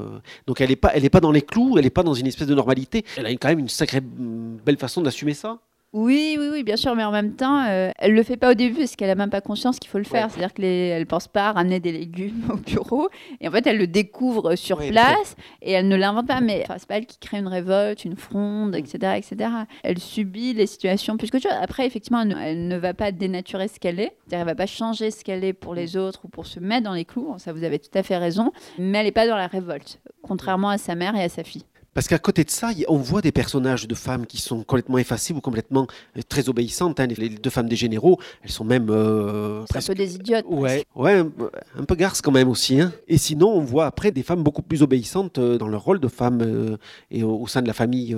donc 0.47 0.63
elle 0.63 0.71
est 0.71 0.77
pas 0.77 0.93
elle 0.95 1.05
est 1.05 1.11
pas 1.11 1.21
dans 1.21 1.33
les 1.33 1.43
clous 1.43 1.77
elle 1.77 1.85
est 1.85 1.91
pas 1.91 2.03
dans 2.03 2.15
une 2.15 2.27
espèce 2.27 2.49
de 2.49 2.55
normalité 2.55 3.05
elle 3.19 3.27
a 3.27 3.31
quand 3.33 3.49
même 3.49 3.59
une 3.59 3.69
sacrée 3.69 4.01
mm, 4.01 4.61
belle 4.65 4.79
façon 4.79 5.03
d'assumer 5.03 5.35
ça 5.35 5.59
oui, 5.93 6.37
oui, 6.39 6.49
oui, 6.53 6.63
bien 6.63 6.77
sûr, 6.77 6.95
mais 6.95 7.03
en 7.03 7.11
même 7.11 7.35
temps, 7.35 7.65
euh, 7.67 7.91
elle 7.99 8.15
le 8.15 8.23
fait 8.23 8.37
pas 8.37 8.53
au 8.53 8.55
début 8.55 8.79
parce 8.79 8.95
qu'elle 8.95 9.11
a 9.11 9.17
même 9.17 9.31
pas 9.31 9.41
conscience 9.41 9.81
qu'il 9.81 9.91
faut 9.91 9.99
le 9.99 10.05
faire. 10.05 10.31
C'est-à-dire 10.31 10.55
qu'elle 10.55 11.01
ne 11.01 11.05
pense 11.05 11.27
pas 11.27 11.49
à 11.49 11.53
ramener 11.53 11.81
des 11.81 11.91
légumes 11.91 12.45
au 12.53 12.57
bureau. 12.57 13.09
Et 13.41 13.49
en 13.49 13.51
fait, 13.51 13.67
elle 13.67 13.79
le 13.79 13.89
découvre 13.89 14.55
sur 14.55 14.79
place 14.79 15.35
et 15.63 15.73
elle 15.73 15.89
ne 15.89 15.97
l'invente 15.97 16.29
pas. 16.29 16.41
Mais 16.41 16.65
c'est 16.79 16.87
pas 16.87 16.99
elle 16.99 17.07
qui 17.07 17.19
crée 17.19 17.39
une 17.39 17.49
révolte, 17.49 18.05
une 18.05 18.15
fronde, 18.15 18.77
etc., 18.77 19.17
etc. 19.17 19.51
Elle 19.83 19.99
subit 19.99 20.53
les 20.53 20.67
situations 20.67 21.17
plus 21.17 21.31
que 21.31 21.41
chose. 21.41 21.51
Après, 21.61 21.87
effectivement, 21.87 22.21
elle 22.21 22.69
ne, 22.69 22.77
va 22.77 22.95
pas 22.95 23.11
dénaturer 23.11 23.67
ce 23.67 23.81
qu'elle 23.81 23.99
est. 23.99 24.13
C'est-à-dire, 24.29 24.41
elle 24.41 24.47
va 24.47 24.55
pas 24.55 24.67
changer 24.67 25.11
ce 25.11 25.25
qu'elle 25.25 25.43
est 25.43 25.53
pour 25.53 25.75
les 25.75 25.97
autres 25.97 26.21
ou 26.25 26.29
pour 26.29 26.47
se 26.47 26.61
mettre 26.61 26.85
dans 26.85 26.95
les 26.95 27.05
clous. 27.05 27.35
Ça, 27.39 27.53
vous 27.53 27.65
avez 27.65 27.81
tout 27.81 27.99
à 27.99 28.05
fait 28.05 28.17
raison. 28.17 28.53
Mais 28.79 28.99
elle 28.99 29.07
n'est 29.07 29.13
pas 29.13 29.27
dans 29.27 29.37
la 29.37 29.49
révolte, 29.49 30.01
contrairement 30.23 30.69
à 30.69 30.79
sa 30.79 30.95
mère 30.95 31.17
et 31.17 31.25
à 31.25 31.29
sa 31.29 31.43
fille. 31.43 31.65
Parce 32.01 32.09
qu'à 32.09 32.19
côté 32.19 32.45
de 32.45 32.51
ça, 32.51 32.71
on 32.89 32.97
voit 32.97 33.21
des 33.21 33.31
personnages 33.31 33.87
de 33.87 33.95
femmes 33.95 34.25
qui 34.25 34.39
sont 34.39 34.63
complètement 34.63 34.97
effacées 34.97 35.35
ou 35.35 35.43
complètement 35.43 35.87
euh, 36.17 36.23
très 36.27 36.49
obéissantes. 36.49 36.99
Hein. 36.99 37.07
Les 37.09 37.29
deux 37.29 37.51
femmes 37.51 37.69
des 37.69 37.77
généraux, 37.77 38.19
elles 38.43 38.51
sont 38.51 38.65
même. 38.65 38.87
Euh, 38.89 39.67
presque... 39.69 39.91
un 39.91 39.93
peu 39.93 39.99
des 39.99 40.15
idiotes. 40.15 40.47
Ouais, 40.49 40.87
ouais 40.95 41.19
un, 41.19 41.85
peu 41.85 41.95
garces 41.97 42.23
quand 42.23 42.33
même 42.33 42.49
aussi. 42.49 42.81
Hein. 42.81 42.91
Et 43.07 43.19
sinon, 43.19 43.51
on 43.51 43.61
voit 43.61 43.85
après 43.85 44.13
des 44.13 44.23
femmes 44.23 44.43
beaucoup 44.43 44.63
plus 44.63 44.83
obéissantes 44.83 45.37
euh, 45.37 45.59
dans 45.59 45.69
leur 45.69 45.85
rôle 45.85 46.01
de 46.01 46.09
femmes 46.09 46.79
et 47.11 47.23
au, 47.23 47.47
sein 47.47 47.61
de 47.61 47.67
la 47.67 47.75
famille. 47.75 48.17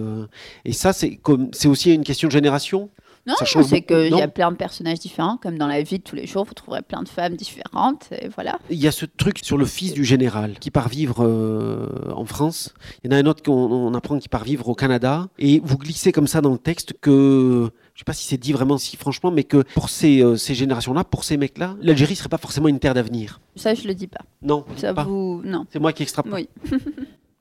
Et 0.65 0.73
ça, 0.73 0.93
c'est 0.93 1.19
aussi 1.67 1.93
une 1.93 2.05
question 2.05 2.29
de 2.29 2.33
génération? 2.33 2.89
Non, 3.27 3.35
c'est 3.45 3.83
qu'il 3.83 4.17
y 4.17 4.21
a 4.21 4.29
plein 4.29 4.51
de 4.51 4.57
personnages 4.57 4.99
différents, 4.99 5.37
comme 5.37 5.57
dans 5.57 5.69
la 5.69 5.83
vie 5.83 5.99
de 5.99 6.03
tous 6.03 6.17
les 6.17 6.27
jours, 6.27 6.45
vous 6.45 6.55
trouverez 6.55 6.83
plein 6.83 7.03
de 7.03 7.09
femmes 7.09 7.37
différentes, 7.37 8.09
et 8.11 8.29
voilà. 8.29 8.59
Il 8.69 8.79
y 8.79 8.89
a 8.89 8.93
ce 8.93 9.07
truc 9.07 9.39
sur 9.43 9.57
le 9.57 9.65
fils 9.65 9.93
du 9.93 10.05
général 10.05 10.59
qui 10.59 10.71
part 10.71 10.89
vivre 10.89 11.25
euh, 11.25 11.87
en 12.15 12.25
France. 12.25 12.75
Il 13.03 13.11
y 13.13 13.15
en 13.15 13.17
a 13.17 13.21
un 13.21 13.27
autre 13.27 13.43
qu'on 13.43 13.95
apprend 13.95 14.19
qui 14.19 14.29
part 14.29 14.45
vivre 14.45 14.69
au 14.69 14.75
Canada. 14.75 15.29
Et 15.39 15.61
vous 15.65 15.79
glissez 15.79 16.11
comme 16.11 16.27
ça 16.27 16.41
dans 16.41 16.53
le 16.53 16.59
texte 16.59 16.95
que 17.01 17.71
je 17.95 18.01
sais 18.01 18.05
pas 18.05 18.13
si 18.13 18.27
c'est 18.27 18.39
dit 18.39 18.53
vraiment 18.53 18.79
si 18.79 18.97
franchement, 18.97 19.31
mais 19.31 19.45
que 19.45 19.63
pour 19.75 19.89
ces, 19.89 20.23
euh, 20.23 20.37
ces 20.37 20.55
générations-là, 20.55 21.05
pour 21.05 21.25
ces 21.25 21.37
mecs-là, 21.37 21.77
l'Algérie 21.81 22.17
serait 22.17 22.29
pas 22.29 22.39
forcément 22.39 22.69
une 22.69 22.79
terre 22.79 22.95
d'avenir. 22.95 23.41
Ça, 23.57 23.75
je 23.75 23.87
le 23.87 23.95
dis 23.95 24.09
pas. 24.09 24.23
Non. 24.41 24.65
Ça 24.77 24.93
vous, 24.93 25.43
non. 25.45 25.67
C'est 25.71 25.79
moi 25.79 25.93
qui 25.93 26.03
extrapole. 26.03 26.33
Oui. 26.33 26.49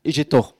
Et 0.03 0.11
j'ai 0.11 0.25
tort. 0.25 0.55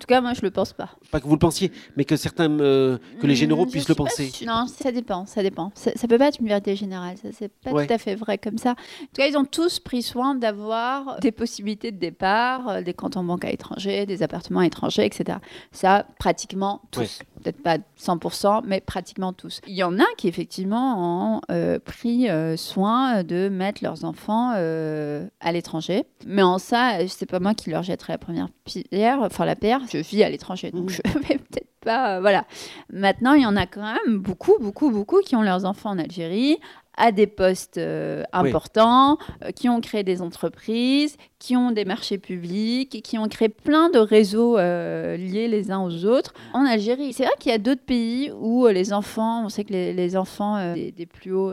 En 0.00 0.04
tout 0.04 0.06
cas, 0.06 0.22
moi, 0.22 0.32
je 0.32 0.40
le 0.40 0.50
pense 0.50 0.72
pas. 0.72 0.88
Pas 1.10 1.20
que 1.20 1.26
vous 1.26 1.34
le 1.34 1.38
pensiez, 1.38 1.70
mais 1.94 2.06
que 2.06 2.16
certains, 2.16 2.50
euh, 2.60 2.96
que 3.20 3.26
les 3.26 3.34
généraux 3.34 3.66
puissent 3.66 3.90
le 3.90 3.94
penser. 3.94 4.32
Non, 4.46 4.66
ça 4.66 4.92
dépend, 4.92 5.26
ça 5.26 5.42
dépend. 5.42 5.72
Ça, 5.74 5.90
ça, 5.94 6.08
peut 6.08 6.16
pas 6.16 6.28
être 6.28 6.40
une 6.40 6.48
vérité 6.48 6.74
générale. 6.74 7.18
Ça, 7.18 7.28
c'est 7.38 7.52
pas 7.52 7.72
tout 7.72 7.92
à 7.92 7.98
fait 7.98 8.14
vrai 8.14 8.38
comme 8.38 8.56
ça. 8.56 8.70
En 8.70 8.74
tout 8.74 9.18
cas, 9.18 9.26
ils 9.26 9.36
ont 9.36 9.44
tous 9.44 9.78
pris 9.78 10.00
soin 10.00 10.34
d'avoir 10.34 11.20
des 11.20 11.32
possibilités 11.32 11.92
de 11.92 11.98
départ, 11.98 12.66
euh, 12.70 12.80
des 12.80 12.94
comptes 12.94 13.18
en 13.18 13.24
banque 13.24 13.44
à 13.44 13.50
l'étranger, 13.50 14.06
des 14.06 14.22
appartements 14.22 14.60
à 14.60 14.62
l'étranger, 14.62 15.04
etc. 15.04 15.36
Ça, 15.70 16.06
pratiquement 16.18 16.80
tous. 16.90 17.18
Peut-être 17.40 17.62
pas 17.62 17.78
100%, 17.98 18.62
mais 18.66 18.80
pratiquement 18.80 19.32
tous. 19.32 19.60
Il 19.66 19.74
y 19.74 19.82
en 19.82 19.98
a 19.98 20.04
qui 20.16 20.28
effectivement 20.28 21.36
ont 21.36 21.40
euh, 21.50 21.78
pris 21.78 22.28
euh, 22.28 22.56
soin 22.56 23.24
de 23.24 23.48
mettre 23.48 23.82
leurs 23.82 24.04
enfants 24.04 24.52
euh, 24.56 25.26
à 25.40 25.52
l'étranger. 25.52 26.04
Mais 26.26 26.42
en 26.42 26.58
ça, 26.58 26.98
c'est 27.08 27.26
pas 27.26 27.40
moi 27.40 27.54
qui 27.54 27.70
leur 27.70 27.82
jetterai 27.82 28.14
la 28.14 28.18
première 28.18 28.48
pierre, 28.64 29.20
enfin 29.22 29.44
la 29.44 29.56
pierre. 29.56 29.80
Je 29.90 29.98
vis 29.98 30.22
à 30.22 30.30
l'étranger, 30.30 30.70
donc 30.70 30.90
je 30.90 31.02
vais 31.28 31.38
peut-être 31.38 31.68
pas. 31.80 32.20
voilà. 32.20 32.44
Maintenant, 32.92 33.34
il 33.34 33.42
y 33.42 33.46
en 33.46 33.56
a 33.56 33.66
quand 33.66 33.82
même 33.82 34.18
beaucoup, 34.18 34.56
beaucoup, 34.60 34.90
beaucoup 34.90 35.20
qui 35.20 35.36
ont 35.36 35.42
leurs 35.42 35.64
enfants 35.64 35.90
en 35.90 35.98
Algérie 35.98 36.58
à 37.00 37.12
des 37.12 37.26
postes 37.26 37.78
euh, 37.78 38.22
importants, 38.32 39.16
euh, 39.42 39.50
qui 39.52 39.68
ont 39.68 39.80
créé 39.80 40.04
des 40.04 40.20
entreprises, 40.20 41.16
qui 41.38 41.56
ont 41.56 41.70
des 41.70 41.86
marchés 41.86 42.18
publics, 42.18 43.02
qui 43.02 43.18
ont 43.18 43.26
créé 43.26 43.48
plein 43.48 43.88
de 43.88 43.98
réseaux 43.98 44.58
euh, 44.58 45.16
liés 45.16 45.48
les 45.48 45.70
uns 45.70 45.80
aux 45.80 46.04
autres 46.04 46.34
en 46.52 46.66
Algérie. 46.66 47.14
C'est 47.14 47.24
vrai 47.24 47.32
qu'il 47.40 47.52
y 47.52 47.54
a 47.54 47.58
d'autres 47.58 47.84
pays 47.84 48.30
où 48.38 48.66
les 48.66 48.92
enfants, 48.92 49.46
on 49.46 49.48
sait 49.48 49.64
que 49.64 49.72
les, 49.72 50.16
enfants 50.16 50.74
des, 50.74 50.92
des, 50.92 51.06
plus 51.06 51.32
hauts 51.32 51.52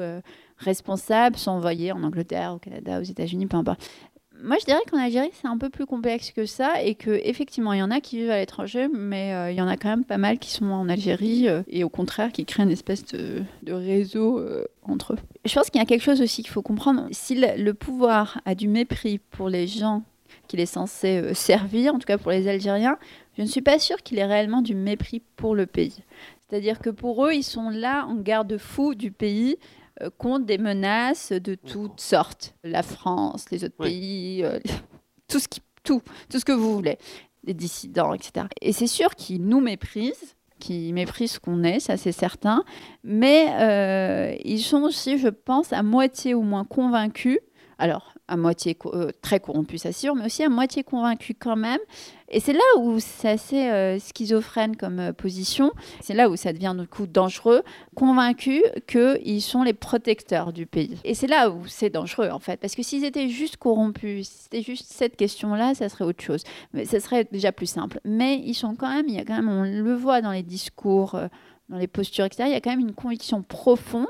responsables 0.58 1.38
sont 1.38 1.52
envoyés 1.52 1.94
en 1.94 2.04
Angleterre, 2.04 2.54
au 2.54 2.60
Canada, 2.60 3.00
aux 3.00 3.04
États-Unis, 3.04 3.46
peu 3.46 3.58
importe 3.58 3.82
moi, 4.44 4.58
je 4.60 4.66
dirais 4.66 4.80
qu'en 4.90 4.98
Algérie, 4.98 5.32
c'est 5.34 5.48
un 5.48 5.58
peu 5.58 5.70
plus 5.70 5.86
complexe 5.86 6.32
que 6.32 6.46
ça 6.46 6.82
et 6.82 6.96
que 6.96 7.10
effectivement, 7.24 7.74
il 7.74 7.80
y 7.80 7.84
en 7.84 7.92
a 7.92 8.02
qui 8.02 8.18
vivent 8.18 8.32
à 8.32 8.38
l'étranger, 8.38 8.88
mais 8.94 9.34
euh, 9.34 9.52
il 9.52 9.58
y 9.58 9.62
en 9.62 9.68
a 9.68 9.78
quand 9.78 9.90
même 9.90 10.06
pas 10.06 10.18
mal 10.18 10.38
qui 10.40 10.52
sont 10.52 10.66
en 10.66 10.90
Algérie 10.90 11.48
euh, 11.48 11.64
et 11.68 11.84
au 11.84 11.90
contraire 11.90 12.32
qui 12.32 12.46
créent 12.46 12.64
une 12.64 12.72
espèce 12.72 13.06
de, 13.06 13.44
réseau 13.68 14.40
euh, 14.40 14.66
entre 14.84 15.14
eux. 15.14 15.18
Je 15.46 15.54
pense 15.54 15.70
qu'il 15.70 15.80
y 15.80 15.84
a 15.84 15.88
quelque 15.88 16.04
chose 16.04 16.22
aussi 16.22 16.44
qu'il 16.44 16.52
faut 16.52 16.62
comprendre. 16.62 17.08
Si 17.12 17.36
le, 17.36 17.74
pouvoir 17.74 18.42
a 18.46 18.56
du 18.56 18.68
mépris 18.68 19.20
pour 19.32 19.50
les 19.50 19.68
gens 19.68 20.04
qu'il 20.48 20.60
est 20.60 20.66
censé 20.66 21.34
servir, 21.34 21.94
en 21.94 22.00
tout 22.00 22.06
cas 22.06 22.18
pour 22.18 22.32
les 22.32 22.48
Algériens, 22.48 22.98
je 23.38 23.44
ne 23.44 23.48
suis 23.48 23.62
pas 23.62 23.80
sûre 23.80 23.98
qu'il 23.98 24.18
ait 24.20 24.26
réellement 24.26 24.62
du 24.62 24.76
mépris 24.76 25.22
pour 25.36 25.56
le 25.56 25.66
pays. 25.66 26.04
C'est-à-dire 26.50 26.80
que 26.80 26.90
pour 26.90 27.26
eux, 27.26 27.34
ils 27.34 27.44
sont 27.44 27.70
là 27.70 28.06
en 28.06 28.16
garde-fou 28.16 28.96
du 28.96 29.12
pays 29.12 29.58
contre 30.18 30.46
des 30.46 30.58
menaces 30.58 31.32
de 31.32 31.56
toutes 31.56 32.00
sortes. 32.00 32.56
La 32.64 32.84
France, 32.84 33.50
les 33.52 33.64
autres 33.64 33.78
pays, 33.78 34.44
euh, 34.44 34.60
tout, 35.28 35.40
ce 35.40 35.48
qui, 35.48 35.62
tout, 35.84 36.02
tout 36.30 36.40
ce 36.40 36.46
que 36.46 36.52
vous 36.52 36.74
voulez, 36.74 36.98
les 37.44 37.54
dissidents, 37.54 38.14
etc. 38.14 38.48
Et 38.62 38.74
c'est 38.74 38.88
sûr 38.88 39.16
qu'ils 39.16 39.46
nous 39.46 39.62
méprisent 39.62 40.36
qu'ils 40.60 40.94
méprisent 40.94 41.34
ce 41.34 41.40
qu'on 41.40 41.64
est, 41.64 41.80
ça 41.80 41.98
c'est 41.98 42.12
certain, 42.12 42.64
mais 43.04 43.48
euh, 43.60 44.36
ils 44.44 44.62
sont 44.62 44.82
aussi, 44.82 45.20
je 45.20 45.28
pense, 45.28 45.72
à 45.72 45.84
moitié 45.84 46.34
ou 46.34 46.42
moins 46.42 46.66
convaincus. 46.66 47.38
Alors, 47.78 48.14
à 48.28 48.36
moitié 48.36 48.78
euh, 48.86 49.12
très 49.22 49.40
corrompu, 49.40 49.78
ça 49.78 49.92
sûr, 49.92 50.16
mais 50.16 50.26
aussi 50.26 50.44
à 50.44 50.50
moitié 50.50 50.84
convaincu 50.84 51.34
quand 51.34 51.56
même. 51.56 51.80
Et 52.30 52.42
c'est 52.42 52.54
là 52.54 52.60
où 52.78 53.00
c'est 53.00 53.30
assez 53.30 53.70
euh, 53.70 54.00
schizophrène 54.00 54.76
comme 54.76 55.00
euh, 55.00 55.14
position. 55.14 55.72
C'est 56.02 56.14
là 56.14 56.30
où 56.30 56.36
ça 56.36 56.52
devient 56.52 56.76
du 56.78 57.08
dangereux, 57.08 57.64
convaincu 57.96 58.62
qu'ils 58.88 59.42
sont 59.42 59.64
les 59.64 59.74
protecteurs 59.74 60.52
du 60.52 60.66
pays. 60.66 60.98
Et 61.06 61.14
c'est 61.14 61.28
là 61.28 61.50
où 61.50 61.66
c'est 61.68 61.90
dangereux 61.90 62.30
en 62.30 62.40
fait, 62.40 62.60
parce 62.60 62.76
que 62.76 62.84
s'ils 62.84 63.06
étaient 63.06 63.30
juste 63.30 63.58
corrompus, 63.58 64.28
si 64.28 64.44
c'était 64.44 64.62
juste 64.62 64.92
cette 64.92 65.16
question-là, 65.16 65.74
ça 65.74 65.88
serait 65.88 66.04
autre 66.04 66.24
chose. 66.24 66.44
Mais 66.74 66.84
ça 66.86 67.00
serait 67.00 67.24
déjà 67.32 67.54
plus 67.54 67.70
simple. 67.70 68.02
Mais 68.04 68.40
ils 68.40 68.56
sont 68.56 68.76
quand 68.76 68.94
même, 68.94 69.06
il 69.08 69.16
y 69.16 69.20
a 69.20 69.26
quand 69.26 69.36
même, 69.36 69.50
on 69.50 69.64
le 69.64 69.96
voit 69.96 70.22
dans 70.22 70.32
les 70.32 70.44
discours, 70.44 71.18
dans 71.70 71.78
les 71.78 71.88
postures, 71.88 72.26
etc. 72.26 72.44
Il 72.48 72.54
y 72.54 72.56
a 72.56 72.62
quand 72.62 72.72
même 72.72 72.82
une 72.82 72.94
conviction 72.94 73.42
profonde 73.42 74.08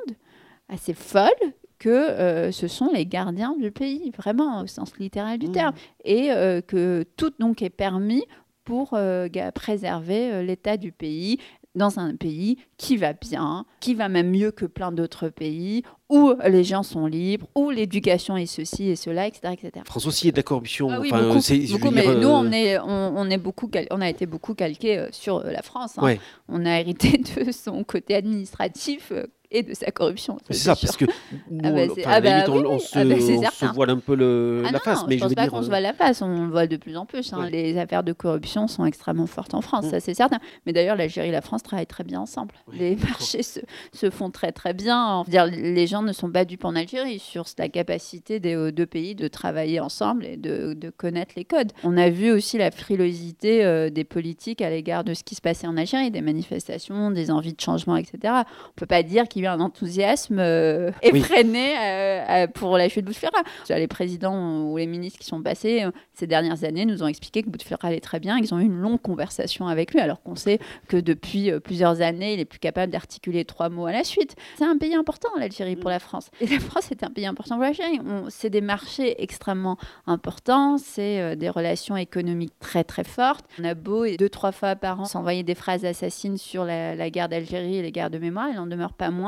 assez 0.70 0.94
folle 0.94 1.32
que 1.80 1.90
euh, 1.90 2.52
ce 2.52 2.68
sont 2.68 2.90
les 2.94 3.06
gardiens 3.06 3.56
du 3.60 3.72
pays, 3.72 4.12
vraiment 4.18 4.62
au 4.62 4.68
sens 4.68 4.98
littéral 4.98 5.38
du 5.38 5.48
mmh. 5.48 5.52
terme, 5.52 5.74
et 6.04 6.32
euh, 6.32 6.62
que 6.62 7.06
tout 7.18 7.34
donc 7.40 7.62
est 7.62 7.70
permis 7.70 8.24
pour 8.64 8.92
euh, 8.94 9.28
préserver 9.54 10.44
l'état 10.44 10.78
du 10.78 10.92
pays 10.92 11.40
dans 11.76 12.00
un 12.00 12.16
pays 12.16 12.58
qui 12.78 12.98
va 12.98 13.14
bien, 13.14 13.66
qui 13.80 13.94
va 13.94 14.10
même 14.10 14.32
mieux 14.32 14.50
que 14.50 14.66
plein 14.66 14.92
d'autres 14.92 15.30
pays, 15.30 15.84
où 16.10 16.34
les 16.48 16.64
gens 16.64 16.82
sont 16.82 17.06
libres, 17.06 17.48
où 17.54 17.70
l'éducation 17.70 18.36
est 18.36 18.48
ceci 18.48 18.90
et 18.90 18.96
cela, 18.96 19.28
etc. 19.28 19.54
etc. 19.54 19.86
France 19.86 20.08
aussi, 20.08 20.30
a 20.30 20.32
de 20.32 20.38
la 20.38 20.44
corruption. 20.44 20.90
Ah 20.90 21.00
oui, 21.00 21.12
beaucoup, 21.12 21.92
mais 21.92 22.16
nous, 22.16 22.30
on, 22.30 22.52
est, 22.52 22.80
on, 22.80 23.30
est 23.30 23.38
beaucoup 23.38 23.70
on 23.92 24.02
a 24.02 24.10
été 24.10 24.26
beaucoup 24.26 24.56
calqué 24.56 25.06
sur 25.12 25.44
la 25.44 25.62
France. 25.62 26.00
Hein. 26.00 26.16
On 26.50 26.66
a 26.66 26.80
hérité 26.80 27.18
de 27.46 27.52
son 27.52 27.84
côté 27.84 28.16
administratif 28.16 29.14
et 29.52 29.64
de 29.64 29.74
sa 29.74 29.92
corruption. 29.92 30.38
C'est 30.50 30.54
ça, 30.54 30.76
parce 30.76 30.98
que 30.98 31.06
nous, 31.52 31.62
ah 31.64 31.72
bah, 31.72 31.82
ah 32.06 32.22
bah 32.22 32.46
on, 32.50 32.80
se, 32.80 32.98
ah 32.98 33.06
bah 33.06 33.72
voile 33.74 33.92
un 33.92 34.00
peu 34.00 34.16
le, 34.16 34.62
la 34.62 34.80
face. 34.80 35.06
mais 35.08 35.18
je, 35.18 35.24
pense 35.24 35.34
pas 35.36 35.48
qu'on 35.48 35.62
se 35.62 35.68
voile 35.68 35.84
la 35.84 35.94
face, 35.94 36.22
on 36.22 36.46
le 36.46 36.52
voile 36.52 36.68
de 36.68 36.78
plus 36.78 36.98
en 36.98 37.06
plus. 37.06 37.34
Hein. 37.34 37.50
Les 37.50 37.78
affaires 37.78 38.04
de 38.04 38.14
corruption 38.14 38.68
sont 38.68 38.86
extrêmement 38.86 39.28
fortes 39.28 39.54
en 39.54 39.62
France, 39.62 39.86
mm. 39.86 39.90
ça 39.90 40.00
c'est 40.00 40.14
certain. 40.14 40.40
Mais 40.66 40.74
d'ailleurs, 40.74 40.96
l'Algérie 40.96 41.30
et 41.30 41.32
la 41.32 41.42
France 41.42 41.64
travaillent 41.64 41.88
très 41.88 42.04
bien 42.04 42.22
ensemble. 42.22 42.54
Les 42.74 42.96
marchés 42.96 43.44
se, 43.44 43.60
se, 43.94 44.10
font 44.10 44.32
très 44.32 44.52
très 44.52 44.74
bien. 44.74 45.24
Dire, 45.28 45.46
les 45.46 45.88
gens 45.88 46.02
ne 46.02 46.14
sont 46.14 46.32
pas 46.32 46.46
dupes 46.46 46.66
en 46.66 46.76
Algérie 46.76 47.20
sur 47.20 47.46
la 47.58 47.70
capacité 47.70 48.40
des 48.40 48.72
deux 48.72 48.86
pays 48.86 49.16
de 49.16 49.28
travailler 49.28 49.80
ensemble 49.80 50.26
et 50.26 50.38
de, 50.38 50.74
de 50.74 50.90
connaître 50.90 51.34
les 51.36 51.46
codes. 51.46 51.72
On 51.84 51.98
a 51.98 52.10
vu 52.10 52.32
aussi 52.32 52.58
la 52.58 52.72
frilosité 52.72 53.64
euh, 53.64 53.90
des 53.90 54.04
politiques 54.04 54.62
à 54.62 54.70
l'égard 54.70 55.04
de 55.04 55.14
ce 55.14 55.24
qui 55.24 55.36
se 55.36 55.42
passait 55.42 55.68
en 55.68 55.78
Algérie, 55.78 56.12
des 56.12 56.22
manifestations, 56.22 57.12
des 57.12 57.32
envies 57.32 57.54
de 57.54 57.62
changement, 57.62 57.96
etc. 57.98 58.34
On 58.36 58.74
peut 58.76 58.86
pas 58.86 59.04
dire 59.04 59.28
qu'il 59.28 59.37
y 59.44 59.48
a 59.48 59.52
eu 59.52 59.54
un 59.54 59.60
enthousiasme 59.60 60.40
euh, 60.40 60.92
effréné 61.02 61.76
euh, 61.78 62.24
euh, 62.30 62.48
pour 62.48 62.78
la 62.78 62.90
chute 62.90 63.06
de 63.06 63.08
Bouteflika. 63.08 63.44
Les 63.70 63.88
présidents 63.88 64.62
ou 64.64 64.78
les 64.78 64.88
ministres 64.88 65.20
qui 65.20 65.26
sont 65.26 65.42
passés 65.42 65.86
ces 66.14 66.28
dernières 66.28 66.64
années 66.64 66.86
nous 66.86 67.04
ont 67.04 67.08
expliqué 67.08 67.44
que 67.44 67.50
Bouteflika 67.50 67.88
allait 67.88 68.00
très 68.00 68.20
bien. 68.20 68.38
Ils 68.38 68.54
ont 68.54 68.60
eu 68.60 68.66
une 68.66 68.80
longue 68.80 69.02
conversation 69.02 69.68
avec 69.68 69.94
lui, 69.94 70.00
alors 70.00 70.22
qu'on 70.22 70.36
sait 70.36 70.60
que 70.88 70.98
depuis 70.98 71.52
plusieurs 71.60 72.02
années, 72.02 72.34
il 72.34 72.40
est 72.40 72.46
plus 72.46 72.60
capable 72.60 72.92
d'articuler 72.92 73.46
trois 73.46 73.70
mots 73.70 73.86
à 73.86 73.92
la 73.92 74.04
suite. 74.04 74.36
C'est 74.58 74.66
un 74.66 74.78
pays 74.78 74.96
important, 74.96 75.30
l'Algérie, 75.38 75.76
pour 75.76 75.90
la 75.90 76.00
France. 76.00 76.30
Et 76.42 76.48
la 76.48 76.60
France 76.60 76.92
est 76.92 77.04
un 77.04 77.10
pays 77.10 77.26
important 77.26 77.56
pour 77.56 77.64
l'Algérie. 77.64 78.00
C'est 78.30 78.50
des 78.50 78.62
marchés 78.62 79.22
extrêmement 79.22 79.78
importants, 80.06 80.78
c'est 80.78 81.36
des 81.36 81.50
relations 81.50 81.98
économiques 81.98 82.54
très 82.60 82.84
très 82.84 83.04
fortes. 83.04 83.46
On 83.60 83.64
a 83.64 83.74
beau 83.74 84.06
deux, 84.18 84.30
trois 84.30 84.52
fois 84.52 84.76
par 84.76 85.02
an 85.02 85.06
s'envoyer 85.06 85.44
des 85.44 85.56
phrases 85.56 85.86
assassines 85.86 86.38
sur 86.38 86.66
la, 86.66 86.96
la 86.96 87.10
guerre 87.10 87.30
d'Algérie 87.30 87.78
et 87.78 87.82
les 87.82 87.92
guerres 87.92 88.10
de 88.10 88.18
mémoire, 88.18 88.48
il 88.50 88.56
n'en 88.56 88.68
demeure 88.68 88.94
pas 88.94 89.12
moins 89.12 89.27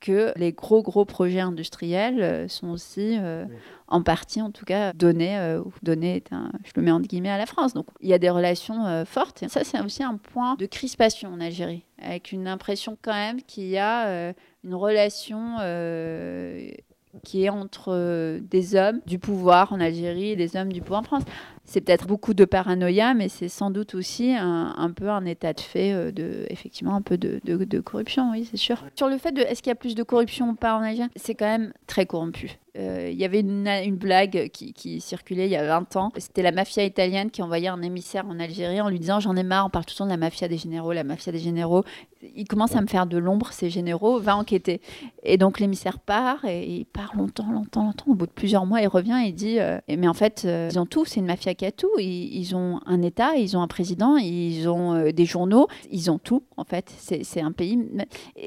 que 0.00 0.32
les 0.36 0.52
gros 0.52 0.82
gros 0.82 1.04
projets 1.04 1.40
industriels 1.40 2.22
euh, 2.22 2.48
sont 2.48 2.68
aussi 2.70 3.16
euh, 3.18 3.44
en 3.86 4.02
partie 4.02 4.40
en 4.40 4.50
tout 4.50 4.64
cas 4.64 4.92
donnés 4.94 5.38
euh, 5.38 5.60
ou 5.60 5.72
donnés 5.82 6.24
je 6.64 6.72
le 6.74 6.82
mets 6.82 6.90
entre 6.90 7.06
guillemets 7.06 7.30
à 7.30 7.38
la 7.38 7.46
France. 7.46 7.74
Donc 7.74 7.86
il 8.00 8.08
y 8.08 8.14
a 8.14 8.18
des 8.18 8.30
relations 8.30 9.04
fortes. 9.04 9.42
Et 9.42 9.48
ça 9.48 9.62
c'est 9.62 9.80
aussi 9.80 10.02
un 10.02 10.16
point 10.16 10.56
de 10.56 10.66
crispation 10.66 11.32
en 11.32 11.40
Algérie 11.40 11.84
avec 12.02 12.32
une 12.32 12.48
impression 12.48 12.96
quand 13.02 13.12
même 13.12 13.42
qu'il 13.42 13.68
y 13.68 13.78
a 13.78 14.32
une 14.64 14.74
relation 14.74 15.56
qui 17.24 17.44
est 17.44 17.48
entre 17.48 18.38
des 18.40 18.76
hommes 18.76 19.00
du 19.06 19.18
pouvoir 19.18 19.72
en 19.72 19.80
Algérie 19.80 20.30
et 20.30 20.36
des 20.36 20.56
hommes 20.56 20.72
du 20.72 20.80
pouvoir 20.80 21.00
en 21.00 21.04
France 21.04 21.24
c'est 21.70 21.80
peut-être 21.80 22.08
beaucoup 22.08 22.34
de 22.34 22.44
paranoïa, 22.44 23.14
mais 23.14 23.28
c'est 23.28 23.48
sans 23.48 23.70
doute 23.70 23.94
aussi 23.94 24.34
un, 24.34 24.90
peu 24.90 25.08
un 25.08 25.24
état 25.24 25.52
de 25.52 25.60
fait 25.60 25.92
euh, 25.92 26.10
de, 26.10 26.44
effectivement, 26.50 26.96
un 26.96 27.00
peu 27.00 27.16
de, 27.16 27.40
de, 27.44 27.80
corruption, 27.80 28.32
oui, 28.32 28.48
c'est 28.50 28.56
sûr. 28.56 28.84
Sur 28.96 29.08
le 29.08 29.18
fait 29.18 29.30
de 29.30 29.40
est-ce 29.42 29.62
qu'il 29.62 29.70
y 29.70 29.72
a 29.72 29.76
plus 29.76 29.94
de 29.94 30.02
corruption 30.02 30.50
ou 30.50 30.54
pas 30.54 30.74
en 30.74 30.82
Algérie, 30.82 31.10
c'est 31.14 31.36
quand 31.36 31.46
même 31.46 31.72
très 31.86 32.06
corrompu. 32.06 32.58
Euh, 32.78 33.08
il 33.10 33.18
y 33.18 33.24
avait 33.24 33.40
une, 33.40 33.96
blague 33.96 34.48
qui, 34.52 34.72
qui, 34.72 35.00
circulait 35.00 35.46
il 35.46 35.50
y 35.50 35.56
a 35.56 35.66
20 35.66 35.96
ans. 35.96 36.12
C'était 36.16 36.42
la 36.42 36.52
mafia 36.52 36.84
italienne 36.84 37.30
qui 37.30 37.42
envoyait 37.42 37.68
un 37.68 37.82
émissaire 37.82 38.26
en 38.26 38.38
Algérie 38.38 38.80
en 38.80 38.88
lui 38.88 39.00
disant 39.00 39.20
J'en 39.20 39.36
ai 39.36 39.42
marre, 39.42 39.66
on 39.66 39.70
parle 39.70 39.84
tout 39.84 39.94
le 39.94 39.98
temps 39.98 40.04
de 40.04 40.10
la 40.10 40.16
mafia 40.16 40.48
des 40.48 40.58
généraux, 40.58 40.92
la 40.92 41.04
mafia 41.04 41.32
des 41.32 41.38
généraux. 41.38 41.84
Il 42.36 42.46
commence 42.46 42.76
à 42.76 42.80
me 42.80 42.86
faire 42.86 43.06
de 43.06 43.18
l'ombre, 43.18 43.48
ces 43.52 43.70
généraux, 43.70 44.20
va 44.20 44.36
enquêter. 44.36 44.80
Et 45.22 45.36
donc 45.36 45.58
l'émissaire 45.58 45.98
part 45.98 46.44
et 46.44 46.66
il 46.66 46.84
part 46.84 47.16
longtemps, 47.16 47.50
longtemps, 47.50 47.84
longtemps. 47.84 48.10
Au 48.10 48.14
bout 48.14 48.26
de 48.26 48.32
plusieurs 48.32 48.66
mois, 48.66 48.80
il 48.82 48.88
revient 48.88 49.20
et 49.24 49.28
il 49.28 49.34
dit 49.34 49.58
euh, 49.58 49.78
Mais 49.88 50.06
en 50.06 50.14
fait, 50.14 50.46
ils 50.46 50.78
ont 50.78 50.86
tout, 50.86 51.04
c'est 51.04 51.20
une 51.20 51.26
mafia 51.26 51.54
qui 51.54 51.66
a 51.66 51.72
tout. 51.72 51.90
Ils, 51.98 52.54
ont 52.54 52.80
un 52.86 53.02
État, 53.02 53.36
ils 53.36 53.56
ont 53.56 53.62
un 53.62 53.68
président, 53.68 54.16
ils 54.16 54.68
ont 54.68 54.94
euh, 54.94 55.12
des 55.12 55.24
journaux, 55.24 55.68
ils 55.90 56.10
ont 56.10 56.18
tout, 56.18 56.42
en 56.56 56.64
fait. 56.64 56.92
C'est 56.98 57.40
un 57.40 57.52
pays. 57.52 57.78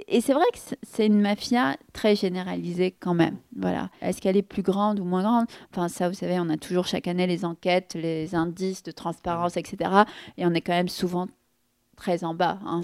Et, 0.08 0.22
c'est 0.22 0.34
vrai 0.34 0.46
que 0.54 0.60
c'est 0.84 1.06
une 1.06 1.20
mafia 1.20 1.76
très 1.92 2.16
généralisée 2.16 2.94
quand 2.98 3.14
même. 3.14 3.38
Voilà. 3.56 3.90
Est-ce 4.02 4.22
qu'elle 4.22 4.38
est 4.38 4.42
plus 4.42 4.64
grande 4.64 5.00
ou 5.00 5.04
moins 5.04 5.22
grande? 5.24 5.46
Enfin, 5.72 5.88
ça, 5.88 6.10
vous 6.10 6.16
savez, 6.16 6.40
on 6.40 6.50
a 6.50 6.58
toujours 6.58 6.88
chaque 6.88 7.08
année 7.08 7.28
les 7.28 7.46
enquêtes, 7.46 7.94
les 7.96 8.36
indices 8.36 8.84
de 8.84 8.92
transparence, 8.92 9.58
etc. 9.58 9.92
Et 10.38 10.46
on 10.46 10.54
est 10.54 10.62
quand 10.62 10.74
même 10.74 10.90
souvent 10.90 11.28
très 11.96 12.24
en 12.24 12.34
bas. 12.34 12.60
Hein. 12.66 12.82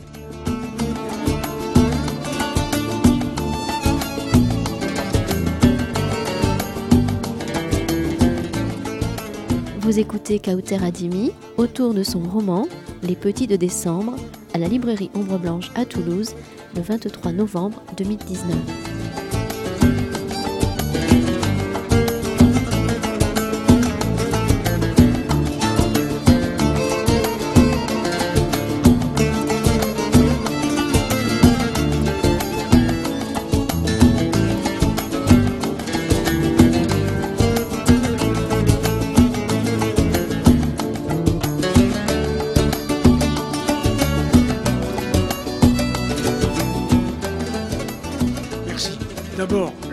Vous 9.90 9.98
écoutez 9.98 10.38
Kauter 10.38 10.78
Adimi 10.84 11.32
autour 11.58 11.96
de 11.96 12.04
son 12.04 12.20
roman 12.20 12.68
Les 13.02 13.16
Petits 13.16 13.48
de 13.48 13.56
décembre 13.56 14.18
à 14.54 14.60
la 14.60 14.68
librairie 14.68 15.10
Ombre 15.16 15.40
Blanche 15.40 15.72
à 15.74 15.84
Toulouse 15.84 16.36
le 16.76 16.82
23 16.82 17.32
novembre 17.32 17.82
2019. 17.98 18.89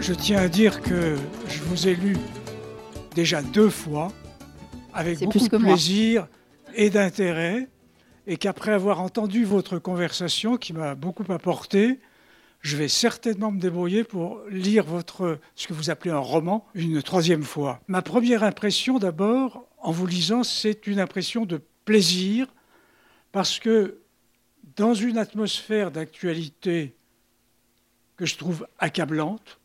Je 0.06 0.14
tiens 0.14 0.38
à 0.38 0.46
dire 0.48 0.82
que 0.82 1.16
je 1.48 1.62
vous 1.64 1.88
ai 1.88 1.96
lu 1.96 2.16
déjà 3.16 3.42
deux 3.42 3.70
fois, 3.70 4.12
avec 4.94 5.18
beaucoup 5.18 5.48
de 5.48 5.56
plaisir 5.56 6.28
et 6.76 6.90
d'intérêt, 6.90 7.68
et 8.28 8.36
qu'après 8.36 8.70
avoir 8.70 9.00
entendu 9.00 9.44
votre 9.44 9.80
conversation 9.80 10.58
qui 10.58 10.72
m'a 10.72 10.94
beaucoup 10.94 11.24
apporté, 11.32 11.98
je 12.60 12.76
vais 12.76 12.86
certainement 12.86 13.50
me 13.50 13.58
débrouiller 13.58 14.04
pour 14.04 14.42
lire 14.48 14.84
votre, 14.84 15.40
ce 15.56 15.66
que 15.66 15.74
vous 15.74 15.90
appelez 15.90 16.12
un 16.12 16.18
roman 16.18 16.64
une 16.74 17.02
troisième 17.02 17.42
fois. 17.42 17.80
Ma 17.88 18.00
première 18.00 18.44
impression 18.44 19.00
d'abord, 19.00 19.66
en 19.78 19.90
vous 19.90 20.06
lisant, 20.06 20.44
c'est 20.44 20.86
une 20.86 21.00
impression 21.00 21.46
de 21.46 21.60
plaisir, 21.84 22.46
parce 23.32 23.58
que 23.58 23.98
dans 24.76 24.94
une 24.94 25.18
atmosphère 25.18 25.90
d'actualité 25.90 26.94
que 28.16 28.24
je 28.24 28.36
trouve 28.36 28.68
accablante, 28.78 29.58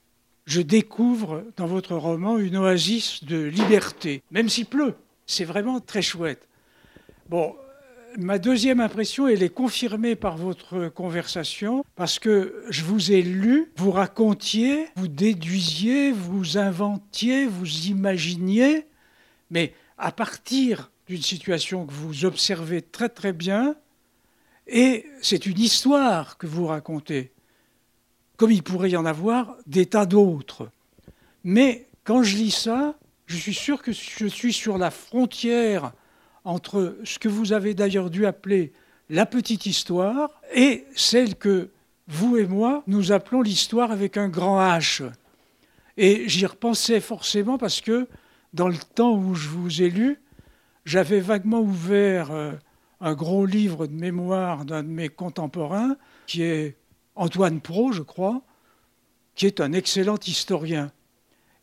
je 0.45 0.61
découvre 0.61 1.43
dans 1.57 1.67
votre 1.67 1.95
roman 1.95 2.37
une 2.37 2.57
oasis 2.57 3.23
de 3.23 3.41
liberté, 3.41 4.23
même 4.31 4.49
s'il 4.49 4.65
pleut. 4.65 4.95
C'est 5.25 5.45
vraiment 5.45 5.79
très 5.79 6.01
chouette. 6.01 6.47
Bon, 7.29 7.55
ma 8.17 8.39
deuxième 8.39 8.79
impression, 8.79 9.27
elle 9.27 9.43
est 9.43 9.49
confirmée 9.49 10.15
par 10.15 10.37
votre 10.37 10.89
conversation, 10.89 11.85
parce 11.95 12.19
que 12.19 12.63
je 12.69 12.83
vous 12.83 13.11
ai 13.11 13.21
lu, 13.21 13.71
vous 13.77 13.91
racontiez, 13.91 14.87
vous 14.95 15.07
déduisiez, 15.07 16.11
vous 16.11 16.57
inventiez, 16.57 17.45
vous 17.45 17.87
imaginiez, 17.87 18.85
mais 19.49 19.73
à 19.97 20.11
partir 20.11 20.91
d'une 21.07 21.21
situation 21.21 21.85
que 21.85 21.93
vous 21.93 22.25
observez 22.25 22.81
très 22.81 23.09
très 23.09 23.33
bien, 23.33 23.75
et 24.67 25.05
c'est 25.21 25.45
une 25.45 25.59
histoire 25.59 26.37
que 26.37 26.47
vous 26.47 26.65
racontez, 26.65 27.31
comme 28.41 28.49
il 28.49 28.63
pourrait 28.63 28.89
y 28.89 28.97
en 28.97 29.05
avoir 29.05 29.55
des 29.67 29.85
tas 29.85 30.07
d'autres. 30.07 30.71
Mais 31.43 31.85
quand 32.03 32.23
je 32.23 32.37
lis 32.37 32.49
ça, 32.49 32.95
je 33.27 33.37
suis 33.37 33.53
sûr 33.53 33.83
que 33.83 33.91
je 33.91 34.25
suis 34.25 34.51
sur 34.51 34.79
la 34.79 34.89
frontière 34.89 35.91
entre 36.43 36.97
ce 37.03 37.19
que 37.19 37.29
vous 37.29 37.53
avez 37.53 37.75
d'ailleurs 37.75 38.09
dû 38.09 38.25
appeler 38.25 38.73
la 39.11 39.27
petite 39.27 39.67
histoire 39.67 40.41
et 40.55 40.85
celle 40.95 41.35
que 41.35 41.69
vous 42.07 42.35
et 42.35 42.47
moi, 42.47 42.81
nous 42.87 43.11
appelons 43.11 43.43
l'histoire 43.43 43.91
avec 43.91 44.17
un 44.17 44.27
grand 44.27 44.59
H. 44.59 45.07
Et 45.97 46.27
j'y 46.27 46.47
repensais 46.47 46.99
forcément 46.99 47.59
parce 47.59 47.79
que 47.79 48.07
dans 48.55 48.69
le 48.69 48.77
temps 48.95 49.15
où 49.19 49.35
je 49.35 49.49
vous 49.49 49.83
ai 49.83 49.91
lu, 49.91 50.19
j'avais 50.85 51.19
vaguement 51.19 51.61
ouvert 51.61 52.31
euh, 52.31 52.53
un 53.01 53.13
gros 53.13 53.45
livre 53.45 53.85
de 53.85 53.93
mémoire 53.93 54.65
d'un 54.65 54.81
de 54.81 54.89
mes 54.89 55.09
contemporains, 55.09 55.95
qui 56.25 56.41
est 56.41 56.80
Antoine 57.15 57.61
Pro, 57.61 57.91
je 57.91 58.01
crois, 58.01 58.41
qui 59.35 59.45
est 59.45 59.61
un 59.61 59.73
excellent 59.73 60.19
historien. 60.25 60.91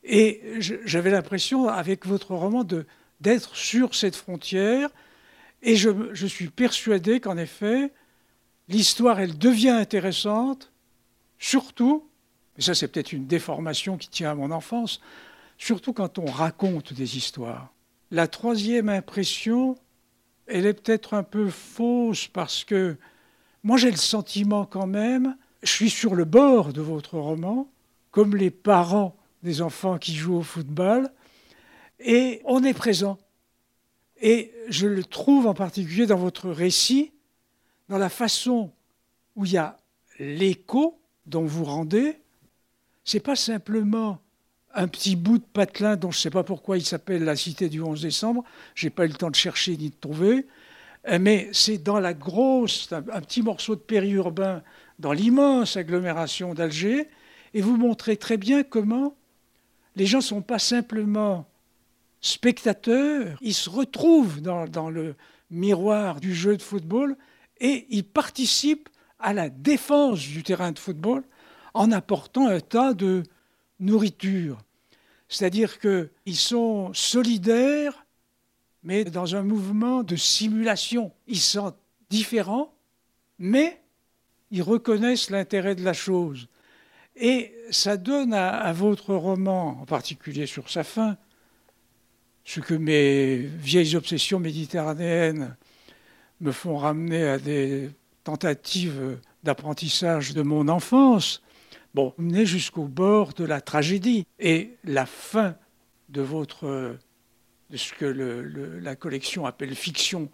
Et 0.05 0.43
j'avais 0.61 1.11
l'impression, 1.11 1.69
avec 1.69 2.07
votre 2.07 2.35
roman, 2.35 2.65
d'être 3.21 3.55
sur 3.57 3.95
cette 3.95 4.17
frontière. 4.17 4.91
Et 5.63 5.77
je, 5.77 5.91
je 6.13 6.27
suis 6.27 6.49
persuadé 6.49 7.21
qu'en 7.21 7.37
effet, 7.37 7.93
l'histoire, 8.69 9.21
elle 9.21 9.37
devient 9.37 9.71
intéressante, 9.71 10.73
surtout, 11.39 12.09
et 12.57 12.63
ça 12.63 12.75
c'est 12.75 12.89
peut-être 12.89 13.13
une 13.13 13.27
déformation 13.27 13.97
qui 13.97 14.09
tient 14.09 14.31
à 14.31 14.35
mon 14.35 14.51
enfance, 14.51 15.01
surtout 15.57 15.93
quand 15.93 16.19
on 16.19 16.27
raconte 16.27 16.93
des 16.93 17.17
histoires. 17.17 17.73
La 18.11 18.29
troisième 18.29 18.89
impression, 18.89 19.77
elle 20.47 20.67
est 20.67 20.75
peut-être 20.75 21.15
un 21.15 21.23
peu 21.23 21.51
fausse 21.51 22.29
parce 22.29 22.65
que 22.65 22.97
moi 23.63 23.77
j'ai 23.77 23.91
le 23.91 23.97
sentiment 23.97 24.65
quand 24.65 24.87
même, 24.87 25.37
je 25.63 25.71
suis 25.71 25.91
sur 25.91 26.15
le 26.15 26.25
bord 26.25 26.73
de 26.73 26.81
votre 26.81 27.19
roman, 27.19 27.69
comme 28.11 28.37
les 28.37 28.51
parents 28.51 29.17
des 29.43 29.63
enfants 29.63 29.99
qui 29.99 30.15
jouent 30.15 30.39
au 30.39 30.43
football, 30.43 31.11
et 32.01 32.41
on 32.45 32.63
est 32.65 32.75
présent. 32.75 33.19
Et 34.21 34.53
je 34.69 34.87
le 34.87 35.05
trouve 35.05 35.47
en 35.47 35.55
particulier 35.55 36.07
dans 36.07 36.17
votre 36.17 36.51
récit, 36.51 37.13
dans 37.89 37.99
la 37.99 38.09
façon 38.09 38.73
où 39.37 39.45
il 39.45 39.53
y 39.53 39.57
a 39.57 39.77
l'écho 40.19 40.99
dont 41.27 41.45
vous 41.45 41.65
rendez. 41.65 42.17
C'est 43.05 43.21
pas 43.21 43.37
simplement 43.37 44.21
un 44.75 44.89
petit 44.89 45.17
bout 45.17 45.39
de 45.39 45.45
patelin 45.45 45.97
dont 45.97 46.11
je 46.11 46.19
ne 46.19 46.23
sais 46.23 46.31
pas 46.31 46.43
pourquoi 46.43 46.79
il 46.79 46.85
s'appelle 46.85 47.25
la 47.25 47.37
cité 47.37 47.69
du 47.69 47.81
11 47.81 48.03
décembre. 48.03 48.45
Je 48.75 48.87
n'ai 48.87 48.91
pas 48.91 49.05
eu 49.07 49.09
le 49.09 49.15
temps 49.15 49.31
de 49.31 49.37
chercher 49.37 49.77
ni 49.77 49.91
de 49.91 49.97
trouver. 50.01 50.47
Mais 51.21 51.49
c'est 51.53 51.79
dans 51.79 52.01
la 52.01 52.13
grosse, 52.13 52.93
un, 52.93 53.21
petit 53.21 53.43
morceau 53.43 53.75
de 53.75 53.81
périurbain, 53.81 54.63
dans 54.99 55.13
l'immense 55.13 55.77
agglomération 55.77 56.55
d'Alger. 56.55 57.09
Et 57.55 57.63
vous 57.63 57.77
montrez 57.77 58.17
très 58.17 58.37
bien 58.37 58.63
comment 58.63 59.17
les 59.97 60.07
gens 60.07 60.19
ne 60.19 60.23
sont 60.23 60.43
pas 60.43 60.59
simplement 60.59 61.47
spectateurs, 62.21 63.37
ils 63.41 63.55
se 63.55 63.71
retrouvent 63.71 64.41
dans, 64.41 64.91
le 64.91 65.15
miroir 65.51 66.21
du 66.21 66.35
jeu 66.35 66.57
de 66.57 66.63
football 66.63 67.17
et 67.61 67.87
ils 67.91 68.05
participent 68.05 68.89
à 69.19 69.33
la 69.33 69.49
défense 69.49 70.21
du 70.21 70.43
terrain 70.43 70.73
de 70.73 70.79
football 70.79 71.25
en 71.75 71.91
apportant 71.91 72.47
un 72.47 72.61
tas 72.61 72.95
de 72.95 73.23
nourriture. 73.81 74.59
C'est-à-dire 75.29 75.79
qu'ils 75.79 76.37
sont 76.37 76.93
solidaires, 76.95 78.07
mais 78.83 79.05
dans 79.05 79.37
un 79.37 79.43
mouvement 79.43 80.03
de 80.03 80.17
simulation. 80.17 81.13
Ils 81.27 81.41
sont 81.41 81.75
différents, 82.11 82.75
mais 83.39 83.81
ils 84.51 84.63
reconnaissent 84.63 85.31
l'intérêt 85.31 85.75
de 85.75 85.85
la 85.85 85.93
chose. 85.93 86.49
Et 87.17 87.55
ça 87.71 87.97
donne 87.97 88.33
à, 88.33 88.73
votre 88.73 89.15
roman, 89.15 89.81
en 89.81 89.87
particulier 89.87 90.47
sur 90.47 90.71
sa 90.71 90.85
fin, 90.85 91.17
ce 92.45 92.61
que 92.61 92.75
mes 92.75 93.39
vieilles 93.39 93.97
obsessions 93.97 94.39
méditerranéennes 94.39 95.57
me 96.41 96.53
font 96.53 96.77
ramener 96.77 97.25
à 97.25 97.39
des 97.39 97.91
tentatives 98.25 99.19
d'apprentissage 99.43 100.33
de 100.33 100.43
mon 100.43 100.69
enfance. 100.69 101.43
Bon, 101.95 102.15
menez 102.17 102.47
jusqu'au 102.47 102.85
bord 102.85 103.33
de 103.33 103.45
la 103.45 103.61
tragédie. 103.61 104.25
Et 104.39 104.77
la 104.85 105.05
fin 105.05 105.57
de 106.09 106.23
votre 106.23 106.97
de 107.71 107.77
ce 107.77 107.93
que 107.93 108.07
la 108.07 108.97
collection 108.97 109.47
appelle 109.47 109.75
fiction, 109.75 110.29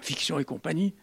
fiction 0.00 0.38
et 0.38 0.44
compagnie, 0.44 0.94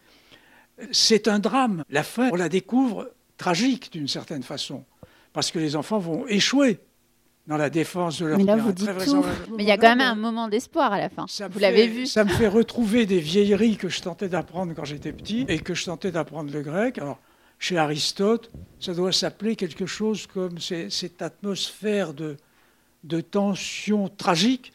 c'est 0.90 1.28
un 1.28 1.38
drame. 1.38 1.84
La 1.90 2.02
fin, 2.02 2.30
on 2.32 2.36
la 2.36 2.48
découvre 2.48 3.12
tragique 3.36 3.92
d'une 3.92 4.08
certaine 4.08 4.42
façon, 4.42 4.84
parce 5.32 5.50
que 5.50 5.58
les 5.58 5.76
enfants 5.76 5.98
vont 5.98 6.26
échouer 6.26 6.80
dans 7.46 7.56
la 7.56 7.70
défense 7.70 8.20
de 8.20 8.26
leur 8.26 8.38
Mais 8.38 8.44
là, 8.44 8.56
vous 8.56 8.72
dites 8.72 9.04
tout. 9.04 9.24
Mais 9.56 9.64
il 9.64 9.68
y 9.68 9.72
a 9.72 9.76
quand 9.76 9.96
même 9.96 10.00
un 10.00 10.14
moment 10.14 10.48
d'espoir 10.48 10.92
à 10.92 10.98
la 10.98 11.08
fin. 11.08 11.26
vous 11.50 11.58
l'avez 11.58 11.88
vu. 11.88 12.06
Ça 12.06 12.24
me 12.24 12.30
fait 12.30 12.48
retrouver 12.48 13.04
des 13.04 13.18
vieilleries 13.18 13.76
que 13.76 13.88
je 13.88 14.00
tentais 14.00 14.28
d'apprendre 14.28 14.72
quand 14.74 14.84
j'étais 14.84 15.12
petit 15.12 15.44
et 15.48 15.58
que 15.58 15.74
je 15.74 15.84
tentais 15.84 16.12
d'apprendre 16.12 16.52
le 16.52 16.62
grec. 16.62 16.98
Alors, 16.98 17.18
chez 17.58 17.78
Aristote, 17.78 18.50
ça 18.78 18.94
doit 18.94 19.12
s'appeler 19.12 19.56
quelque 19.56 19.86
chose 19.86 20.26
comme 20.26 20.58
cette 20.58 21.20
atmosphère 21.20 22.14
de, 22.14 22.36
de 23.04 23.20
tension 23.20 24.08
tragique 24.08 24.72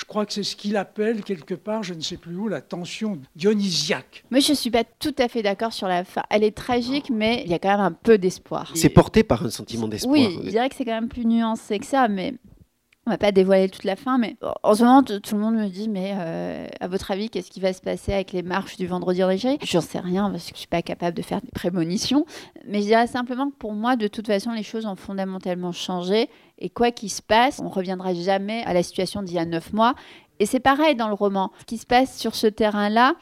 je 0.00 0.06
crois 0.06 0.24
que 0.24 0.32
c'est 0.32 0.42
ce 0.42 0.56
qu'il 0.56 0.78
appelle 0.78 1.22
quelque 1.22 1.52
part, 1.52 1.82
je 1.82 1.92
ne 1.92 2.00
sais 2.00 2.16
plus 2.16 2.34
où, 2.34 2.48
la 2.48 2.62
tension 2.62 3.18
dionysiaque. 3.36 4.24
Mais 4.30 4.40
je 4.40 4.52
ne 4.52 4.56
suis 4.56 4.70
pas 4.70 4.82
tout 4.82 5.14
à 5.18 5.28
fait 5.28 5.42
d'accord 5.42 5.74
sur 5.74 5.88
la 5.88 6.04
fin. 6.04 6.22
Elle 6.30 6.42
est 6.42 6.56
tragique, 6.56 7.10
mais 7.10 7.42
il 7.44 7.50
y 7.50 7.54
a 7.54 7.58
quand 7.58 7.68
même 7.68 7.80
un 7.80 7.92
peu 7.92 8.16
d'espoir. 8.16 8.72
C'est 8.74 8.88
porté 8.88 9.22
par 9.24 9.44
un 9.44 9.50
sentiment 9.50 9.88
d'espoir. 9.88 10.14
Oui, 10.14 10.38
je 10.42 10.48
dirais 10.48 10.70
que 10.70 10.74
c'est 10.74 10.86
quand 10.86 10.98
même 10.98 11.10
plus 11.10 11.26
nuancé 11.26 11.78
que 11.78 11.84
ça, 11.84 12.08
mais 12.08 12.32
on 13.06 13.10
va 13.10 13.18
pas 13.18 13.32
dévoiler 13.32 13.68
toute 13.68 13.84
la 13.84 13.96
fin, 13.96 14.18
mais 14.18 14.36
en 14.62 14.74
ce 14.74 14.84
moment, 14.84 15.02
tout 15.02 15.34
le 15.34 15.40
monde 15.40 15.56
me 15.56 15.68
dit, 15.68 15.88
mais 15.88 16.14
euh, 16.14 16.66
à 16.80 16.86
votre 16.86 17.10
avis, 17.10 17.28
qu'est-ce 17.28 17.50
qui 17.50 17.60
va 17.60 17.72
se 17.72 17.80
passer 17.80 18.12
avec 18.12 18.32
les 18.32 18.42
marches 18.42 18.76
du 18.76 18.86
vendredi 18.86 19.20
Je 19.20 19.66
J'en 19.66 19.80
sais 19.80 19.98
rien 19.98 20.30
parce 20.30 20.44
que 20.44 20.54
je 20.54 20.60
suis 20.60 20.68
pas 20.68 20.82
capable 20.82 21.16
de 21.16 21.22
faire 21.22 21.40
des 21.40 21.50
prémonitions, 21.50 22.24
mais 22.66 22.80
je 22.80 22.86
dirais 22.86 23.06
simplement 23.06 23.50
que 23.50 23.56
pour 23.56 23.72
moi, 23.72 23.96
de 23.96 24.06
toute 24.06 24.26
façon, 24.26 24.52
les 24.52 24.62
choses 24.62 24.86
ont 24.86 24.96
fondamentalement 24.96 25.72
changé 25.72 26.28
et 26.60 26.70
quoi 26.70 26.90
qu'il 26.90 27.10
se 27.10 27.22
passe, 27.22 27.60
on 27.60 27.68
reviendra 27.68 28.14
jamais 28.14 28.62
à 28.64 28.74
la 28.74 28.82
situation 28.82 29.22
d'il 29.22 29.36
y 29.36 29.38
a 29.38 29.44
neuf 29.44 29.72
mois. 29.72 29.94
Et 30.38 30.46
c'est 30.46 30.60
pareil 30.60 30.94
dans 30.94 31.08
le 31.08 31.14
roman. 31.14 31.52
Ce 31.60 31.64
qui 31.64 31.78
se 31.78 31.86
passe 31.86 32.18
sur 32.18 32.34
ce 32.34 32.46
terrain-là, 32.46 33.14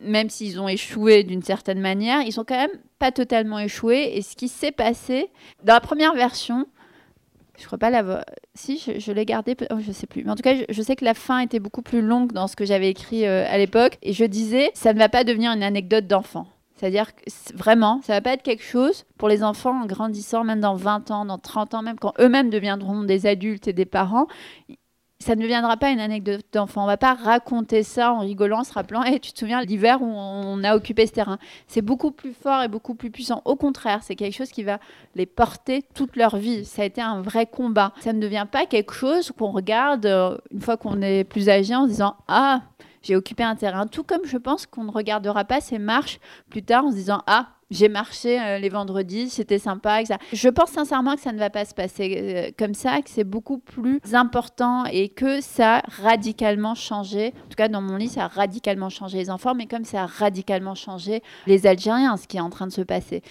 même 0.00 0.30
s'ils 0.30 0.60
ont 0.60 0.68
échoué 0.68 1.24
d'une 1.24 1.42
certaine 1.42 1.80
manière, 1.80 2.22
ils 2.22 2.32
sont 2.32 2.44
quand 2.44 2.56
même 2.56 2.78
pas 2.98 3.12
totalement 3.12 3.58
échoués. 3.58 4.16
Et 4.16 4.22
ce 4.22 4.36
qui 4.36 4.48
s'est 4.48 4.72
passé 4.72 5.30
dans 5.64 5.74
la 5.74 5.80
première 5.80 6.14
version, 6.14 6.66
je 7.58 7.66
crois 7.66 7.78
pas 7.78 7.90
la 7.90 8.24
Si, 8.54 8.78
je, 8.78 9.12
l'ai 9.12 9.24
gardé, 9.24 9.56
oh, 9.70 9.76
je 9.80 9.92
sais 9.92 10.06
plus. 10.06 10.24
Mais 10.24 10.30
en 10.30 10.36
tout 10.36 10.42
cas, 10.42 10.54
je, 10.68 10.82
sais 10.82 10.96
que 10.96 11.04
la 11.04 11.14
fin 11.14 11.40
était 11.40 11.58
beaucoup 11.58 11.82
plus 11.82 12.02
longue 12.02 12.32
dans 12.32 12.46
ce 12.46 12.56
que 12.56 12.64
j'avais 12.64 12.88
écrit 12.88 13.26
euh, 13.26 13.46
à 13.48 13.58
l'époque. 13.58 13.98
Et 14.02 14.12
je 14.12 14.24
disais, 14.24 14.70
ça 14.74 14.92
ne 14.92 14.98
va 14.98 15.08
pas 15.08 15.24
devenir 15.24 15.52
une 15.52 15.62
anecdote 15.62 16.06
d'enfant. 16.06 16.46
C'est-à-dire 16.78 17.14
que 17.14 17.22
vraiment, 17.54 18.00
ça 18.02 18.14
va 18.14 18.20
pas 18.20 18.32
être 18.32 18.42
quelque 18.42 18.62
chose 18.62 19.04
pour 19.16 19.28
les 19.28 19.42
enfants 19.42 19.82
en 19.82 19.86
grandissant, 19.86 20.44
même 20.44 20.60
dans 20.60 20.76
20 20.76 21.10
ans, 21.10 21.24
dans 21.24 21.38
30 21.38 21.74
ans, 21.74 21.82
même 21.82 21.98
quand 21.98 22.14
eux-mêmes 22.20 22.50
deviendront 22.50 23.02
des 23.02 23.26
adultes 23.26 23.66
et 23.68 23.72
des 23.72 23.84
parents. 23.84 24.28
ça 25.18 25.34
ne 25.34 25.42
deviendra 25.42 25.76
pas 25.76 25.90
une 25.90 25.98
anecdote 25.98 26.44
d'enfant. 26.52 26.84
On 26.84 26.86
va 26.86 26.96
pas 26.96 27.14
raconter 27.14 27.82
ça 27.82 28.12
en 28.12 28.20
rigolant, 28.20 28.60
en 28.60 28.64
se 28.64 28.72
rappelant, 28.72 29.02
hey, 29.02 29.18
tu 29.18 29.32
te 29.32 29.38
souviens 29.40 29.60
l'hiver 29.62 30.00
où 30.00 30.06
on 30.06 30.62
a 30.62 30.76
occupé 30.76 31.06
ce 31.06 31.12
terrain? 31.12 31.38
C'est 31.66 31.82
beaucoup 31.82 32.12
plus 32.12 32.32
fort 32.32 32.62
et 32.62 32.68
beaucoup 32.68 32.94
plus 32.94 33.10
puissant. 33.10 33.42
Au 33.44 33.56
contraire, 33.56 34.04
c'est 34.04 34.14
quelque 34.14 34.36
chose 34.36 34.50
qui 34.50 34.62
va 34.62 34.78
les 35.16 35.26
porter 35.26 35.84
toute 35.94 36.14
leur 36.14 36.36
vie. 36.36 36.64
Ça 36.64 36.82
a 36.82 36.84
été 36.84 37.00
un 37.00 37.20
vrai 37.22 37.46
combat. 37.46 37.92
Ça 38.00 38.12
ne 38.12 38.20
devient 38.20 38.46
pas 38.50 38.66
quelque 38.66 38.94
chose 38.94 39.32
qu'on 39.36 39.50
regarde 39.50 40.06
euh, 40.06 40.38
une 40.52 40.60
fois 40.60 40.76
qu'on 40.76 41.02
est 41.02 41.24
plus 41.24 41.48
âgé 41.48 41.74
en 41.74 41.86
se 41.86 41.90
disant 41.90 42.14
ah 42.28 42.62
j'ai 43.02 43.16
occupé 43.16 43.42
un 43.42 43.56
terrain. 43.56 43.86
Tout 43.86 44.04
comme 44.04 44.24
je 44.24 44.36
pense 44.36 44.66
qu'on 44.66 44.84
ne 44.84 44.90
regardera 44.90 45.44
pas 45.44 45.60
ces 45.60 45.78
marches 45.78 46.18
plus 46.50 46.62
tard 46.62 46.84
en 46.84 46.90
se 46.90 46.96
disant 46.96 47.22
ah 47.26 47.48
j'ai 47.70 47.88
marché 47.88 48.40
euh, 48.40 48.58
les 48.58 48.68
vendredis, 48.68 49.28
c'était 49.28 49.58
sympa. 49.58 50.00
Etc. 50.00 50.18
Je 50.32 50.48
pense 50.48 50.70
sincèrement 50.70 51.14
que 51.14 51.20
ça 51.20 51.32
ne 51.32 51.38
va 51.38 51.50
pas 51.50 51.64
se 51.64 51.74
passer 51.74 52.16
euh, 52.16 52.50
comme 52.58 52.74
ça, 52.74 53.02
que 53.02 53.10
c'est 53.10 53.24
beaucoup 53.24 53.58
plus 53.58 54.00
important 54.12 54.84
et 54.86 55.08
que 55.08 55.40
ça 55.40 55.78
a 55.78 55.82
radicalement 56.02 56.74
changé. 56.74 57.34
En 57.44 57.48
tout 57.48 57.56
cas, 57.56 57.68
dans 57.68 57.82
mon 57.82 57.96
lit, 57.96 58.08
ça 58.08 58.24
a 58.24 58.28
radicalement 58.28 58.88
changé 58.88 59.18
les 59.18 59.30
enfants, 59.30 59.54
mais 59.54 59.66
comme 59.66 59.84
ça 59.84 60.04
a 60.04 60.06
radicalement 60.06 60.74
changé 60.74 61.22
les 61.46 61.66
Algériens, 61.66 62.16
ce 62.16 62.26
qui 62.26 62.38
est 62.38 62.40
en 62.40 62.50
train 62.50 62.66
de 62.66 62.72
se 62.72 62.80
passer. 62.82 63.22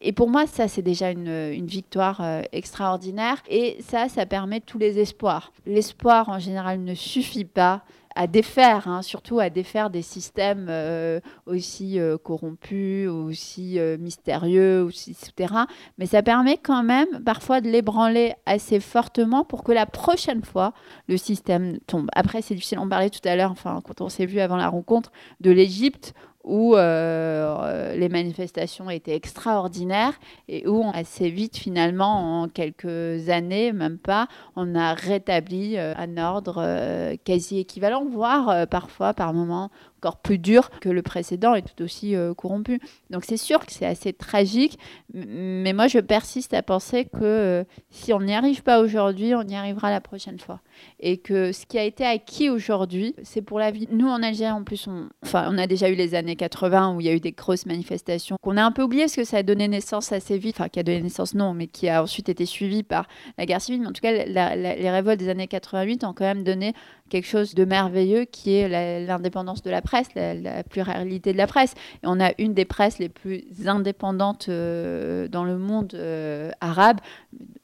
Et 0.00 0.12
pour 0.12 0.28
moi, 0.28 0.46
ça, 0.46 0.68
c'est 0.68 0.82
déjà 0.82 1.10
une, 1.10 1.66
victoire 1.66 2.20
euh, 2.20 2.42
extraordinaire. 2.52 3.42
Et 3.48 3.78
ça, 3.80 4.08
ça 4.08 4.26
permet 4.26 4.60
tous 4.60 4.78
les 4.78 4.98
espoirs. 4.98 5.52
L'espoir, 5.64 6.28
en 6.28 6.38
général, 6.38 6.80
ne 6.80 6.94
suffit 6.94 7.44
pas 7.44 7.82
à 8.16 8.26
défaire, 8.26 8.88
hein, 8.88 9.02
surtout 9.02 9.38
à 9.38 9.50
défaire 9.50 9.90
des 9.90 10.02
systèmes 10.02 10.66
euh, 10.70 11.20
aussi 11.44 12.00
euh, 12.00 12.16
corrompus, 12.16 13.08
aussi 13.08 13.78
euh, 13.78 13.98
mystérieux, 13.98 14.82
aussi 14.82 15.14
souterrains. 15.14 15.66
Mais 15.98 16.06
ça 16.06 16.22
permet 16.22 16.56
quand 16.56 16.82
même 16.82 17.22
parfois 17.24 17.60
de 17.60 17.68
l'ébranler 17.68 18.34
assez 18.46 18.80
fortement 18.80 19.44
pour 19.44 19.62
que 19.62 19.72
la 19.72 19.86
prochaine 19.86 20.42
fois, 20.42 20.72
le 21.08 21.18
système 21.18 21.78
tombe. 21.86 22.08
Après, 22.14 22.42
c'est 22.42 22.54
difficile, 22.54 22.78
on 22.78 22.88
parlait 22.88 23.10
tout 23.10 23.26
à 23.28 23.36
l'heure, 23.36 23.52
enfin, 23.52 23.80
quand 23.84 24.00
on 24.00 24.08
s'est 24.08 24.26
vu 24.26 24.40
avant 24.40 24.56
la 24.56 24.68
rencontre, 24.68 25.12
de 25.40 25.50
l'Égypte 25.50 26.14
où 26.46 26.76
euh, 26.76 27.96
les 27.96 28.08
manifestations 28.08 28.88
étaient 28.88 29.16
extraordinaires 29.16 30.14
et 30.48 30.66
où 30.66 30.84
assez 30.94 31.28
vite, 31.28 31.56
finalement, 31.56 32.42
en 32.42 32.48
quelques 32.48 33.28
années, 33.28 33.72
même 33.72 33.98
pas, 33.98 34.28
on 34.54 34.74
a 34.76 34.94
rétabli 34.94 35.76
euh, 35.76 35.92
un 35.96 36.16
ordre 36.16 36.58
euh, 36.58 37.16
quasi 37.24 37.58
équivalent, 37.58 38.06
voire 38.06 38.66
parfois, 38.68 39.12
par 39.12 39.34
moments, 39.34 39.70
encore 39.98 40.18
plus 40.18 40.38
dur 40.38 40.70
que 40.80 40.88
le 40.88 41.02
précédent 41.02 41.54
et 41.54 41.62
tout 41.62 41.82
aussi 41.82 42.14
corrompu. 42.36 42.80
Donc 43.10 43.24
c'est 43.24 43.36
sûr 43.36 43.64
que 43.64 43.72
c'est 43.72 43.86
assez 43.86 44.12
tragique, 44.12 44.78
mais 45.14 45.72
moi 45.72 45.88
je 45.88 45.98
persiste 45.98 46.54
à 46.54 46.62
penser 46.62 47.06
que 47.06 47.64
si 47.90 48.12
on 48.12 48.20
n'y 48.20 48.34
arrive 48.34 48.62
pas 48.62 48.80
aujourd'hui, 48.80 49.34
on 49.34 49.42
y 49.42 49.54
arrivera 49.54 49.90
la 49.90 50.00
prochaine 50.00 50.38
fois. 50.38 50.60
Et 51.00 51.16
que 51.16 51.52
ce 51.52 51.64
qui 51.66 51.78
a 51.78 51.84
été 51.84 52.04
acquis 52.04 52.50
aujourd'hui, 52.50 53.14
c'est 53.22 53.42
pour 53.42 53.58
la 53.58 53.70
vie. 53.70 53.88
Nous 53.90 54.08
en 54.08 54.22
Algérie, 54.22 54.50
en 54.50 54.64
plus, 54.64 54.86
on, 54.86 55.08
enfin, 55.24 55.48
on 55.50 55.56
a 55.58 55.66
déjà 55.66 55.88
eu 55.88 55.94
les 55.94 56.14
années 56.14 56.36
80 56.36 56.94
où 56.94 57.00
il 57.00 57.06
y 57.06 57.10
a 57.10 57.14
eu 57.14 57.20
des 57.20 57.32
grosses 57.32 57.66
manifestations 57.66 58.36
qu'on 58.42 58.56
a 58.56 58.62
un 58.62 58.72
peu 58.72 58.82
oublié 58.82 59.04
parce 59.04 59.16
que 59.16 59.24
ça 59.24 59.38
a 59.38 59.42
donné 59.42 59.68
naissance 59.68 60.12
assez 60.12 60.36
vite, 60.38 60.56
enfin 60.58 60.68
qui 60.68 60.78
a 60.78 60.82
donné 60.82 61.00
naissance 61.00 61.34
non, 61.34 61.54
mais 61.54 61.66
qui 61.66 61.88
a 61.88 62.02
ensuite 62.02 62.28
été 62.28 62.44
suivi 62.44 62.82
par 62.82 63.08
la 63.38 63.46
guerre 63.46 63.60
civile. 63.60 63.80
Mais 63.82 63.88
en 63.88 63.92
tout 63.92 64.02
cas, 64.02 64.12
les 64.12 64.90
révoltes 64.90 65.18
des 65.18 65.28
années 65.28 65.48
88 65.48 66.04
ont 66.04 66.12
quand 66.12 66.24
même 66.24 66.44
donné 66.44 66.74
quelque 67.08 67.26
chose 67.26 67.54
de 67.54 67.64
merveilleux 67.64 68.24
qui 68.24 68.54
est 68.54 69.06
l'indépendance 69.06 69.62
de 69.62 69.70
la 69.70 69.82
presse, 69.82 70.08
la, 70.14 70.62
pluralité 70.64 71.32
de 71.32 71.38
la 71.38 71.46
presse. 71.46 71.74
On 72.02 72.20
a 72.20 72.32
une 72.38 72.54
des 72.54 72.64
presses 72.64 72.98
les 72.98 73.08
plus 73.08 73.44
indépendantes 73.66 74.48
euh, 74.48 75.28
dans 75.28 75.44
le 75.44 75.58
monde 75.58 75.94
euh, 75.94 76.50
arabe, 76.60 76.98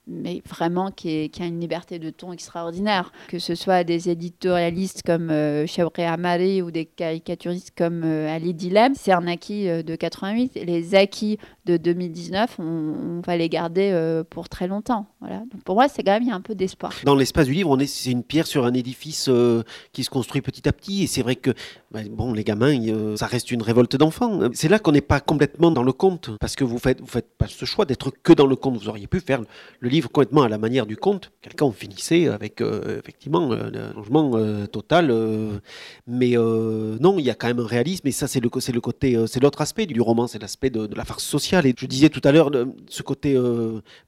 mais 0.07 0.43
vraiment 0.49 0.91
qui, 0.91 1.31
a 1.41 1.47
une 1.47 1.61
liberté 1.61 1.99
de 1.99 2.11
ton 2.11 2.33
extraordinaire. 2.33 3.13
Que 3.29 3.39
ce 3.39 3.55
soit 3.55 3.85
des 3.85 4.11
éditorialistes 4.11 5.03
comme 5.05 5.31
euh, 5.31 5.67
Amari 5.99 6.63
ou 6.63 6.71
des 6.71 6.87
caricaturistes 6.87 7.73
comme 7.77 8.03
euh, 8.05 8.35
Ali 8.35 8.55
Dilem, 8.55 8.95
c'est 8.95 9.13
un 9.13 9.27
acquis 9.27 9.67
de 9.67 9.95
88. 9.95 10.61
les 10.65 10.95
acquis 10.95 11.39
de 11.65 11.77
2019, 11.77 12.57
on, 12.59 13.21
va 13.25 13.37
les 13.37 13.49
garder 13.49 14.23
pour 14.31 14.49
très 14.49 14.67
longtemps. 14.67 15.07
Voilà. 15.21 15.39
Donc 15.53 15.63
pour 15.65 15.77
moi, 15.77 15.89
c'est 15.89 16.03
quand 16.03 16.13
même 16.13 16.25
il 16.25 16.29
y 16.29 16.33
a 16.33 16.35
un 16.35 16.41
peu 16.41 16.55
d'espoir. 16.55 16.93
Dans 17.05 17.15
l'espace 17.15 17.47
du 17.47 17.53
livre, 17.53 17.71
on 17.71 17.79
est 17.79 17.87
c'est 17.87 18.11
une 18.11 18.25
pierre 18.25 18.47
sur 18.47 18.65
un 18.65 18.75
édifice 18.75 19.29
euh, 19.29 19.63
qui 19.93 20.05
se 20.05 20.11
construit 20.11 20.41
petit 20.43 20.69
à 20.69 20.73
petit. 20.73 21.05
Et 21.05 21.07
c'est 21.07 21.23
vrai 21.23 21.37
que, 21.37 21.51
bah, 21.91 22.01
bon, 22.11 22.33
les 22.33 22.45
gamins, 22.45 22.79
euh, 22.89 23.17
ça 23.17 23.27
reste 23.27 23.51
une 23.51 23.63
révolte 23.63 23.97
d'enfants. 23.97 24.41
C'est 24.53 24.69
là 24.69 24.79
qu'on 24.79 24.93
n'est 24.93 25.01
pas 25.01 25.21
complètement 25.21 25.71
dans 25.71 25.83
le 25.83 25.93
conte, 25.93 26.31
parce 26.41 26.57
que 26.57 26.65
vous 26.65 26.79
faites, 26.79 27.01
vous 27.01 27.07
faites 27.07 27.37
pas 27.37 27.47
ce 27.47 27.65
choix 27.65 27.85
d'être 27.85 28.11
que 28.23 28.33
dans 28.33 28.47
le 28.47 28.57
conte. 28.57 28.77
Vous 28.77 28.89
auriez 28.89 29.07
pu 29.07 29.21
faire 29.21 29.43
le 29.81 29.89
livre 29.93 30.11
complètement 30.11 30.43
à 30.43 30.49
la 30.49 30.59
manière 30.59 30.87
du 30.87 30.97
conte. 30.97 31.33
Quelqu'un 31.41 31.71
finissait 31.71 32.29
avec, 32.29 32.61
euh, 32.61 32.99
effectivement, 32.99 33.53
un 33.53 33.93
changement 33.95 34.67
total. 34.67 35.13
mais 36.07 36.35
non, 36.37 37.19
il 37.19 37.25
y 37.25 37.31
a 37.31 37.35
quand 37.35 37.47
même 37.47 37.61
un 37.61 37.67
réalisme, 37.67 38.09
et 38.09 38.13
ça, 38.13 38.27
c'est 38.27 38.41
le, 38.41 38.49
côté, 38.49 39.17
c'est 39.27 39.41
l'autre 39.41 39.61
aspect 39.61 39.87
du 39.87 40.01
roman, 40.01 40.27
c'est 40.27 40.41
l'aspect 40.41 40.71
de, 40.71 40.89
la 40.95 41.05
farce 41.05 41.25
sociale. 41.25 41.67
Et 41.67 41.75
je 41.77 41.87
disais 41.87 42.09
tout 42.09 42.21
à 42.25 42.33
l'heure, 42.33 42.51
ce 42.89 43.03
côté 43.03 43.39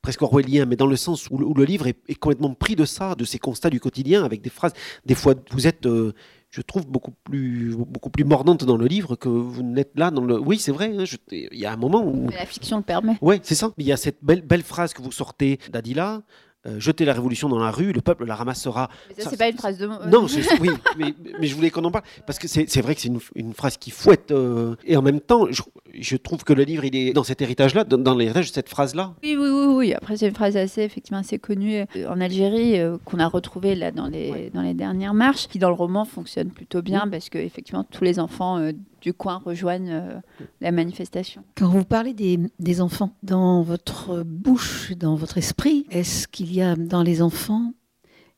presque 0.03 0.23
orwellien, 0.23 0.67
mais 0.67 0.77
dans 0.77 0.87
le 0.87 0.97
sens 0.97 1.29
où, 1.31 1.55
le 1.55 1.65
livre 1.65 1.87
est, 1.87 1.99
est 2.09 2.15
complètement 2.15 2.55
pris 2.55 2.77
de 2.77 2.85
ça, 2.85 3.15
de 3.15 3.25
ces 3.25 3.39
constats 3.39 3.71
du 3.71 3.81
quotidien, 3.81 4.25
avec 4.25 4.41
des 4.43 4.51
phrases 4.51 4.75
des 5.05 5.15
fois, 5.15 5.35
vous 5.51 5.67
êtes, 5.67 5.87
euh, 5.87 6.13
je 6.55 6.63
trouve, 6.63 6.87
beaucoup 6.87 7.11
plus, 7.11 7.75
beaucoup 7.77 8.11
plus 8.11 8.23
mordante 8.23 8.65
dans 8.65 8.77
le 8.77 8.87
livre 8.87 9.17
que 9.17 9.29
vous 9.29 9.65
n'êtes 9.65 9.91
là 9.97 10.13
dans 10.13 10.23
le. 10.23 10.39
Oui, 10.39 10.61
c'est 10.61 10.71
vrai. 10.71 10.93
Hein, 10.97 11.03
il 11.33 11.59
y 11.59 11.67
a 11.67 11.73
un 11.73 11.77
moment 11.77 12.07
où. 12.07 12.29
la 12.31 12.47
fiction 12.47 12.77
le 12.77 12.85
permet. 12.85 13.17
Oui, 13.23 13.41
c'est 13.43 13.57
ça. 13.57 13.73
Il 13.77 13.85
y 13.85 13.91
a 13.91 13.97
cette 13.97 14.23
belle, 14.23 14.43
belle 14.43 14.63
phrase 14.63 14.95
que 14.95 15.03
vous 15.03 15.11
sortez 15.11 15.59
d'Adila. 15.73 16.23
Euh, 16.67 16.81
jeter 16.81 17.05
la 17.05 17.13
révolution 17.13 17.51
dans 17.51 17.59
la 17.59 17.71
rue, 17.71 17.93
le 17.93 18.01
peuple 18.01 18.25
la 18.25 18.35
ramassera. 18.35 18.89
Mais 19.11 19.23
ça, 19.23 19.29
c'est 19.29 19.37
pas 19.37 19.51
une 19.51 19.57
phrase 19.59 19.77
de. 19.77 19.87
Non, 19.87 20.27
oui, 20.61 20.71
mais, 20.99 21.15
mais, 21.39 21.47
je 21.47 21.55
voulais 21.55 21.69
qu'on 21.69 21.85
en 21.85 21.91
parle 21.91 22.05
parce 22.27 22.39
que 22.39 22.49
c'est 22.49 22.81
vrai 22.81 22.95
que 22.95 23.03
c'est 23.03 23.09
une, 23.09 23.21
une, 23.35 23.53
phrase 23.53 23.77
qui 23.77 23.91
fouette 23.91 24.31
euh, 24.31 24.75
et 24.87 24.97
en 24.97 25.03
même 25.03 25.21
temps, 25.21 25.47
je, 25.51 25.61
je, 25.93 26.17
trouve 26.17 26.43
que 26.43 26.55
le 26.55 26.63
livre 26.63 26.87
il 26.87 26.97
est 26.97 27.13
dans 27.13 27.23
cet 27.23 27.43
héritage-là, 27.43 27.85
dans, 27.85 28.15
l'héritage 28.15 28.49
de 28.49 28.55
cette 28.55 28.71
phrase-là. 28.71 29.13
Oui, 29.23 29.37
oui, 29.39 29.49
oui, 29.51 29.75
oui. 29.75 29.93
Après, 29.93 30.17
c'est 30.17 30.27
une 30.27 30.35
phrase 30.35 30.57
assez 30.57 30.81
effectivement 30.81 31.19
assez 31.19 31.39
connue 31.39 31.85
euh, 31.97 32.09
en 32.09 32.19
Algérie 32.19 32.81
qu'on 33.05 33.19
a 33.19 33.29
retrouvée 33.29 33.75
là 33.75 33.91
dans 33.91 34.07
les 34.07 34.51
dans 34.55 34.63
les 34.63 34.75
dernières 34.75 35.15
marches, 35.15 35.49
qui 35.49 35.59
dans 35.59 35.69
le 35.69 35.75
roman 35.75 36.07
fonctionne 36.07 36.49
plutôt 36.49 36.81
bien 36.81 37.07
parce 37.11 37.29
que 37.29 37.37
effectivement 37.37 37.85
tous 37.85 38.05
les 38.05 38.19
enfants 38.19 38.59
du 39.05 39.13
coin 39.13 39.37
rejoignent 39.45 39.93
euh, 39.93 40.19
la 40.63 40.73
manifestation. 40.73 41.45
Quand 41.57 41.69
vous 41.69 41.85
parlez 41.85 42.15
des, 42.15 42.81
enfants, 42.81 43.15
dans 43.23 43.61
votre 43.61 44.23
bouche, 44.23 44.93
dans 44.97 45.15
votre 45.15 45.37
esprit, 45.37 45.87
est-ce 45.91 46.27
qu'il 46.27 46.53
y 46.55 46.63
a 46.63 46.75
dans 46.75 47.03
les 47.03 47.21
enfants 47.21 47.75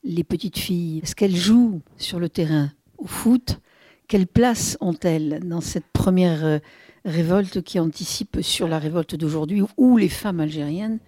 les 0.03 0.25
petites 0.25 0.57
filles? 0.57 0.99
Est-ce 1.03 1.15
qu'elles 1.15 1.37
jouent 1.37 1.81
sur 1.95 2.19
le 2.19 2.27
terrain 2.27 2.69
au 2.97 3.07
foot? 3.07 3.61
Quelle 4.09 4.27
place 4.27 4.77
ont-elles 4.81 5.39
dans 5.45 5.61
cette 5.61 5.87
première 5.93 6.43
euh, 6.43 6.59
révolte 7.05 7.61
qui 7.61 7.79
anticipe 7.79 8.39
sur 8.41 8.67
la 8.67 8.77
révolte 8.77 9.15
d'aujourd'hui 9.15 9.63
où 9.77 9.95
les 9.95 10.09
femmes 10.09 10.41
algériennes 10.41 10.99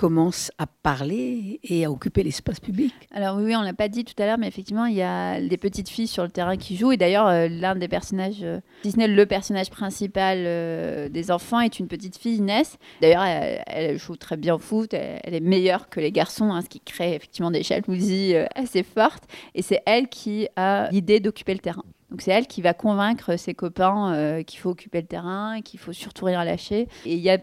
commence 0.00 0.50
à 0.56 0.66
parler 0.66 1.60
et 1.62 1.84
à 1.84 1.90
occuper 1.90 2.22
l'espace 2.22 2.58
public. 2.58 2.94
Alors 3.12 3.36
oui, 3.36 3.54
on 3.54 3.60
l'a 3.60 3.74
pas 3.74 3.88
dit 3.88 4.02
tout 4.06 4.14
à 4.22 4.24
l'heure, 4.24 4.38
mais 4.38 4.48
effectivement, 4.48 4.86
il 4.86 4.94
y 4.94 5.02
a 5.02 5.38
des 5.42 5.58
petites 5.58 5.90
filles 5.90 6.06
sur 6.06 6.22
le 6.22 6.30
terrain 6.30 6.56
qui 6.56 6.78
jouent. 6.78 6.92
Et 6.92 6.96
d'ailleurs, 6.96 7.26
euh, 7.26 7.48
l'un 7.48 7.76
des 7.76 7.86
personnages, 7.86 8.42
euh, 8.42 8.60
si 8.82 8.92
ce 8.92 8.96
n'est 8.96 9.08
le 9.08 9.26
personnage 9.26 9.68
principal 9.68 10.38
euh, 10.46 11.10
des 11.10 11.30
enfants, 11.30 11.60
est 11.60 11.78
une 11.78 11.86
petite 11.86 12.16
fille, 12.16 12.36
Inès. 12.36 12.78
D'ailleurs, 13.02 13.24
elle, 13.66 13.98
joue 13.98 14.16
très 14.16 14.38
bien 14.38 14.54
au 14.54 14.58
foot, 14.58 14.94
elle, 14.94 15.34
est 15.34 15.40
meilleure 15.40 15.90
que 15.90 16.00
les 16.00 16.12
garçons, 16.12 16.50
hein, 16.50 16.62
ce 16.62 16.70
qui 16.70 16.80
crée 16.80 17.14
effectivement 17.14 17.50
des 17.50 17.62
jalousies 17.62 18.36
assez 18.54 18.82
fortes. 18.82 19.24
Et 19.54 19.60
c'est 19.60 19.82
elle 19.84 20.08
qui 20.08 20.48
a 20.56 20.88
l'idée 20.92 21.20
d'occuper 21.20 21.52
le 21.52 21.60
terrain. 21.60 21.84
Donc 22.10 22.22
c'est 22.22 22.30
elle 22.30 22.46
qui 22.46 22.62
va 22.62 22.72
convaincre 22.72 23.36
ses 23.36 23.52
copains 23.52 24.42
qu'il 24.44 24.60
faut 24.60 24.70
occuper 24.70 25.02
le 25.02 25.06
terrain, 25.06 25.60
qu'il 25.60 25.78
faut 25.78 25.92
surtout 25.92 26.24
rien 26.24 26.42
lâcher. 26.42 26.88
Et 27.04 27.14
il 27.14 27.20
y 27.20 27.28
a 27.28 27.38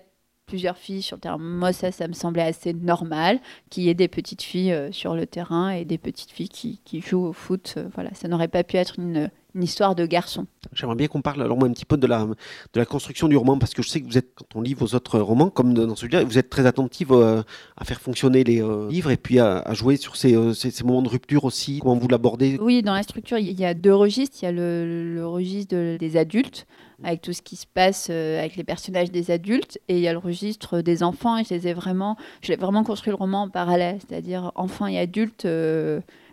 plusieurs 0.48 0.78
filles 0.78 1.04
sur 1.04 1.18
le 1.18 1.22
terrain. 1.22 1.38
Moi, 1.38 1.74
ça, 1.74 1.92
ça 1.92 2.08
me 2.08 2.14
semblait 2.14 2.42
assez 2.42 2.74
normal 2.74 3.40
qu'il 3.70 3.84
y 3.84 3.90
ait 3.90 3.94
des 3.94 4.08
petites 4.08 4.42
filles 4.42 4.72
euh, 4.72 4.92
sur 4.92 5.14
le 5.14 5.28
terrain 5.28 5.70
et 5.70 5.86
des 5.86 5.98
petites 6.00 6.32
filles 6.32 6.50
qui, 6.50 6.80
qui 6.86 7.02
jouent 7.02 7.26
au 7.26 7.34
foot. 7.34 7.76
Euh, 7.78 7.88
voilà, 7.94 8.10
ça 8.14 8.28
n'aurait 8.28 8.48
pas 8.48 8.64
pu 8.64 8.78
être 8.78 8.98
une, 8.98 9.30
une 9.58 9.64
histoire 9.64 9.96
de 9.96 10.06
garçon. 10.06 10.46
J'aimerais 10.74 10.96
bien 10.96 11.08
qu'on 11.08 11.22
parle 11.22 11.42
alors 11.42 11.62
un 11.64 11.72
petit 11.72 11.86
peu 11.86 11.98
de 11.98 12.08
la, 12.08 12.26
de 12.26 12.80
la 12.80 12.86
construction 12.86 13.28
du 13.28 13.36
roman, 13.36 13.58
parce 13.58 13.74
que 13.74 13.82
je 13.82 13.90
sais 13.90 14.00
que 14.00 14.06
vous 14.06 14.18
êtes, 14.18 14.34
quand 14.36 14.56
on 14.56 14.62
lit 14.62 14.76
vos 14.76 14.96
autres 14.96 15.20
romans, 15.20 15.50
comme 15.50 15.74
dans 15.74 15.96
celui-là, 15.96 16.24
vous 16.24 16.38
êtes 16.38 16.50
très 16.50 16.66
attentive 16.66 17.12
euh, 17.12 17.42
à 17.76 17.84
faire 17.84 18.00
fonctionner 18.00 18.44
les 18.44 18.64
livres 18.90 19.12
et 19.12 19.18
puis 19.18 19.40
à, 19.40 19.74
jouer 19.74 19.98
sur 19.98 20.16
ces, 20.16 20.36
ces, 20.54 20.84
moments 20.84 21.02
de 21.02 21.10
rupture 21.10 21.44
aussi. 21.44 21.80
Comment 21.80 21.96
vous 21.96 22.08
l'abordez? 22.08 22.58
Oui, 22.62 22.84
dans 22.84 22.94
la 22.94 23.04
structure, 23.04 23.38
il 23.38 23.60
y 23.60 23.66
a 23.66 23.74
deux 23.74 23.94
registres. 23.94 24.38
Il 24.42 24.46
y 24.46 24.48
a 24.48 24.52
le, 24.52 25.14
le 25.16 25.28
registre 25.28 25.98
des 25.98 26.18
adultes, 26.18 26.68
avec 27.04 27.22
tout 27.22 27.34
ce 27.34 27.42
qui 27.42 27.56
se 27.56 27.66
passe 27.66 28.08
euh, 28.10 28.40
avec 28.40 28.56
les 28.56 28.64
personnages 28.64 29.12
des 29.12 29.32
adultes 29.32 29.80
et 29.88 29.98
il 29.98 30.02
y 30.02 30.08
a 30.08 30.14
le 30.14 30.20
registre 30.20 30.82
des 30.82 31.04
enfants 31.04 31.38
et 31.38 31.44
je 31.44 31.54
les 31.54 31.68
ai 31.68 31.74
vraiment 31.74 32.18
je 32.42 32.50
l'ai 32.50 32.56
vraiment 32.56 32.84
construit 32.84 33.12
le 33.12 33.16
roman 33.16 33.44
en 33.44 33.50
parallèle 33.50 34.00
c'est-à-dire 34.08 34.52
enfants 34.56 34.88
et 34.88 34.98
adultes 34.98 35.46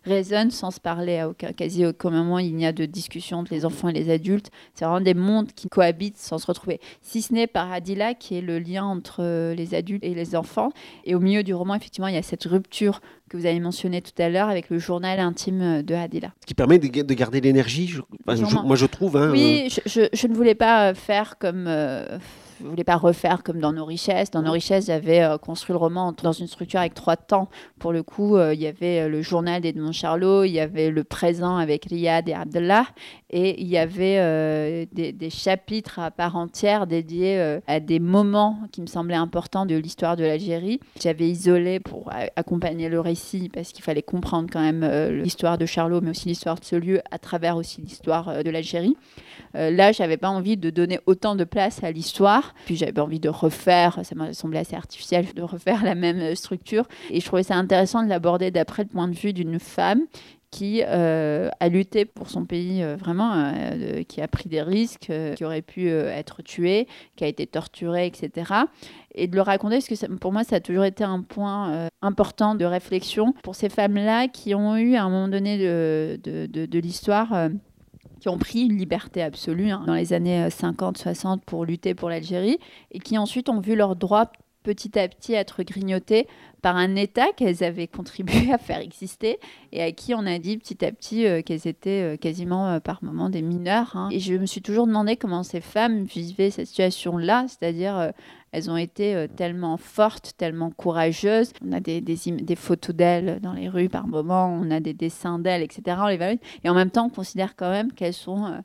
euh, 0.07 0.11
résonnent 0.11 0.50
sans 0.50 0.70
se 0.70 0.80
parler. 0.80 1.18
À 1.18 1.28
aucun, 1.28 1.52
quasi 1.52 1.86
aucun 1.86 2.11
moment, 2.11 2.38
il 2.38 2.55
n'y 2.55 2.66
a 2.66 2.72
de 2.72 2.84
discussion 2.84 3.38
entre 3.38 3.52
les 3.52 3.64
enfants 3.64 3.88
et 3.88 3.92
les 3.92 4.11
adultes. 4.11 4.50
C'est 4.74 4.84
vraiment 4.84 5.00
des 5.00 5.14
mondes 5.14 5.52
qui 5.52 5.68
cohabitent 5.68 6.18
sans 6.18 6.38
se 6.38 6.46
retrouver. 6.46 6.80
Si 7.02 7.22
ce 7.22 7.32
n'est 7.32 7.46
par 7.46 7.72
Adila, 7.72 8.14
qui 8.14 8.36
est 8.36 8.40
le 8.40 8.59
lien 8.59 8.84
entre 8.84 9.22
euh, 9.22 9.55
les 9.55 9.74
adultes 9.74 10.05
et 10.05 10.14
les 10.14 10.36
enfants. 10.36 10.70
Et 11.05 11.14
au 11.14 11.20
milieu 11.20 11.42
du 11.42 11.55
roman, 11.55 11.74
effectivement, 11.74 12.09
il 12.09 12.14
y 12.14 12.18
a 12.18 12.22
cette 12.22 12.44
rupture 12.44 13.00
que 13.28 13.36
vous 13.36 13.46
avez 13.46 13.61
mentionné 13.61 14.02
tout 14.02 14.22
à 14.22 14.28
l'heure 14.28 14.48
avec 14.48 14.70
le 14.70 14.78
journal 14.78 15.18
intime 15.20 15.82
de 15.82 15.94
Adila. 15.94 16.32
Ce 16.40 16.46
qui 16.46 16.55
permet 16.55 16.78
de, 16.78 17.14
garder 17.14 17.40
l'énergie, 17.40 17.94
moi 18.26 18.76
je 18.76 18.86
trouve. 18.86 19.16
Hein, 19.16 19.30
oui, 19.32 19.68
je, 19.86 20.09
je, 20.12 20.26
ne 20.26 20.34
voulais 20.34 20.55
pas 20.55 20.94
faire 20.94 21.38
comme 21.38 21.66
je 22.61 22.66
voulais 22.66 22.84
pas 22.84 22.96
refaire 22.96 23.42
comme 23.42 23.59
dans 23.59 23.72
Nos 23.72 23.84
richesses. 23.84 24.30
Dans 24.30 24.42
Nos 24.42 24.52
richesses, 24.52 24.86
j'avais 24.86 25.22
euh, 25.22 25.38
construit 25.38 25.72
le 25.72 25.78
roman 25.78 26.12
dans 26.22 26.32
une 26.32 26.46
structure 26.46 26.80
avec 26.80 26.94
trois 26.94 27.16
temps. 27.16 27.48
Pour 27.78 27.92
le 27.92 28.02
coup, 28.02 28.36
euh, 28.36 28.55
il 28.55 28.61
y 28.61 28.66
avait 28.66 29.00
euh, 29.00 29.09
le 29.09 29.22
journal 29.22 29.62
d'Edmond 29.62 29.92
Charlot, 29.92 30.44
il 30.44 30.52
y 30.52 30.61
avait 30.61 30.90
le 30.90 31.05
présent 31.05 31.57
avec 31.57 31.86
Riyad 31.86 32.28
et 32.28 32.34
Abdallah, 32.34 32.86
et 33.30 33.61
il 33.61 33.66
y 33.66 33.78
avait 33.78 34.86
des, 34.92 35.30
chapitres 35.30 35.98
à 35.98 36.11
part 36.11 36.36
entière 36.36 36.86
dédiés 36.86 37.59
à 37.66 37.80
des 37.80 37.98
moments 37.98 38.59
qui 38.70 38.80
me 38.80 38.86
semblaient 38.86 39.16
importants 39.16 39.66
de 39.66 39.74
l'histoire 39.74 40.16
de 40.16 40.24
l'Algérie. 40.24 40.78
J'avais 41.02 41.28
isolé 41.28 41.80
pour 41.80 42.11
accompagner 42.36 42.88
le 42.88 43.00
récit 43.00 43.50
parce 43.52 43.72
qu'il 43.72 43.82
fallait 43.82 44.02
comprendre 44.02 44.48
quand 44.52 44.61
même 44.61 44.84
l'histoire 45.11 45.59
de 45.59 45.66
Charlot, 45.66 46.00
mais 46.00 46.11
aussi 46.11 46.28
l'histoire 46.28 46.61
de 46.61 46.64
ce 46.64 46.76
lieu 46.76 47.00
à 47.11 47.18
travers 47.18 47.57
aussi 47.57 47.80
l'histoire 47.80 48.44
de 48.44 48.50
l'Algérie. 48.50 48.96
là, 49.55 49.90
j'avais 49.90 50.16
pas 50.16 50.28
envie 50.28 50.57
de 50.57 50.70
donner 50.70 51.00
autant 51.07 51.34
de 51.34 51.44
place 51.44 51.82
à 51.82 51.90
l'histoire 51.90 52.43
puis 52.64 52.76
j'avais 52.76 53.01
envie 53.01 53.20
de 53.20 53.28
refaire, 53.28 54.01
ça 54.05 54.14
m'a 54.14 54.32
semblé 54.32 54.59
assez 54.59 54.76
artificiel 54.76 55.26
de 55.34 55.42
refaire 55.42 55.82
la 55.84 55.95
même 55.95 56.18
euh, 56.20 56.34
structure. 56.34 56.86
Et 57.11 57.20
je 57.20 57.26
trouvais 57.26 57.42
ça 57.42 57.57
intéressant 57.57 58.03
de 58.03 58.09
l'aborder 58.09 58.51
d'après 58.51 58.84
le 58.84 58.88
point 58.88 59.09
de 59.09 59.14
vue 59.14 59.32
d'une 59.32 59.59
femme 59.59 60.03
qui 60.51 60.82
euh, 60.86 61.49
a 61.59 61.68
lutté 61.68 62.05
pour 62.05 62.30
son 62.30 62.45
pays 62.45 62.80
euh, 62.80 62.95
vraiment, 62.95 63.53
qui 64.07 64.20
a 64.20 64.28
pris 64.28 64.49
des 64.49 64.62
risques, 64.62 65.11
qui 65.36 65.45
aurait 65.45 65.62
pu 65.62 65.88
être 65.88 66.42
tuée, 66.42 66.86
qui 67.16 67.24
a 67.24 67.26
été 67.26 67.45
torturée, 67.45 68.07
etc. 68.07 68.53
Et 69.16 69.26
de 69.26 69.34
le 69.34 69.42
raconter, 69.42 69.78
parce 69.78 69.88
que 69.88 70.07
pour 70.14 70.32
moi, 70.32 70.45
ça 70.45 70.57
a 70.57 70.61
toujours 70.61 70.84
été 70.84 71.03
un 71.03 71.22
point 71.22 71.88
important 72.03 72.55
de 72.55 72.64
réflexion 72.64 73.34
pour 73.42 73.57
ces 73.57 73.68
femmes-là 73.68 74.28
qui 74.28 74.55
ont 74.55 74.76
eu 74.76 74.95
à 74.95 75.03
un 75.03 75.11
moment 75.11 75.26
donné 75.26 75.59
de, 75.59 76.78
l'histoire 76.78 77.49
qui 78.25 78.31
ont 78.31 78.39
pris 78.39 78.62
une 78.62 78.79
liberté 78.79 79.20
absolue 79.20 79.68
hein, 79.68 79.85
dans 79.87 79.93
les 79.93 80.14
années 80.14 80.49
50-60 80.49 81.27
euh, 81.27 81.37
pour 81.45 81.66
lutter 81.66 81.93
pour 81.93 82.09
l'Algérie 82.09 82.59
et 82.91 82.99
qui 82.99 83.18
ensuite 83.18 83.51
ont 83.51 83.61
vu 83.61 83.77
leurs 83.77 83.97
droits 83.97 84.33
petit 84.62 84.99
à 84.99 85.07
petit 85.09 85.35
être 85.35 85.62
grignotés 85.62 86.27
par 86.62 86.75
un 86.75 86.97
État 86.97 87.27
qu'elles 87.37 87.62
avaient 87.62 87.87
contribué 87.87 88.51
à 88.55 88.57
faire 88.57 88.79
exister 88.79 89.39
et 89.72 89.83
à 89.83 89.93
qui 89.93 90.14
on 90.14 90.25
a 90.25 90.39
dit 90.39 90.57
petit 90.57 90.83
à 90.87 90.91
petit 90.91 91.27
euh, 91.27 91.43
qu'elles 91.43 91.68
étaient 91.68 92.14
euh, 92.14 92.16
quasiment 92.16 92.81
par 92.81 93.05
moments 93.05 93.29
des 93.29 93.43
mineurs. 93.43 93.95
Hein. 93.95 94.09
Et 94.11 94.20
je 94.20 94.33
me 94.33 94.47
suis 94.47 94.62
toujours 94.62 94.87
demandé 94.87 95.16
comment 95.16 95.43
ces 95.43 95.61
femmes 95.61 96.05
vivaient 96.05 96.51
cette 96.51 96.68
situation-là, 96.68 97.45
c'est-à-dire 97.47 98.11
elles 98.55 98.70
ont 98.70 98.76
été 98.76 99.16
euh, 99.16 99.26
tellement 99.26 99.76
fortes, 99.76 100.34
tellement 100.38 100.70
courageuses. 100.70 101.52
On 101.66 101.72
a 101.72 101.80
des, 101.80 102.00
des, 102.00 102.55
photos 102.55 102.94
d'elles 102.94 103.40
dans 103.42 103.52
les 103.52 103.68
rues 103.68 103.88
par 103.88 104.07
moments, 104.07 104.46
on 104.46 104.70
a 104.70 104.78
des 104.78 104.94
dessins 104.94 105.40
d'elles, 105.40 105.62
etc. 105.62 105.96
On 106.00 106.07
les 106.07 106.38
Et 106.62 106.68
en 106.68 106.74
même 106.74 106.90
temps, 106.90 107.07
on 107.07 107.11
considère 107.11 107.57
quand 107.57 107.70
même 107.70 107.92
qu'elles 107.92 108.12
sont 108.12 108.46
euh, 108.46 108.59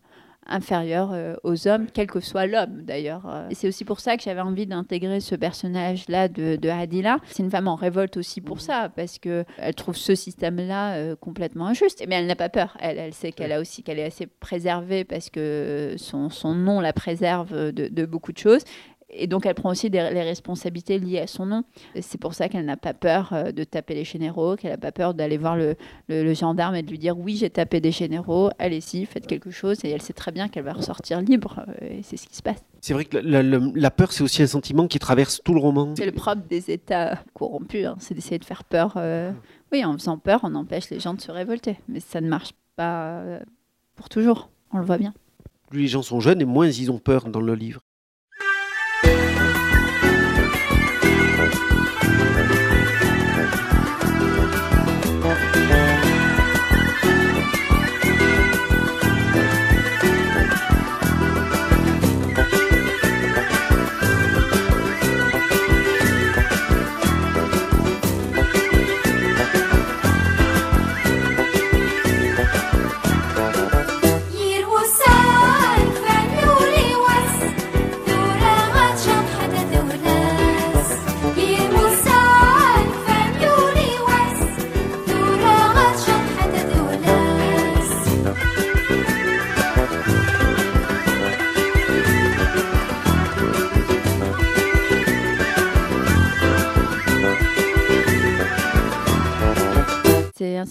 inférieures 0.45 1.09
euh, 1.11 1.33
aux 1.43 1.67
hommes, 1.67 1.87
quel 1.91 2.05
que 2.05 2.19
soit 2.19 2.45
l'homme 2.45 2.83
d'ailleurs. 2.83 3.23
C'est 3.51 3.67
aussi 3.67 3.83
pour 3.83 3.99
ça 3.99 4.15
que 4.15 4.21
j'avais 4.21 4.41
envie 4.41 4.67
d'intégrer 4.67 5.21
ce 5.21 5.33
personnage-là 5.33 6.27
de, 6.27 6.55
de, 6.55 6.69
Hadila. 6.69 7.17
C'est 7.25 7.41
une 7.41 7.49
femme 7.49 7.67
en 7.67 7.75
révolte 7.75 8.17
aussi 8.17 8.41
pour 8.41 8.61
ça, 8.61 8.89
parce 8.95 9.17
qu'elle 9.17 9.45
trouve 9.75 9.95
ce 9.95 10.13
système-là 10.13 11.15
complètement 11.15 11.65
injuste. 11.65 12.03
Mais 12.07 12.13
elle 12.13 12.27
n'a 12.27 12.35
pas 12.35 12.49
peur. 12.49 12.77
Elle, 12.79 12.99
elle 12.99 13.13
sait 13.15 13.31
qu'elle 13.31 13.51
a 13.51 13.59
aussi 13.59 13.81
qu'elle 13.81 13.97
est 13.97 14.05
assez 14.05 14.27
préservée 14.27 15.03
parce 15.03 15.31
que 15.31 15.95
son, 15.97 16.29
son 16.29 16.53
nom 16.53 16.79
la 16.79 16.93
préserve 16.93 17.71
de, 17.71 17.87
de 17.87 18.05
beaucoup 18.05 18.31
de 18.31 18.37
choses 18.37 18.63
et 19.11 19.27
donc 19.27 19.45
elle 19.45 19.55
prend 19.55 19.71
aussi 19.71 19.89
les 19.89 20.21
responsabilités 20.21 20.99
liées 20.99 21.19
à 21.19 21.27
son 21.27 21.45
nom. 21.45 21.63
C'est 21.99 22.19
pour 22.19 22.33
ça 22.33 22.49
qu'elle 22.49 22.65
n'a 22.65 22.77
pas 22.77 22.93
peur 22.93 23.29
euh, 23.33 23.51
de 23.51 23.63
taper 23.63 23.95
les 23.95 24.03
généraux, 24.03 24.55
qu'elle 24.55 24.71
n'a 24.71 24.77
pas 24.77 24.91
peur 24.91 25.13
d'aller 25.13 25.37
voir 25.37 25.57
le, 25.57 25.75
gendarme 26.33 26.75
et 26.75 26.83
de 26.83 26.89
lui 26.89 26.99
dire 26.99 27.17
oui 27.17 27.35
j'ai 27.35 27.49
tapé 27.49 27.81
des 27.81 27.91
généraux, 27.91 28.49
allez-y, 28.59 29.05
faites 29.05 29.27
quelque 29.27 29.51
chose. 29.51 29.83
Et 29.83 29.89
elle 29.89 30.01
sait 30.01 30.13
très 30.13 30.31
bien 30.31 30.47
qu'elle 30.47 30.63
va 30.63 30.73
ressortir 30.73 31.21
libre. 31.21 31.65
Euh, 31.81 31.97
et 31.97 32.03
c'est 32.03 32.17
ce 32.17 32.27
qui 32.27 32.35
se 32.35 32.41
passe. 32.41 32.63
C'est 32.81 32.93
vrai 32.93 33.05
que 33.05 33.17
la, 33.17 33.91
peur, 33.91 34.11
c'est 34.11 34.23
aussi 34.23 34.41
un 34.41 34.47
sentiment 34.47 34.87
qui 34.87 34.99
traverse 34.99 35.41
tout 35.43 35.53
le 35.53 35.59
roman. 35.59 35.93
C'est 35.97 36.05
le 36.05 36.11
propre 36.11 36.43
des 36.47 36.71
États 36.71 37.19
corrompus, 37.33 37.85
hein. 37.85 37.95
c'est 37.99 38.13
d'essayer 38.13 38.39
de 38.39 38.45
faire 38.45 38.63
peur. 38.63 38.93
Euh, 38.95 39.31
oui, 39.71 39.83
en 39.83 39.93
faisant 39.93 40.17
peur, 40.17 40.41
on 40.43 40.55
empêche 40.55 40.89
les 40.89 40.99
gens 40.99 41.13
de 41.13 41.21
se 41.21 41.31
révolter. 41.31 41.77
Mais 41.87 41.99
ça 41.99 42.21
ne 42.21 42.29
marche 42.29 42.51
pas 42.75 43.21
pour 43.95 44.07
toujours, 44.07 44.49
on 44.71 44.77
le 44.77 44.85
voit 44.85 44.97
bien. 44.97 45.13
Plus 45.69 45.81
les 45.81 45.87
gens 45.87 46.01
sont 46.01 46.19
jeunes 46.19 46.41
et 46.41 46.45
moins 46.45 46.67
ils 46.67 46.89
ont 46.89 46.99
peur 46.99 47.27
dans 47.27 47.41
le 47.41 47.53
livre. 47.53 47.81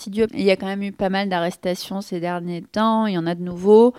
Il 0.08 0.42
y 0.42 0.50
a 0.50 0.56
quand 0.56 0.66
même 0.66 0.82
eu 0.82 0.92
pas 0.92 1.08
mal 1.08 1.28
d'arrestations 1.28 2.00
ces 2.00 2.20
derniers 2.20 2.62
temps. 2.62 3.06
Il 3.06 3.14
y 3.14 3.18
en 3.18 3.26
a 3.26 3.34
de 3.34 3.42
nouveaux 3.42 3.94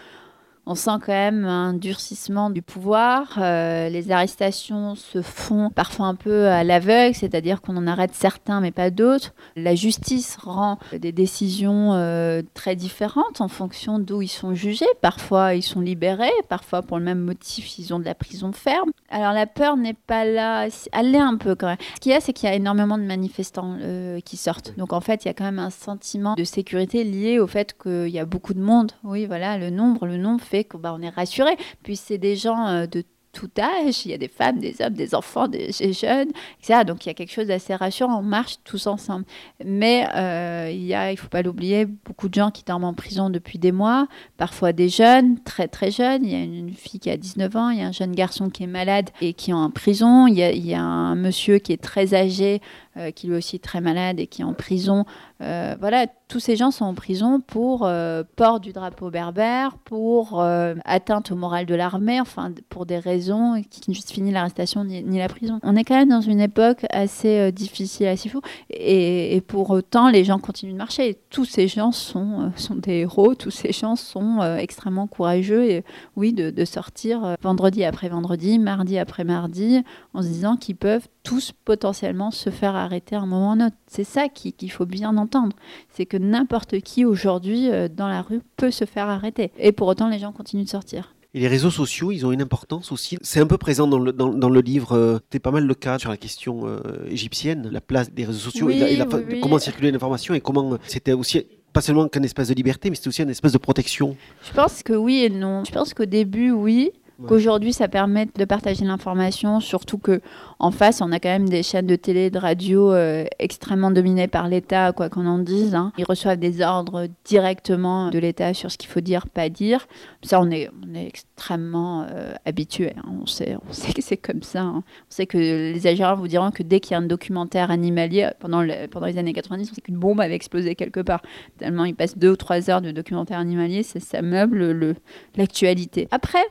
on 0.69 0.75
sent 0.75 0.99
quand 1.03 1.13
même 1.13 1.45
un 1.45 1.73
durcissement 1.73 2.51
du 2.51 2.61
pouvoir. 2.61 3.39
Euh, 3.39 3.89
les 3.89 4.11
arrestations 4.11 4.93
se 4.93 5.23
font 5.23 5.71
parfois 5.71 6.05
un 6.05 6.13
peu 6.13 6.45
à 6.45 6.63
l'aveugle, 6.63 7.15
c'est-à-dire 7.15 7.59
qu'on 7.61 7.75
en 7.75 7.87
arrête 7.87 8.13
certains 8.13 8.61
mais 8.61 8.69
pas 8.69 8.91
d'autres. 8.91 9.33
La 9.55 9.73
justice 9.73 10.37
rend 10.39 10.77
des 10.95 11.11
décisions 11.11 11.93
euh, 11.93 12.43
très 12.53 12.75
différentes 12.75 13.41
en 13.41 13.47
fonction 13.47 13.97
d'où 13.97 14.21
ils 14.21 14.27
sont 14.27 14.53
jugés. 14.53 14.85
Parfois 15.01 15.55
ils 15.55 15.63
sont 15.63 15.81
libérés, 15.81 16.29
parfois 16.49 16.83
pour 16.83 16.99
le 16.99 17.03
même 17.03 17.19
motif 17.19 17.79
ils 17.79 17.91
ont 17.91 17.99
de 17.99 18.05
la 18.05 18.13
prison 18.13 18.51
ferme. 18.51 18.91
Alors 19.09 19.33
la 19.33 19.47
peur 19.47 19.75
n'est 19.75 19.95
pas 19.95 20.23
là, 20.23 20.67
elle 20.91 21.11
l'est 21.11 21.17
un 21.17 21.37
peu 21.37 21.55
quand 21.55 21.67
même. 21.67 21.77
Ce 21.95 21.99
qu'il 21.99 22.11
y 22.11 22.15
a, 22.15 22.21
c'est 22.21 22.31
qu'il 22.31 22.47
y 22.47 22.51
a 22.51 22.55
énormément 22.55 22.99
de 22.99 23.03
manifestants 23.03 23.77
euh, 23.81 24.19
qui 24.19 24.37
sortent. 24.37 24.75
Donc 24.77 24.93
en 24.93 25.01
fait, 25.01 25.25
il 25.25 25.29
y 25.29 25.31
a 25.31 25.33
quand 25.33 25.45
même 25.45 25.57
un 25.57 25.71
sentiment 25.71 26.35
de 26.35 26.43
sécurité 26.43 27.03
lié 27.03 27.39
au 27.39 27.47
fait 27.47 27.75
qu'il 27.81 28.09
y 28.09 28.19
a 28.19 28.25
beaucoup 28.25 28.53
de 28.53 28.61
monde. 28.61 28.91
Oui, 29.03 29.25
voilà, 29.25 29.57
le 29.57 29.71
nombre, 29.71 30.05
le 30.05 30.17
nombre 30.17 30.41
fait 30.41 30.58
qu'on 30.63 30.79
bah, 30.79 30.97
est 31.01 31.09
rassuré. 31.09 31.57
Puis 31.83 31.95
c'est 31.95 32.17
des 32.17 32.35
gens 32.35 32.67
euh, 32.67 32.85
de 32.87 33.03
tout 33.31 33.49
âge, 33.59 34.05
il 34.05 34.11
y 34.11 34.13
a 34.13 34.17
des 34.17 34.27
femmes, 34.27 34.59
des 34.59 34.81
hommes, 34.81 34.93
des 34.93 35.13
enfants, 35.13 35.47
des 35.47 35.71
jeunes, 35.71 36.29
etc. 36.61 36.83
Donc 36.85 37.05
il 37.05 37.09
y 37.09 37.11
a 37.11 37.13
quelque 37.13 37.31
chose 37.31 37.47
d'assez 37.47 37.75
rassurant, 37.75 38.19
on 38.19 38.23
marche 38.23 38.55
tous 38.63 38.87
ensemble. 38.87 39.25
Mais 39.63 40.07
euh, 40.15 40.69
il 40.71 40.83
y 40.83 40.93
a, 40.93 41.11
il 41.11 41.17
faut 41.17 41.27
pas 41.27 41.41
l'oublier, 41.41 41.85
beaucoup 41.85 42.27
de 42.27 42.33
gens 42.33 42.49
qui 42.49 42.63
dorment 42.63 42.85
en 42.85 42.93
prison 42.93 43.29
depuis 43.29 43.59
des 43.59 43.71
mois, 43.71 44.07
parfois 44.37 44.73
des 44.73 44.89
jeunes, 44.89 45.39
très 45.43 45.67
très 45.67 45.91
jeunes. 45.91 46.25
Il 46.25 46.31
y 46.31 46.35
a 46.35 46.43
une 46.43 46.73
fille 46.73 46.99
qui 46.99 47.09
a 47.09 47.17
19 47.17 47.55
ans, 47.55 47.69
il 47.69 47.79
y 47.79 47.81
a 47.81 47.87
un 47.87 47.91
jeune 47.91 48.13
garçon 48.13 48.49
qui 48.49 48.63
est 48.63 48.67
malade 48.67 49.09
et 49.21 49.33
qui 49.33 49.51
est 49.51 49.53
en 49.53 49.69
prison, 49.69 50.27
il 50.27 50.37
y 50.37 50.73
a 50.73 50.81
un 50.81 51.15
monsieur 51.15 51.59
qui 51.59 51.71
est 51.71 51.81
très 51.81 52.15
âgé, 52.15 52.61
euh, 52.99 53.11
qui 53.11 53.27
lui 53.27 53.35
aussi 53.35 53.55
est 53.55 53.63
très 53.63 53.79
malade 53.79 54.19
et 54.19 54.27
qui 54.27 54.41
est 54.41 54.45
en 54.45 54.53
prison. 54.53 55.05
Euh, 55.41 55.75
voilà, 55.79 56.07
tous 56.27 56.39
ces 56.39 56.57
gens 56.57 56.69
sont 56.69 56.83
en 56.83 56.93
prison 56.93 57.39
pour 57.39 57.85
euh, 57.85 58.23
port 58.35 58.59
du 58.59 58.73
drapeau 58.73 59.09
berbère, 59.09 59.77
pour 59.77 60.41
atteinte 60.41 61.31
au 61.31 61.35
moral 61.35 61.65
de 61.65 61.75
l'armée, 61.75 62.19
enfin 62.19 62.51
pour 62.67 62.85
des 62.85 62.99
raisons 62.99 63.61
qui 63.69 63.89
ne 63.89 63.93
justifient 63.93 64.29
l'arrestation 64.31 64.83
ni, 64.83 65.17
la 65.17 65.29
prison. 65.29 65.59
On 65.63 65.75
est 65.75 65.83
quand 65.83 65.95
même 65.95 66.09
dans 66.09 66.21
une 66.21 66.41
époque 66.41 66.85
assez 66.89 67.51
difficile, 67.51 68.07
assez 68.07 68.29
fou, 68.29 68.41
et, 68.69 69.41
pour 69.47 69.69
autant 69.69 70.09
les 70.09 70.23
gens 70.23 70.39
continuent 70.39 70.73
de 70.73 70.77
marcher. 70.77 71.17
tous 71.29 71.45
ces 71.45 71.67
gens 71.67 71.91
sont, 71.91 72.51
sont 72.55 72.75
des 72.75 72.99
héros, 72.99 73.33
tous 73.33 73.51
ces 73.51 73.71
gens 73.71 73.95
sont 73.95 74.41
extrêmement 74.57 75.07
courageux 75.07 75.69
et 75.69 75.83
oui, 76.15 76.33
de 76.33 76.65
sortir 76.65 77.35
vendredi 77.41 77.83
après 77.83 78.09
vendredi, 78.09 78.59
mardi 78.59 78.99
après 78.99 79.23
mardi, 79.23 79.83
en 80.13 80.21
se 80.21 80.27
disant 80.27 80.57
qu'ils 80.57 80.75
peuvent 80.75 81.07
tous 81.23 81.51
potentiellement 81.65 82.31
se 82.31 82.49
faire 82.49 82.75
arrêter 82.75 83.15
à 83.15 83.21
un 83.21 83.25
moment 83.25 83.49
ou 83.49 83.51
un 83.51 83.67
autre. 83.67 83.75
C'est 83.87 84.03
ça 84.03 84.29
qu'il 84.29 84.71
faut 84.71 84.85
bien 84.85 85.15
entendre. 85.17 85.55
C'est 85.89 86.05
que 86.05 86.17
n'importe 86.17 86.79
qui 86.81 87.05
aujourd'hui 87.05 87.69
euh, 87.69 87.87
dans 87.87 88.07
la 88.07 88.21
rue 88.21 88.41
peut 88.57 88.71
se 88.71 88.85
faire 88.85 89.07
arrêter. 89.07 89.51
Et 89.57 89.71
pour 89.71 89.87
autant, 89.87 90.09
les 90.09 90.19
gens 90.19 90.31
continuent 90.31 90.63
de 90.63 90.69
sortir. 90.69 91.13
Et 91.35 91.41
les 91.41 91.47
réseaux 91.47 91.69
sociaux, 91.69 92.11
ils 92.11 92.25
ont 92.25 92.31
une 92.31 92.41
importance 92.41 92.91
aussi. 92.91 93.17
C'est 93.21 93.39
un 93.39 93.45
peu 93.45 93.59
présent 93.59 93.85
dans 93.85 93.99
le, 93.99 94.11
dans, 94.11 94.49
le 94.49 94.61
livre. 94.61 94.93
Euh, 94.93 95.17
C'était 95.25 95.39
pas 95.39 95.51
mal 95.51 95.65
le 95.65 95.75
cas 95.75 95.99
sur 95.99 96.09
la 96.09 96.17
question 96.17 96.61
euh, 96.65 96.79
égyptienne, 97.07 97.69
la 97.71 97.81
place 97.81 98.11
des 98.11 98.25
réseaux 98.25 98.39
sociaux 98.39 98.69
et, 98.69 98.99
comment 99.41 99.59
circuler 99.59 99.91
l'information 99.91 100.33
et 100.33 100.41
comment 100.41 100.77
c'était 100.87 101.13
aussi 101.13 101.45
pas 101.71 101.81
seulement 101.81 102.07
qu'un 102.07 102.23
espace 102.23 102.47
de 102.47 102.55
liberté, 102.55 102.89
mais 102.89 102.95
c'était 102.95 103.09
aussi 103.09 103.21
un 103.21 103.27
espace 103.27 103.51
de 103.51 103.59
protection. 103.59 104.17
Je 104.43 104.53
pense 104.53 104.81
que 104.81 104.93
oui 104.93 105.23
et 105.23 105.29
non. 105.29 105.63
Je 105.65 105.71
pense 105.71 105.93
qu'au 105.93 106.05
début, 106.05 106.49
oui. 106.49 106.91
Qu'aujourd'hui, 107.27 107.73
ça 107.73 107.87
permet 107.87 108.27
de 108.33 108.45
partager 108.45 108.85
l'information, 108.85 109.59
surtout 109.59 109.97
que 109.97 110.21
en 110.59 110.71
face, 110.71 111.01
on 111.01 111.11
a 111.11 111.19
quand 111.19 111.29
même 111.29 111.49
des 111.49 111.63
chaînes 111.63 111.87
de 111.87 111.95
télé, 111.95 112.29
de 112.29 112.37
radio 112.37 112.93
euh, 112.93 113.25
extrêmement 113.39 113.91
dominées 113.91 114.27
par 114.27 114.47
l'État, 114.47 114.91
quoi 114.93 115.09
qu'on 115.09 115.25
en 115.25 115.39
dise. 115.39 115.75
Hein. 115.75 115.91
Ils 115.97 116.05
reçoivent 116.05 116.39
des 116.39 116.61
ordres 116.61 117.07
directement 117.25 118.09
de 118.09 118.19
l'État 118.19 118.53
sur 118.53 118.71
ce 118.71 118.77
qu'il 118.77 118.89
faut 118.89 119.01
dire, 119.01 119.27
pas 119.27 119.49
dire. 119.49 119.87
Ça, 120.21 120.39
on 120.41 120.49
est, 120.51 120.69
extrêmement 120.95 122.05
euh, 122.09 122.33
habitué. 122.45 122.93
Hein. 122.97 123.03
On, 123.21 123.25
sait, 123.25 123.57
que 123.95 124.01
c'est 124.01 124.17
comme 124.17 124.43
ça. 124.43 124.61
Hein. 124.61 124.83
On 124.85 125.11
sait 125.11 125.25
que 125.25 125.37
les 125.37 125.87
Algériens 125.87 126.15
vous 126.15 126.27
diront 126.27 126.51
que 126.51 126.63
dès 126.63 126.79
qu'il 126.79 126.91
y 126.91 126.95
a 126.95 126.99
un 126.99 127.07
documentaire 127.07 127.71
animalier, 127.71 128.29
pendant, 128.39 128.61
les 128.61 129.17
années 129.17 129.33
90, 129.33 129.69
on 129.71 129.75
sait 129.75 129.81
qu'une 129.81 129.97
bombe 129.97 130.21
avait 130.21 130.35
explosé 130.35 130.75
quelque 130.75 130.99
part. 130.99 131.21
Tellement 131.57 131.85
ils 131.85 131.95
passent 131.95 132.17
deux 132.17 132.31
ou 132.31 132.35
trois 132.35 132.69
heures 132.69 132.81
de 132.81 132.91
documentaire 132.91 133.39
animalier, 133.39 133.83
ça 133.83 134.21
meuble 134.21 134.95
l'actualité. 135.35 136.07
Après, 136.11 136.43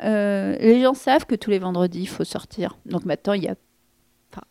les 0.00 0.82
gens 0.82 0.94
savent 0.94 1.26
que 1.26 1.34
tous 1.34 1.50
les 1.50 1.58
vendredis, 1.58 2.02
il 2.02 2.08
faut 2.08 2.24
sortir. 2.24 2.78
Donc 2.86 3.04
maintenant, 3.04 3.32
il 3.32 3.44
y 3.44 3.48
a 3.48 3.54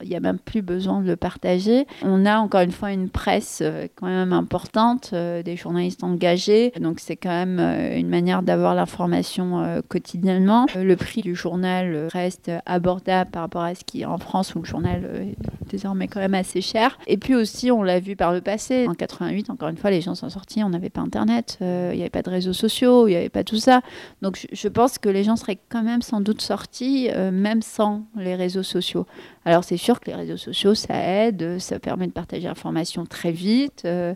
il 0.01 0.09
n'y 0.09 0.15
a 0.15 0.19
même 0.19 0.39
plus 0.39 0.61
besoin 0.61 1.01
de 1.01 1.07
le 1.07 1.15
partager. 1.15 1.85
On 2.03 2.25
a 2.25 2.37
encore 2.37 2.61
une 2.61 2.71
fois 2.71 2.91
une 2.91 3.09
presse 3.09 3.59
euh, 3.61 3.87
quand 3.95 4.07
même 4.07 4.33
importante, 4.33 5.11
euh, 5.13 5.43
des 5.43 5.55
journalistes 5.55 6.03
engagés, 6.03 6.71
donc 6.79 6.99
c'est 6.99 7.15
quand 7.15 7.29
même 7.29 7.59
euh, 7.59 7.97
une 7.97 8.09
manière 8.09 8.43
d'avoir 8.43 8.75
l'information 8.75 9.81
quotidiennement. 9.87 10.65
Le 10.75 10.95
prix 10.95 11.21
du 11.21 11.35
journal 11.35 12.07
reste 12.11 12.51
abordable 12.65 13.31
par 13.31 13.43
rapport 13.43 13.63
à 13.63 13.75
ce 13.75 13.83
qui 13.83 14.01
est 14.01 14.05
en 14.05 14.17
France 14.17 14.55
où 14.55 14.59
le 14.59 14.65
journal 14.65 15.05
est 15.05 15.35
désormais 15.69 16.07
quand 16.07 16.19
même 16.19 16.33
assez 16.33 16.61
cher. 16.61 16.97
Et 17.07 17.17
puis 17.17 17.35
aussi, 17.35 17.71
on 17.71 17.83
l'a 17.83 17.99
vu 17.99 18.15
par 18.15 18.33
le 18.33 18.41
passé, 18.41 18.87
en 18.87 18.93
88, 18.93 19.49
encore 19.49 19.69
une 19.69 19.77
fois, 19.77 19.91
les 19.91 20.01
gens 20.01 20.15
sont 20.15 20.29
sortis, 20.29 20.63
on 20.63 20.69
n'avait 20.69 20.89
pas 20.89 21.01
Internet, 21.01 21.57
il 21.61 21.95
n'y 21.95 22.01
avait 22.01 22.09
pas 22.09 22.21
de 22.21 22.29
réseaux 22.29 22.53
sociaux, 22.53 23.07
il 23.07 23.11
n'y 23.11 23.17
avait 23.17 23.29
pas 23.29 23.43
tout 23.43 23.57
ça. 23.57 23.81
Donc 24.21 24.37
je, 24.37 24.47
je, 24.51 24.67
pense 24.67 24.97
que 24.97 25.09
les 25.09 25.23
gens 25.23 25.35
seraient 25.35 25.59
quand 25.69 25.83
même 25.83 26.01
sans 26.01 26.21
doute 26.21 26.41
sortis, 26.41 27.09
même 27.31 27.61
sans 27.61 28.03
les 28.15 28.35
réseaux 28.35 28.63
sociaux. 28.63 29.05
Alors 29.45 29.63
c'est 29.63 29.77
sûr 29.77 29.99
que 29.99 30.09
les 30.09 30.15
réseaux 30.15 30.37
sociaux, 30.37 30.75
ça 30.75 30.95
aide, 30.95 31.59
ça 31.59 31.79
permet 31.79 32.07
de 32.07 32.11
partager 32.11 32.47
l'information 32.47 33.05
très 33.05 33.31
vite. 33.31 33.83
Euh, 33.85 34.13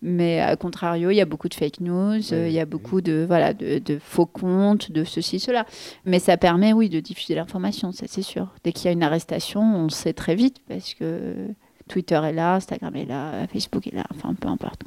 mais 0.00 0.40
à 0.40 0.54
contrario, 0.56 1.10
il 1.10 1.16
y 1.16 1.20
a 1.20 1.24
beaucoup 1.24 1.48
de 1.48 1.54
fake 1.54 1.80
news, 1.80 2.32
il 2.32 2.52
y 2.52 2.60
a 2.60 2.66
beaucoup 2.66 3.00
de, 3.00 3.24
voilà, 3.26 3.52
de, 3.52 3.98
faux 4.00 4.26
comptes, 4.26 4.92
de 4.92 5.02
ceci, 5.02 5.40
cela. 5.40 5.66
Mais 6.04 6.20
ça 6.20 6.36
permet, 6.36 6.72
oui, 6.72 6.88
de 6.88 7.00
diffuser 7.00 7.34
l'information, 7.34 7.90
ça 7.90 8.06
c'est 8.08 8.22
sûr. 8.22 8.48
Dès 8.62 8.72
qu'il 8.72 8.84
y 8.84 8.88
a 8.88 8.92
une 8.92 9.02
arrestation, 9.02 9.60
on 9.60 9.88
sait 9.88 10.12
très 10.12 10.36
vite 10.36 10.58
parce 10.68 10.94
que 10.94 11.48
Twitter 11.88 12.20
est 12.24 12.32
là, 12.32 12.54
Instagram 12.54 12.94
est 12.94 13.06
là, 13.06 13.46
Facebook 13.48 13.88
est 13.88 13.94
là, 13.94 14.04
enfin 14.14 14.34
peu 14.34 14.46
importe. 14.46 14.82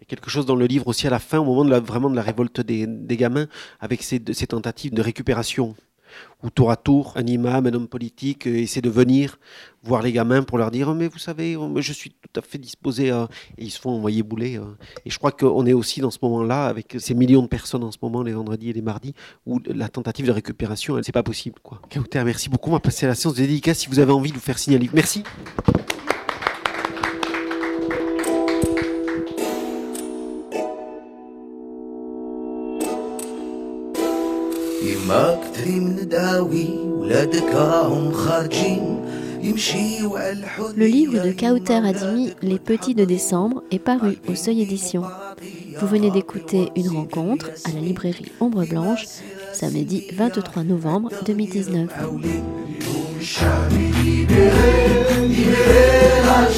Il 0.00 0.02
y 0.02 0.04
a 0.04 0.06
quelque 0.06 0.30
chose 0.30 0.46
dans 0.46 0.56
le 0.56 0.66
livre 0.66 0.88
aussi 0.88 1.06
à 1.06 1.10
la 1.10 1.20
fin, 1.20 1.38
au 1.38 1.44
moment 1.44 1.64
de 1.64 1.70
la, 1.70 1.78
vraiment 1.78 2.10
de 2.10 2.16
la 2.16 2.22
révolte 2.22 2.60
des, 2.60 2.88
des 2.88 3.16
gamins, 3.16 3.46
avec 3.78 4.02
ces, 4.02 4.20
ces 4.32 4.48
tentatives 4.48 4.92
de 4.92 5.02
récupération 5.02 5.76
où 6.42 6.50
tour 6.50 6.70
à 6.70 6.76
tour, 6.76 7.12
un 7.16 7.26
imam, 7.26 7.66
un 7.66 7.74
homme 7.74 7.88
politique 7.88 8.46
euh, 8.46 8.56
essaie 8.56 8.80
de 8.80 8.90
venir 8.90 9.38
voir 9.82 10.02
les 10.02 10.12
gamins 10.12 10.42
pour 10.42 10.58
leur 10.58 10.70
dire 10.70 10.88
oh, 10.88 10.94
Mais 10.94 11.08
vous 11.08 11.18
savez, 11.18 11.56
oh, 11.56 11.72
je 11.80 11.92
suis 11.92 12.10
tout 12.10 12.40
à 12.40 12.42
fait 12.42 12.58
disposé 12.58 13.10
à. 13.10 13.28
Et 13.58 13.64
ils 13.64 13.70
se 13.70 13.80
font 13.80 13.90
envoyer 13.90 14.22
bouler. 14.22 14.58
Euh. 14.58 14.64
Et 15.04 15.10
je 15.10 15.18
crois 15.18 15.32
qu'on 15.32 15.66
est 15.66 15.72
aussi 15.72 16.00
dans 16.00 16.10
ce 16.10 16.18
moment-là, 16.22 16.66
avec 16.66 16.96
ces 16.98 17.14
millions 17.14 17.42
de 17.42 17.48
personnes 17.48 17.84
en 17.84 17.92
ce 17.92 17.98
moment, 18.02 18.22
les 18.22 18.32
vendredis 18.32 18.70
et 18.70 18.72
les 18.72 18.82
mardis, 18.82 19.14
où 19.46 19.60
la 19.66 19.88
tentative 19.88 20.26
de 20.26 20.32
récupération, 20.32 20.98
c'est 21.02 21.12
pas 21.12 21.22
possible. 21.22 21.56
Quoi. 21.62 21.80
merci 22.24 22.48
beaucoup. 22.48 22.70
On 22.70 22.74
va 22.74 22.80
passer 22.80 23.06
à 23.06 23.08
la 23.08 23.14
séance 23.14 23.34
de 23.34 23.40
dédicace 23.40 23.78
si 23.78 23.88
vous 23.88 23.98
avez 23.98 24.12
envie 24.12 24.30
de 24.30 24.36
vous 24.36 24.42
faire 24.42 24.58
signaler. 24.58 24.90
Merci. 24.92 25.22
Le 40.75 40.85
livre 40.85 41.23
de 41.23 41.31
Kauter 41.31 41.73
Adimi, 41.73 42.33
Les 42.41 42.59
Petits 42.59 42.95
de 42.95 43.05
décembre, 43.05 43.63
est 43.71 43.79
paru 43.79 44.17
au 44.27 44.35
Seuil 44.35 44.61
Édition. 44.61 45.03
Vous 45.79 45.87
venez 45.87 46.11
d'écouter 46.11 46.71
une 46.75 46.89
rencontre 46.89 47.51
à 47.65 47.71
la 47.71 47.79
librairie 47.79 48.31
Ombre 48.39 48.65
Blanche, 48.65 49.05
samedi 49.53 50.07
23 50.13 50.63
novembre 50.63 51.09
2019. 51.25 51.89
الشعب 53.25 53.71
يلعب 55.31 56.51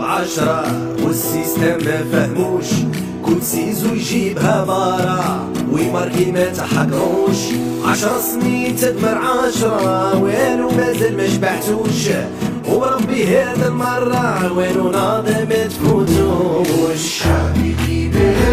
عشرة 0.00 0.64
والسيستم 1.04 1.84
ما 1.84 2.04
فهموش 2.12 2.66
كل 3.26 3.42
سيزو 3.42 3.94
يجيبها 3.94 4.64
مارا 4.64 5.50
ويماركي 5.72 6.32
ما 6.32 6.44
تحقروش 6.44 7.38
عشر 7.84 8.20
سنين 8.20 8.76
تدمر 8.76 9.18
عشرة 9.18 10.18
وينو 10.22 10.70
مازال 10.70 11.16
ما 11.16 11.28
شبعتوش 11.28 12.08
وربي 12.68 13.26
هذا 13.26 13.68
المرة 13.68 14.52
وينو 14.52 14.90
ناضي 14.90 15.32
ما 15.44 15.66
تفوتوش 15.66 17.22
ليبري 17.56 18.48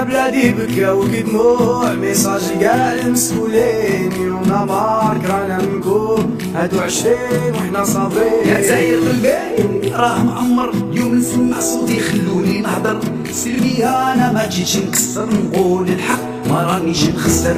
يا 0.00 0.04
بلادي 0.04 0.52
بكاو 0.52 1.04
دموع 1.04 1.92
ميساج 1.92 2.64
قال 2.64 3.00
المسؤولين 3.06 4.12
يومنا 4.12 4.64
مارك 4.64 5.24
رانا 5.30 5.58
منكم 5.62 6.38
هادو 6.54 6.80
عشرين 6.80 7.54
وحنا 7.54 7.84
صابرين. 7.84 8.48
يا 8.48 8.60
زاير 8.60 8.98
قلبي 8.98 9.92
راه 9.92 10.24
معمر. 10.24 10.70
اليوم 10.70 11.14
نسمع 11.14 11.60
صوتي 11.60 12.00
خلوني 12.00 12.60
نهضر. 12.60 13.00
سلمي 13.32 13.84
أنا 13.84 14.32
ما 14.32 14.48
جيتش 14.48 14.76
نكسر 14.76 15.28
نقول 15.34 15.88
الحق 15.88 16.48
ما 16.48 16.62
رانيش 16.62 17.04
نخسر. 17.04 17.56